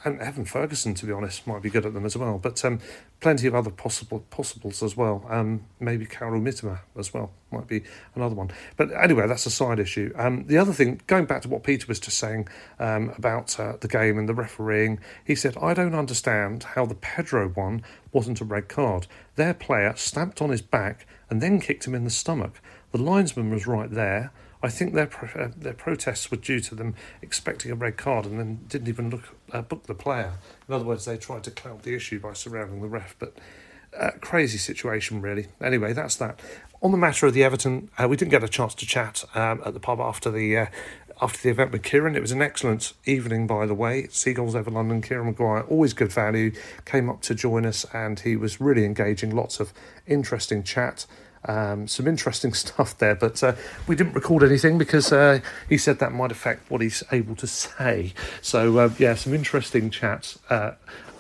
[0.05, 2.39] and Evan Ferguson, to be honest, might be good at them as well.
[2.39, 2.81] But um,
[3.21, 5.25] plenty of other possible possibles as well.
[5.29, 7.83] Um, maybe Kaoru Mitoma as well might be
[8.15, 8.51] another one.
[8.77, 10.13] But anyway, that's a side issue.
[10.17, 12.49] Um, the other thing, going back to what Peter was just saying
[12.79, 16.95] um, about uh, the game and the refereeing, he said, I don't understand how the
[16.95, 17.83] Pedro one
[18.13, 19.07] wasn't a red card.
[19.37, 22.61] Their player stamped on his back and then kicked him in the stomach.
[22.93, 24.33] The linesman was right there.
[24.63, 28.27] I think their pro- uh, their protests were due to them expecting a red card
[28.27, 30.35] and then didn't even look uh, book the player.
[30.69, 33.17] In other words, they tried to cloud the issue by surrounding the ref.
[33.19, 33.39] But
[33.99, 35.49] uh, crazy situation, really.
[35.61, 36.41] Anyway, that's that.
[36.83, 39.63] On the matter of the Everton, uh, we didn't get a chance to chat um,
[39.65, 40.67] at the pub after the uh,
[41.23, 42.17] after the event with Kieran.
[42.17, 44.07] It was an excellent evening, by the way.
[44.09, 45.03] Seagulls over London.
[45.03, 46.53] Kieran Maguire, always good value,
[46.85, 49.35] came up to join us, and he was really engaging.
[49.35, 49.73] Lots of
[50.07, 51.07] interesting chat.
[51.47, 53.55] Um, some interesting stuff there, but uh,
[53.87, 57.47] we didn't record anything because uh, he said that might affect what he's able to
[57.47, 58.13] say.
[58.43, 60.73] So, uh, yeah, some interesting chats uh,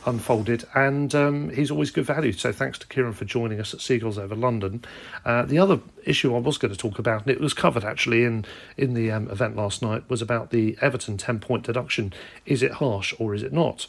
[0.07, 2.33] unfolded, and um, he's always good value.
[2.33, 4.85] So, thanks to Kieran for joining us at Seagulls over London.
[5.25, 8.25] Uh, the other issue I was going to talk about, and it was covered actually
[8.25, 8.45] in
[8.77, 12.13] in the um, event last night, was about the Everton ten point deduction.
[12.45, 13.87] Is it harsh or is it not?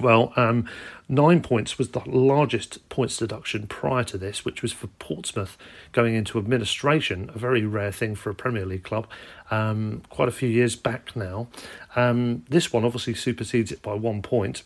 [0.00, 0.68] Well, um,
[1.08, 5.56] nine points was the largest points deduction prior to this, which was for Portsmouth
[5.92, 9.06] going into administration, a very rare thing for a Premier League club,
[9.50, 11.48] um, quite a few years back now.
[11.94, 14.62] Um, this one obviously supersedes it by one point.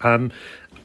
[0.00, 0.32] Um,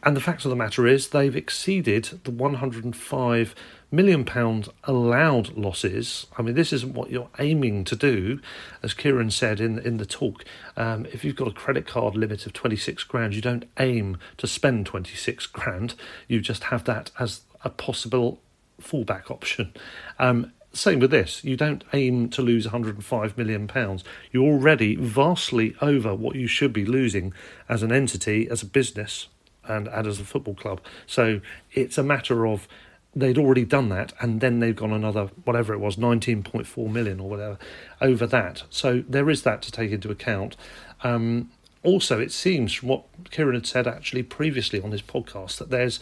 [0.03, 3.55] and the fact of the matter is, they've exceeded the 105
[3.93, 6.25] million pound allowed losses.
[6.37, 8.41] I mean, this isn't what you're aiming to do,
[8.81, 10.43] as Kieran said in in the talk.
[10.75, 14.47] Um, if you've got a credit card limit of 26 grand, you don't aim to
[14.47, 15.93] spend 26 grand.
[16.27, 18.41] You just have that as a possible
[18.81, 19.73] fallback option.
[20.19, 21.43] Um, same with this.
[21.43, 24.03] You don't aim to lose 105 million pounds.
[24.31, 27.31] You're already vastly over what you should be losing
[27.69, 29.27] as an entity, as a business,
[29.67, 30.81] and, and as a football club.
[31.05, 31.41] So
[31.73, 32.67] it's a matter of
[33.15, 37.29] they'd already done that and then they've gone another whatever it was 19.4 million or
[37.29, 37.57] whatever
[38.01, 38.63] over that.
[38.69, 40.55] So there is that to take into account.
[41.03, 41.51] Um,
[41.83, 45.99] also it seems from what kieran had said actually previously on this podcast that there's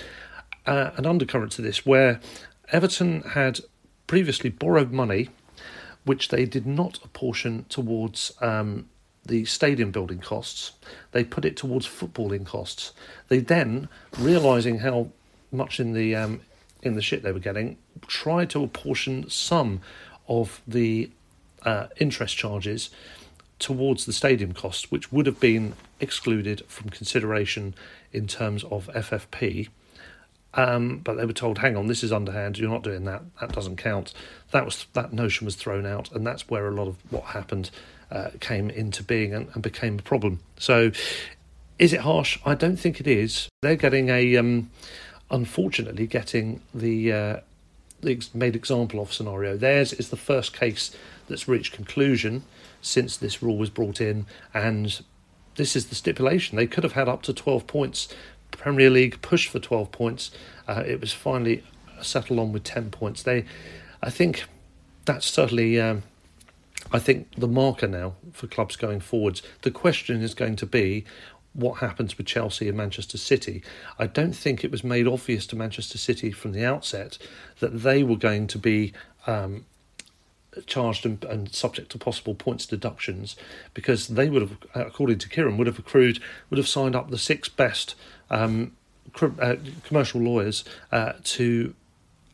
[0.66, 2.20] uh, an undercurrent to this where
[2.72, 3.60] everton had
[4.06, 5.30] previously borrowed money
[6.04, 8.88] which they did not apportion towards um,
[9.26, 10.72] the stadium building costs.
[11.12, 12.94] They put it towards footballing costs.
[13.28, 15.10] They then realizing how
[15.52, 16.42] much in the um,
[16.82, 17.78] in the shit they were getting,
[18.08, 19.82] tried to apportion some
[20.28, 21.10] of the
[21.64, 22.90] uh, interest charges
[23.60, 27.76] towards the stadium cost, which would have been excluded from consideration
[28.12, 29.70] in terms of FFP.
[30.54, 32.58] Um, but they were told, "Hang on, this is underhand.
[32.58, 33.22] You're not doing that.
[33.40, 34.14] That doesn't count."
[34.52, 37.70] That was that notion was thrown out, and that's where a lot of what happened
[38.12, 40.42] uh, came into being and, and became a problem.
[40.58, 40.92] So,
[41.80, 42.38] is it harsh?
[42.46, 43.48] I don't think it is.
[43.62, 44.70] They're getting a um,
[45.32, 47.40] unfortunately getting the, uh,
[48.02, 49.58] the made example of scenario.
[49.58, 50.96] Theirs is the first case
[51.28, 52.44] that's reached conclusion
[52.82, 55.02] since this rule was brought in, and
[55.56, 56.58] this is the stipulation.
[56.58, 58.08] They could have had up to 12 points.
[58.52, 60.32] Premier League pushed for 12 points.
[60.68, 61.64] Uh, it was finally
[62.02, 63.24] settled on with 10 points.
[63.24, 63.46] They,
[64.02, 64.46] I think,
[65.06, 65.80] that's certainly.
[65.80, 66.04] Um,
[66.92, 69.42] I think the marker now for clubs going forwards.
[69.62, 71.06] The question is going to be
[71.54, 73.62] what happens with Chelsea and Manchester City.
[74.00, 77.18] I don't think it was made obvious to Manchester City from the outset
[77.60, 78.94] that they were going to be
[79.28, 79.66] um,
[80.66, 83.36] charged and, and, subject to possible points deductions
[83.74, 86.20] because they would have, according to Kieran, would have accrued,
[86.50, 87.96] would have signed up the six best
[88.30, 88.76] um,
[89.22, 91.74] uh, commercial lawyers uh, to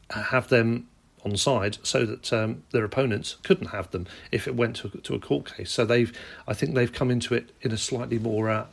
[0.09, 0.87] have them
[1.25, 5.13] on side so that um, their opponents couldn't have them if it went to, to
[5.13, 5.71] a court case.
[5.71, 6.11] So they've,
[6.47, 8.65] I think they've come into it in a slightly more uh,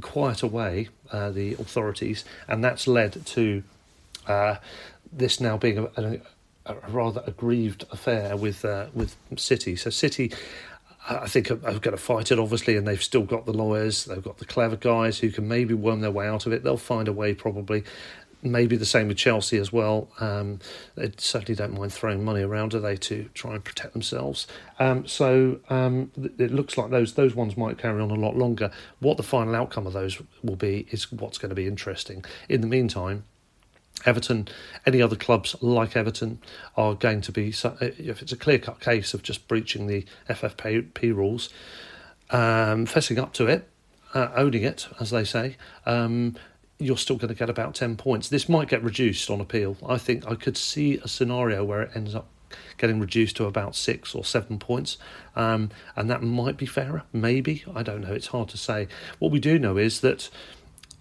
[0.00, 3.62] quieter way, uh, the authorities, and that's led to
[4.26, 4.56] uh,
[5.12, 6.20] this now being a, a,
[6.66, 9.76] a, rather aggrieved affair with uh, with City.
[9.76, 10.32] So City.
[11.08, 14.06] I think are, are going to fight it, obviously, and they've still got the lawyers.
[14.06, 16.64] They've got the clever guys who can maybe worm their way out of it.
[16.64, 17.84] They'll find a way, probably
[18.50, 20.08] maybe the same with Chelsea as well.
[20.20, 20.60] Um,
[20.94, 24.46] they certainly don't mind throwing money around, do they, to try and protect themselves?
[24.78, 28.70] Um, so um, it looks like those those ones might carry on a lot longer.
[29.00, 32.24] What the final outcome of those will be is what's going to be interesting.
[32.48, 33.24] In the meantime.
[34.04, 34.46] Everton,
[34.84, 36.38] any other clubs like Everton
[36.76, 41.16] are going to be, if it's a clear cut case of just breaching the FFP
[41.16, 41.48] rules,
[42.28, 43.66] um, fessing up to it,
[44.14, 46.36] uh, owning it, as they say, um,
[46.78, 48.28] you're still going to get about 10 points.
[48.28, 49.76] This might get reduced on appeal.
[49.86, 52.26] I think I could see a scenario where it ends up
[52.76, 54.98] getting reduced to about six or seven points,
[55.34, 57.02] um, and that might be fairer.
[57.12, 58.12] Maybe I don't know.
[58.12, 58.88] It's hard to say.
[59.18, 60.28] What we do know is that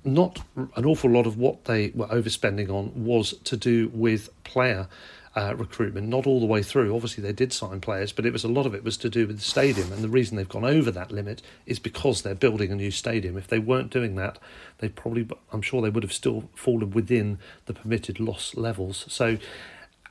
[0.03, 4.87] not an awful lot of what they were overspending on was to do with player
[5.35, 6.95] uh, recruitment, not all the way through.
[6.95, 9.27] Obviously, they did sign players, but it was a lot of it was to do
[9.27, 9.91] with the stadium.
[9.91, 13.37] And the reason they've gone over that limit is because they're building a new stadium.
[13.37, 14.39] If they weren't doing that,
[14.77, 19.05] they probably, I'm sure, they would have still fallen within the permitted loss levels.
[19.09, 19.37] So,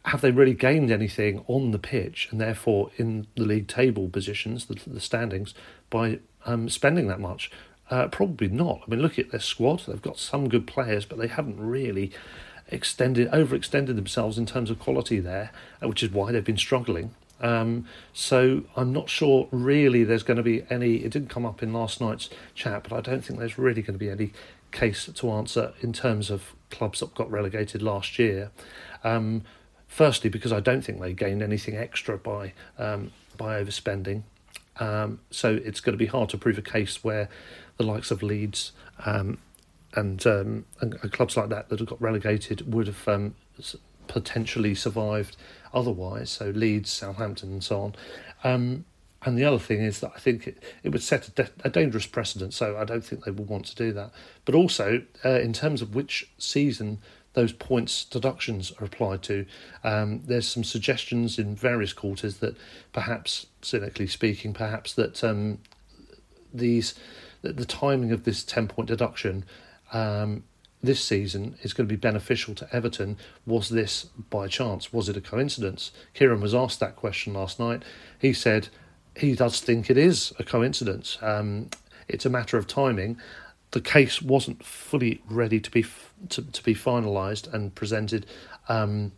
[0.07, 4.67] have they really gained anything on the pitch and therefore in the league table positions,
[4.67, 5.55] the, the standings,
[5.89, 7.51] by um, spending that much?
[7.91, 8.83] Uh, probably not.
[8.87, 9.85] I mean, look at their squad.
[9.87, 12.13] They've got some good players, but they haven't really
[12.69, 15.51] extended, overextended themselves in terms of quality there,
[15.83, 17.15] uh, which is why they've been struggling.
[17.41, 20.97] Um, so I'm not sure really there's going to be any.
[20.97, 23.99] It didn't come up in last night's chat, but I don't think there's really going
[23.99, 24.33] to be any
[24.71, 28.51] case to answer in terms of clubs that got relegated last year.
[29.03, 29.43] Um,
[29.95, 34.25] Firstly, because I don't think they gained anything extra by um, by overspending.
[34.81, 37.29] Um, so it's going to be hard to prove a case where
[37.77, 38.73] the likes of Leeds
[39.07, 39.39] um,
[39.95, 43.35] and, um, and and clubs like that that have got relegated would have um,
[44.07, 45.37] potentially survived
[45.73, 46.31] otherwise.
[46.31, 47.95] So Leeds, Southampton, and so on.
[48.45, 48.85] Um,
[49.25, 51.71] and the other thing is that I think it, it would set a, de- a
[51.71, 52.53] dangerous precedent.
[52.53, 54.13] So I don't think they will want to do that.
[54.45, 56.99] But also, uh, in terms of which season
[57.33, 59.47] those points deductions are applied to,
[59.83, 62.57] um, there's some suggestions in various quarters that
[62.93, 65.59] perhaps, cynically speaking, perhaps that um,
[66.53, 66.95] these
[67.43, 69.45] that the timing of this 10 point deduction
[69.95, 70.45] um,
[70.83, 73.17] this season is going to be beneficial to Everton.
[73.47, 74.93] Was this by chance?
[74.93, 75.93] Was it a coincidence?
[76.13, 77.83] Kieran was asked that question last night.
[78.19, 78.69] He said
[79.17, 81.17] he does think it is a coincidence.
[81.23, 81.71] Um,
[82.09, 83.19] it's a matter of timing.
[83.71, 88.27] The case wasn't fully ready to be f- to, to be finalised and presented
[88.69, 89.13] um,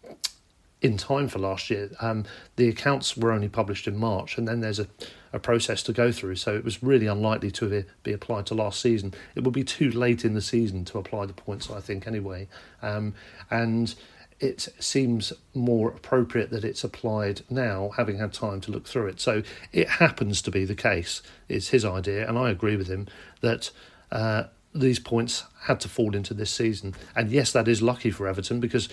[0.87, 1.91] in time for last year.
[2.01, 4.87] Um, the accounts were only published in March, and then there's a,
[5.33, 6.37] a process to go through.
[6.37, 9.13] So it was really unlikely to be, applied to last season.
[9.35, 12.49] It would be too late in the season to apply the points, I think, anyway.
[12.81, 13.15] Um,
[13.51, 13.95] and
[14.39, 19.21] it seems more appropriate that it's applied now, having had time to look through it.
[19.21, 19.43] So
[19.73, 21.21] it happens to be the case.
[21.49, 23.09] It's his idea, and I agree with him
[23.43, 23.71] that.
[24.11, 24.45] Uh,
[24.75, 28.61] these points had to fall into this season, and yes, that is lucky for Everton
[28.61, 28.91] because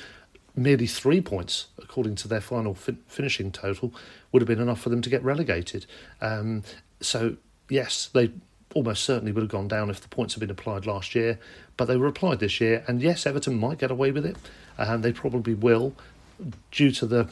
[0.55, 3.93] merely three points, according to their final fin- finishing total,
[4.31, 5.85] would have been enough for them to get relegated.
[6.21, 6.63] Um,
[6.99, 7.38] so,
[7.69, 8.31] yes, they
[8.73, 11.39] almost certainly would have gone down if the points had been applied last year,
[11.77, 14.38] but they were applied this year, and yes, Everton might get away with it,
[14.77, 15.93] and they probably will,
[16.71, 17.30] due to the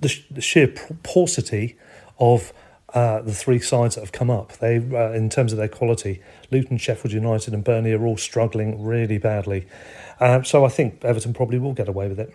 [0.00, 0.68] the, the sheer
[1.02, 1.76] paucity
[2.18, 2.52] of
[2.94, 4.52] uh, the three sides that have come up.
[4.58, 8.82] They, uh, in terms of their quality, Luton, Sheffield United, and Burnley are all struggling
[8.82, 9.66] really badly.
[10.20, 12.32] Uh, so I think Everton probably will get away with it.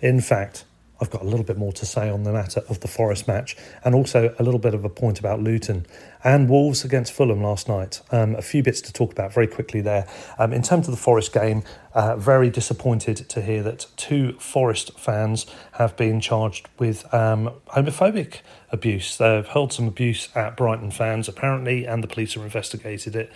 [0.00, 0.64] In fact,
[1.00, 3.56] I've got a little bit more to say on the matter of the Forest match,
[3.84, 5.86] and also a little bit of a point about Luton
[6.24, 8.00] and Wolves against Fulham last night.
[8.10, 10.08] Um, a few bits to talk about very quickly there.
[10.38, 14.98] Um, in terms of the Forest game, uh, very disappointed to hear that two Forest
[14.98, 18.40] fans have been charged with um, homophobic
[18.72, 19.18] abuse.
[19.18, 23.30] They've hurled some abuse at Brighton fans, apparently, and the police have investigated it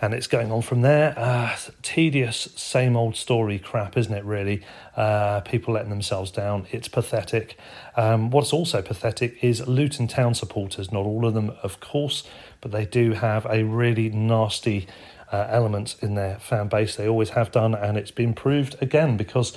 [0.00, 1.14] and it's going on from there.
[1.16, 4.62] Uh, tedious, same old story crap, isn't it, really?
[4.96, 6.66] Uh, people letting themselves down.
[6.70, 7.56] It's pathetic.
[7.96, 10.92] Um, what's also pathetic is Luton Town supporters.
[10.92, 12.24] Not all of them, of course,
[12.60, 14.86] but they do have a really nasty
[15.32, 16.96] uh, element in their fan base.
[16.96, 19.56] They always have done, and it's been proved again because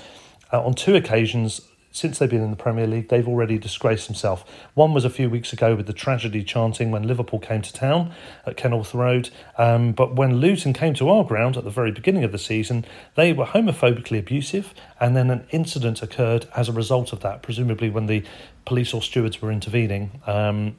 [0.52, 1.62] uh, on two occasions,
[1.92, 4.44] since they've been in the Premier League, they've already disgraced themselves.
[4.76, 8.14] One was a few weeks ago with the tragedy chanting when Liverpool came to town
[8.46, 9.30] at Kenilworth Road.
[9.58, 12.86] Um, but when Luton came to our ground at the very beginning of the season,
[13.16, 17.90] they were homophobically abusive, and then an incident occurred as a result of that, presumably
[17.90, 18.24] when the
[18.66, 20.22] police or stewards were intervening.
[20.28, 20.78] Um,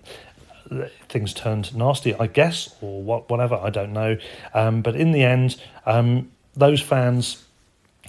[1.09, 4.19] things turned nasty, I guess, or what, whatever, I don't know.
[4.55, 5.57] Um, but in the end,
[5.87, 7.45] um, those fans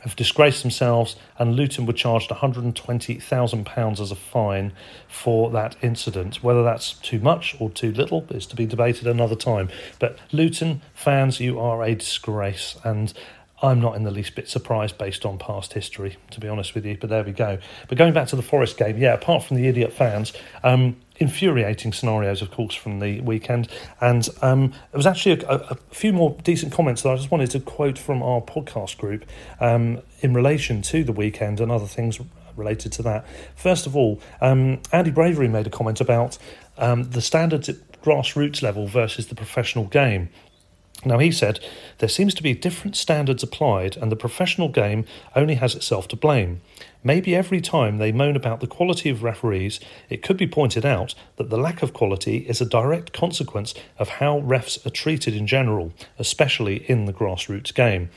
[0.02, 4.72] have disgraced themselves, and Luton were charged £120,000 as a fine
[5.08, 6.44] for that incident.
[6.44, 9.70] Whether that's too much or too little is to be debated another time.
[10.00, 13.14] But Luton fans, you are a disgrace, and
[13.62, 16.86] I'm not in the least bit surprised based on past history, to be honest with
[16.86, 16.98] you.
[17.00, 17.58] But there we go.
[17.88, 21.94] But going back to the Forest game, yeah, apart from the idiot fans, um, infuriating
[21.94, 23.68] scenarios, of course, from the weekend.
[24.02, 27.52] And um, there was actually a, a, few more decent comments that I just wanted
[27.52, 29.26] to quote from our podcast group
[29.60, 32.20] um, in relation to the weekend and other things
[32.56, 33.26] related to that.
[33.56, 36.38] First of all, um, Andy Bravery made a comment about
[36.78, 40.30] um, the standards at grassroots level versus the professional game.
[41.06, 41.62] Now, he said,
[42.00, 46.18] there seems to be different standards applied, and the professional game only has itself to
[46.18, 46.60] blame.
[47.06, 49.80] Maybe every time they moan about the quality of referees,
[50.10, 54.10] it could be pointed out that the lack of quality is a direct consequence of
[54.10, 58.10] how refs are treated in general, especially in the grassroots game.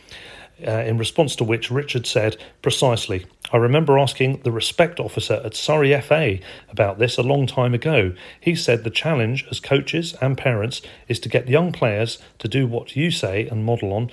[0.66, 3.26] Uh, in response to which Richard said, Precisely.
[3.52, 6.38] I remember asking the respect officer at Surrey FA
[6.70, 8.14] about this a long time ago.
[8.40, 12.66] He said the challenge as coaches and parents is to get young players to do
[12.66, 14.10] what you say and model on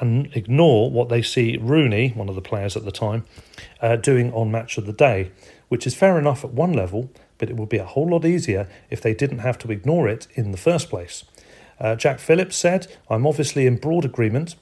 [0.00, 3.24] and ignore what they see Rooney, one of the players at the time,
[3.80, 5.30] uh, doing on Match of the Day,
[5.68, 8.68] which is fair enough at one level, but it would be a whole lot easier
[8.88, 11.24] if they didn't have to ignore it in the first place.
[11.78, 14.56] Uh, Jack Phillips said, I'm obviously in broad agreement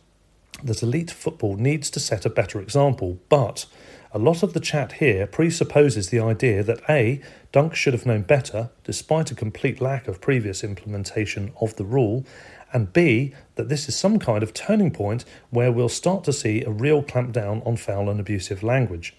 [0.63, 3.67] that elite football needs to set a better example, but
[4.13, 7.21] a lot of the chat here presupposes the idea that A,
[7.53, 12.25] Dunk should have known better, despite a complete lack of previous implementation of the rule,
[12.73, 16.63] and B, that this is some kind of turning point where we'll start to see
[16.63, 19.15] a real clampdown on foul and abusive language.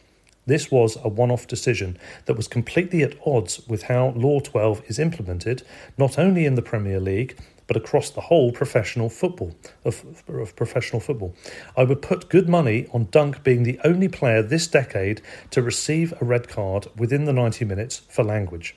[0.45, 4.83] This was a one off decision that was completely at odds with how Law 12
[4.87, 5.61] is implemented,
[5.97, 7.37] not only in the Premier League,
[7.69, 9.55] but across the whole professional football
[9.85, 11.35] of, of professional football.
[11.77, 15.21] I would put good money on Dunk being the only player this decade
[15.51, 18.75] to receive a red card within the 90 minutes for language.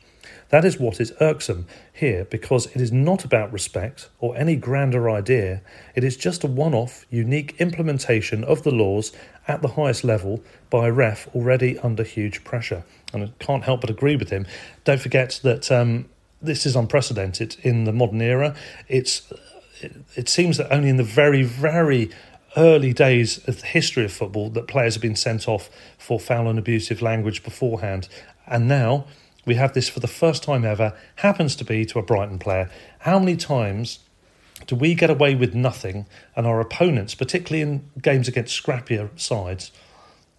[0.50, 5.08] That is what is irksome here because it is not about respect or any grander
[5.08, 5.62] idea.
[5.94, 9.12] It is just a one off, unique implementation of the laws
[9.48, 12.84] at the highest level by a ref already under huge pressure.
[13.14, 14.46] And I can't help but agree with him.
[14.84, 16.10] Don't forget that um,
[16.42, 18.54] this is unprecedented in the modern era.
[18.88, 19.32] It's
[19.80, 22.10] it, it seems that only in the very, very
[22.56, 26.48] early days of the history of football that players have been sent off for foul
[26.48, 28.08] and abusive language beforehand.
[28.46, 29.06] And now
[29.44, 32.70] we have this for the first time ever, happens to be to a Brighton player.
[33.00, 34.00] How many times
[34.66, 36.06] do we get away with nothing
[36.36, 39.72] and our opponents, particularly in games against scrappier sides,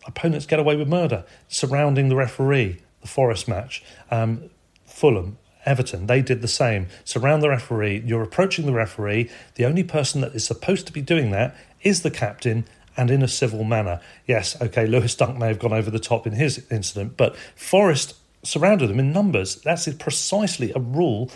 [0.05, 4.49] opponents get away with murder surrounding the referee, the Forest match, um,
[4.85, 6.87] Fulham, Everton, they did the same.
[7.05, 9.29] Surround the referee, you're approaching the referee.
[9.55, 12.65] The only person that is supposed to be doing that is the captain
[12.95, 13.99] and in a civil manner.
[14.27, 18.15] Yes, okay, Lewis Dunk may have gone over the top in his incident, but Forest
[18.43, 19.55] surrounded them in numbers.
[19.55, 21.31] That's precisely a rule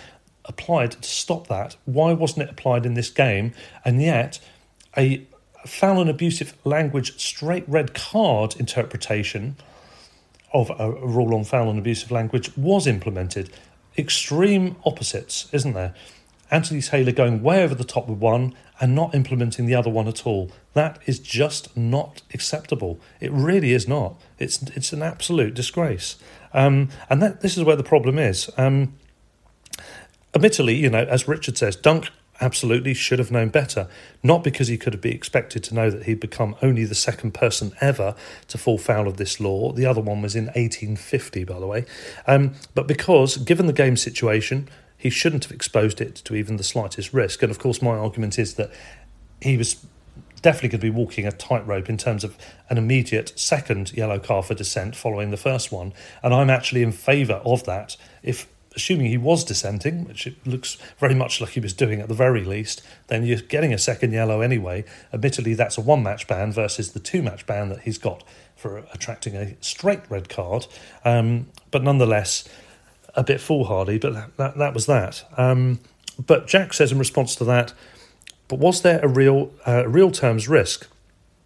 [0.45, 1.75] applied to stop that.
[1.85, 3.53] Why wasn't it applied in this game?
[3.83, 4.39] And yet,
[4.95, 5.25] a
[5.65, 9.57] foul and abusive language straight red card interpretation
[10.53, 13.51] of a rule on foul and abusive language was implemented
[13.97, 15.93] extreme opposites, isn't there?
[16.49, 20.07] Anthony Taylor going way over the top with one and not implementing the other one
[20.07, 20.51] at all.
[20.73, 22.99] That is just not acceptable.
[23.19, 24.21] It really is not.
[24.39, 26.15] It's it's an absolute disgrace.
[26.53, 28.49] Um, and that this is where the problem is.
[28.57, 28.93] Um,
[30.33, 32.09] admittedly, you know, as Richard says, Dunk
[32.41, 33.87] absolutely should have known better.
[34.23, 37.33] Not because he could have been expected to know that he'd become only the second
[37.33, 38.15] person ever
[38.47, 39.71] to fall foul of this law.
[39.71, 41.85] The other one was in 1850, by the way.
[42.25, 46.63] Um, but because, given the game situation, he shouldn't have exposed it to even the
[46.63, 47.43] slightest risk.
[47.43, 48.71] And of course, my argument is that
[49.41, 49.85] he was
[50.41, 52.37] definitely going to be walking a tightrope in terms of
[52.69, 55.93] an immediate second yellow card for dissent following the first one.
[56.23, 57.97] And I'm actually in favour of that.
[58.23, 58.47] If
[58.77, 62.13] assuming he was dissenting, which it looks very much like he was doing at the
[62.13, 64.85] very least, then you're getting a second yellow anyway.
[65.11, 68.23] Admittedly, that's a one match ban versus the two match ban that he's got
[68.55, 70.67] for attracting a straight red card.
[71.03, 72.47] Um, but nonetheless,
[73.15, 75.23] a bit foolhardy, but that, that, that was that.
[75.35, 75.79] Um,
[76.23, 77.73] but Jack says in response to that,
[78.47, 80.87] but was there a real, uh, real terms risk?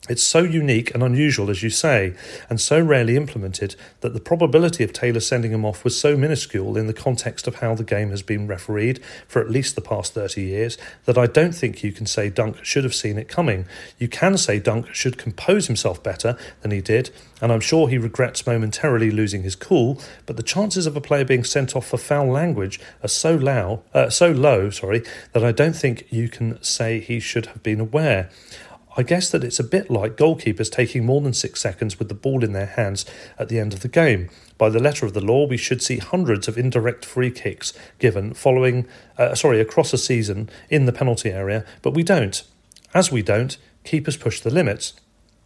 [0.09, 2.15] It's so unique and unusual, as you say,
[2.49, 6.75] and so rarely implemented that the probability of Taylor sending him off was so minuscule
[6.75, 10.15] in the context of how the game has been refereed for at least the past
[10.15, 10.75] 30 years
[11.05, 13.67] that I don't think you can say Dunk should have seen it coming.
[13.99, 17.99] You can say Dunk should compose himself better than he did, and I'm sure he
[17.99, 21.97] regrets momentarily losing his cool, but the chances of a player being sent off for
[21.97, 25.03] foul language are so low, uh, so low, sorry,
[25.33, 28.31] that I don't think you can say he should have been aware.
[28.97, 32.13] I guess that it's a bit like goalkeepers taking more than six seconds with the
[32.13, 33.05] ball in their hands
[33.39, 34.29] at the end of the game.
[34.57, 38.33] By the letter of the law, we should see hundreds of indirect free kicks given
[38.33, 38.85] following,
[39.17, 42.43] uh, sorry, across a season in the penalty area, but we don't.
[42.93, 44.93] As we don't, keepers push the limits.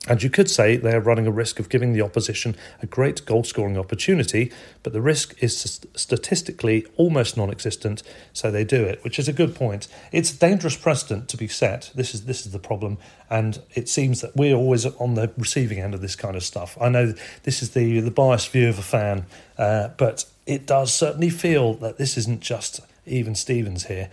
[0.07, 3.26] And you could say they are running a risk of giving the opposition a great
[3.26, 4.52] goal scoring opportunity,
[4.84, 9.34] but the risk is statistically almost non existent, so they do it, which is a
[9.34, 9.88] good point.
[10.11, 11.91] It's a dangerous precedent to be set.
[11.95, 12.99] This is, this is the problem,
[13.30, 16.77] and it seems that we're always on the receiving end of this kind of stuff.
[16.80, 17.14] I know
[17.44, 19.26] this is the, the biased view of a fan,
[19.57, 24.10] uh, but it does certainly feel that this isn't just even Stevens here.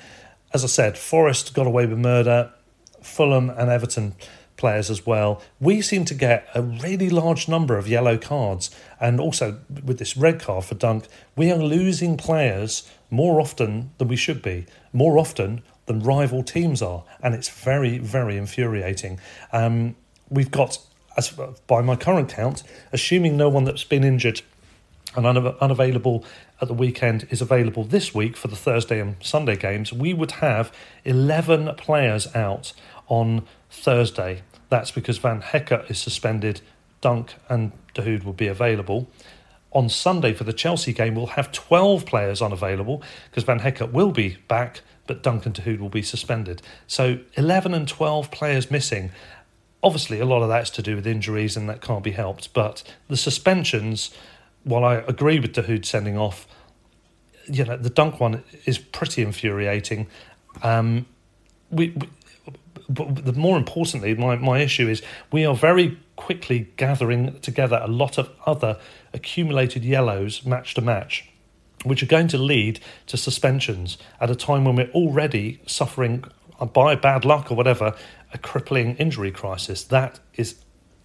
[0.54, 2.50] As I said, Forest got away with murder,
[3.02, 4.14] Fulham and Everton
[4.62, 5.42] players as well.
[5.58, 8.70] We seem to get a really large number of yellow cards,
[9.00, 14.06] and also with this red card for Dunk, we are losing players more often than
[14.06, 19.18] we should be, more often than rival teams are, and it's very, very infuriating.
[19.52, 19.96] Um,
[20.30, 20.78] we've got,
[21.16, 21.30] as
[21.66, 22.62] by my current count,
[22.92, 24.42] assuming no one that's been injured
[25.16, 26.24] and unavailable
[26.60, 30.30] at the weekend is available this week for the Thursday and Sunday games, we would
[30.46, 30.72] have
[31.04, 32.72] 11 players out
[33.08, 34.42] on Thursday.
[34.72, 36.62] That's because Van Hecke is suspended,
[37.02, 39.06] Dunk and Dahoud will be available.
[39.72, 44.12] On Sunday for the Chelsea game, we'll have 12 players unavailable because Van Hecke will
[44.12, 46.62] be back, but Dunk and Dahoud will be suspended.
[46.86, 49.10] So 11 and 12 players missing.
[49.82, 52.82] Obviously, a lot of that's to do with injuries and that can't be helped, but
[53.08, 54.10] the suspensions,
[54.64, 56.46] while I agree with Dahoud sending off,
[57.46, 60.06] you know, the Dunk one is pretty infuriating.
[60.62, 61.04] Um,
[61.70, 62.08] we, we
[62.88, 67.88] but the more importantly, my, my issue is we are very quickly gathering together a
[67.88, 68.78] lot of other
[69.12, 71.28] accumulated yellows match to match,
[71.84, 76.24] which are going to lead to suspensions at a time when we're already suffering,
[76.60, 77.94] uh, by bad luck or whatever,
[78.32, 79.84] a crippling injury crisis.
[79.84, 80.56] That is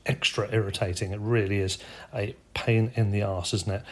[0.06, 1.12] extra irritating.
[1.12, 1.78] It really is
[2.14, 3.84] a pain in the arse, isn't it?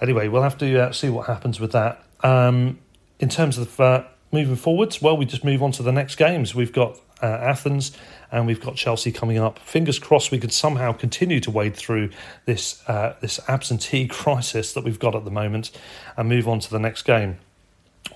[0.00, 2.02] Anyway, we'll have to uh, see what happens with that.
[2.22, 2.78] Um,
[3.20, 6.54] in terms of uh, moving forwards, well, we just move on to the next games.
[6.54, 7.92] We've got uh, Athens
[8.30, 9.58] and we've got Chelsea coming up.
[9.58, 12.10] Fingers crossed we can somehow continue to wade through
[12.44, 15.70] this uh, this absentee crisis that we've got at the moment
[16.16, 17.38] and move on to the next game.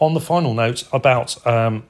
[0.01, 1.85] On the final note about um,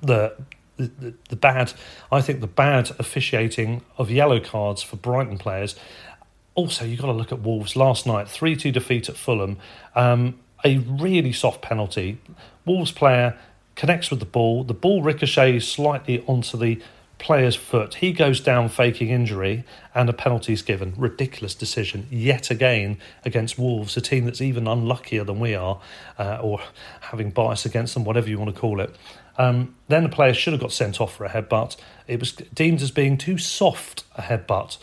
[0.00, 0.34] the,
[0.76, 1.72] the the bad,
[2.10, 5.74] I think the bad officiating of yellow cards for Brighton players.
[6.54, 9.58] Also, you've got to look at Wolves last night, 3 2 defeat at Fulham.
[9.94, 12.18] Um, a really soft penalty.
[12.64, 13.38] Wolves player
[13.78, 14.64] connects with the ball.
[14.64, 16.82] The ball ricochets slightly onto the
[17.18, 17.94] player's foot.
[17.94, 19.64] He goes down faking injury,
[19.94, 20.94] and a penalty is given.
[20.96, 25.80] Ridiculous decision yet again against Wolves, a team that's even unluckier than we are,
[26.18, 26.60] uh, or
[27.00, 28.94] having bias against them, whatever you want to call it.
[29.38, 31.76] Um, then the player should have got sent off for a headbutt.
[32.08, 34.78] It was deemed as being too soft a headbutt.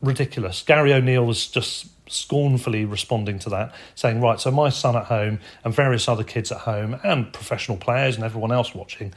[0.00, 0.62] Ridiculous.
[0.62, 5.40] Gary O'Neil was just scornfully responding to that, saying, Right, so my son at home
[5.64, 9.14] and various other kids at home and professional players and everyone else watching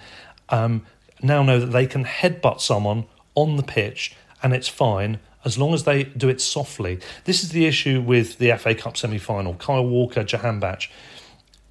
[0.50, 0.86] um,
[1.22, 3.06] now know that they can headbutt someone
[3.36, 7.00] on the pitch and it's fine as long as they do it softly.
[7.26, 9.54] This is the issue with the FA Cup semi final.
[9.56, 10.90] Kyle Walker, Jahanbakhsh.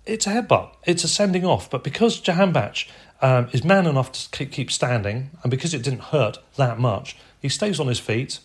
[0.04, 2.88] It's a headbutt, it's a sending off, but because Jahanbakhsh
[3.20, 7.48] um, is man enough to keep standing and because it didn't hurt that much, he
[7.48, 8.38] stays on his feet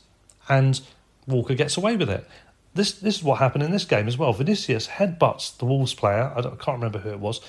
[0.49, 0.81] and
[1.27, 2.27] Walker gets away with it.
[2.73, 4.34] This this is what happened in this game as well.
[4.34, 6.31] Vinicius headbutts the Wolves player.
[6.35, 7.41] I, I can't remember who it was.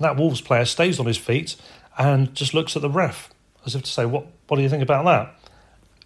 [0.00, 1.56] That Wolves player stays on his feet
[1.96, 3.30] and just looks at the ref
[3.64, 5.34] as if to say, "What what do you think about that?"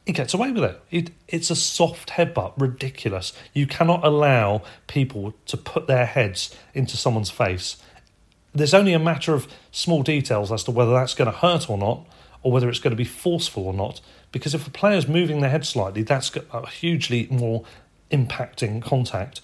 [0.07, 0.81] He gets away with it.
[0.91, 1.11] it.
[1.29, 3.33] It's a soft headbutt, ridiculous.
[3.53, 7.77] You cannot allow people to put their heads into someone's face.
[8.53, 11.79] There's only a matter of small details as to whether that's going to hurt or
[11.79, 12.07] not,
[12.43, 14.01] or whether it's going to be forceful or not.
[14.33, 17.65] Because if a player's moving their head slightly, that's a uh, hugely more
[18.11, 19.41] impacting contact.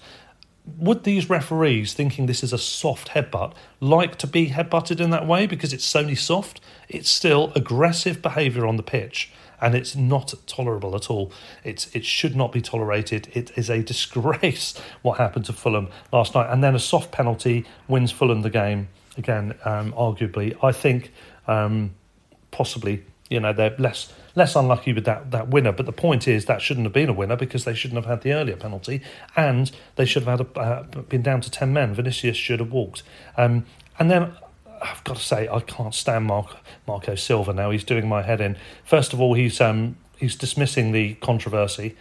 [0.77, 5.25] Would these referees, thinking this is a soft headbutt, like to be headbutted in that
[5.25, 6.59] way because it's solely soft?
[6.89, 9.31] It's still aggressive behaviour on the pitch,
[9.61, 11.31] and it's not tolerable at all.
[11.63, 13.29] It's it should not be tolerated.
[13.33, 17.65] It is a disgrace what happened to Fulham last night, and then a soft penalty
[17.87, 19.55] wins Fulham the game again.
[19.63, 21.13] Um, arguably, I think
[21.47, 21.91] um,
[22.51, 25.71] possibly you know they're less less unlucky with that, that winner.
[25.71, 28.21] But the point is that shouldn't have been a winner because they shouldn't have had
[28.21, 29.01] the earlier penalty,
[29.35, 31.93] and they should have had a, uh, been down to ten men.
[31.93, 33.03] Vinicius should have walked,
[33.35, 33.65] um,
[33.99, 34.31] and then.
[34.79, 36.55] I've got to say, I can't stand Mark,
[36.85, 37.71] Marco Silva now.
[37.71, 38.55] He's doing my head in.
[38.83, 41.95] First of all, he's um, he's dismissing the controversy.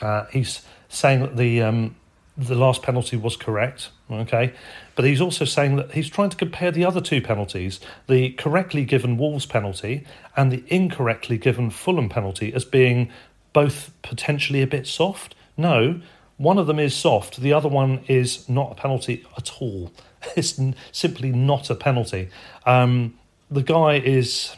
[0.00, 1.96] Uh, he's saying that the um,
[2.38, 3.90] the last penalty was correct.
[4.10, 4.54] Okay,
[4.94, 8.84] but he's also saying that he's trying to compare the other two penalties, the correctly
[8.84, 10.06] given Wolves penalty
[10.36, 13.10] and the incorrectly given Fulham penalty, as being
[13.52, 15.34] both potentially a bit soft.
[15.56, 16.00] No,
[16.36, 17.40] one of them is soft.
[17.40, 19.92] The other one is not a penalty at all.
[20.36, 22.28] It's n- simply not a penalty.
[22.66, 23.14] Um,
[23.52, 24.56] the guy is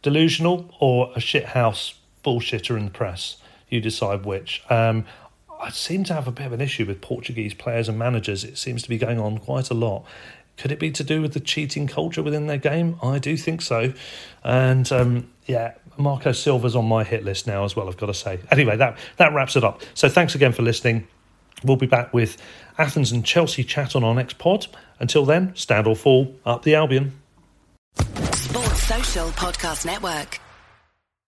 [0.00, 1.94] delusional or a shithouse
[2.24, 3.36] bullshitter in the press.
[3.68, 4.62] You decide which.
[4.70, 5.04] Um,
[5.64, 8.44] I seem to have a bit of an issue with Portuguese players and managers.
[8.44, 10.04] It seems to be going on quite a lot.
[10.58, 12.98] Could it be to do with the cheating culture within their game?
[13.02, 13.94] I do think so.
[14.44, 18.14] And um, yeah, Marco Silva's on my hit list now as well, I've got to
[18.14, 18.40] say.
[18.50, 19.80] Anyway, that, that wraps it up.
[19.94, 21.08] So thanks again for listening.
[21.64, 22.36] We'll be back with
[22.76, 24.66] Athens and Chelsea chat on our next pod.
[25.00, 27.18] Until then, stand or fall, up the Albion.
[27.96, 30.43] Sports Social Podcast Network.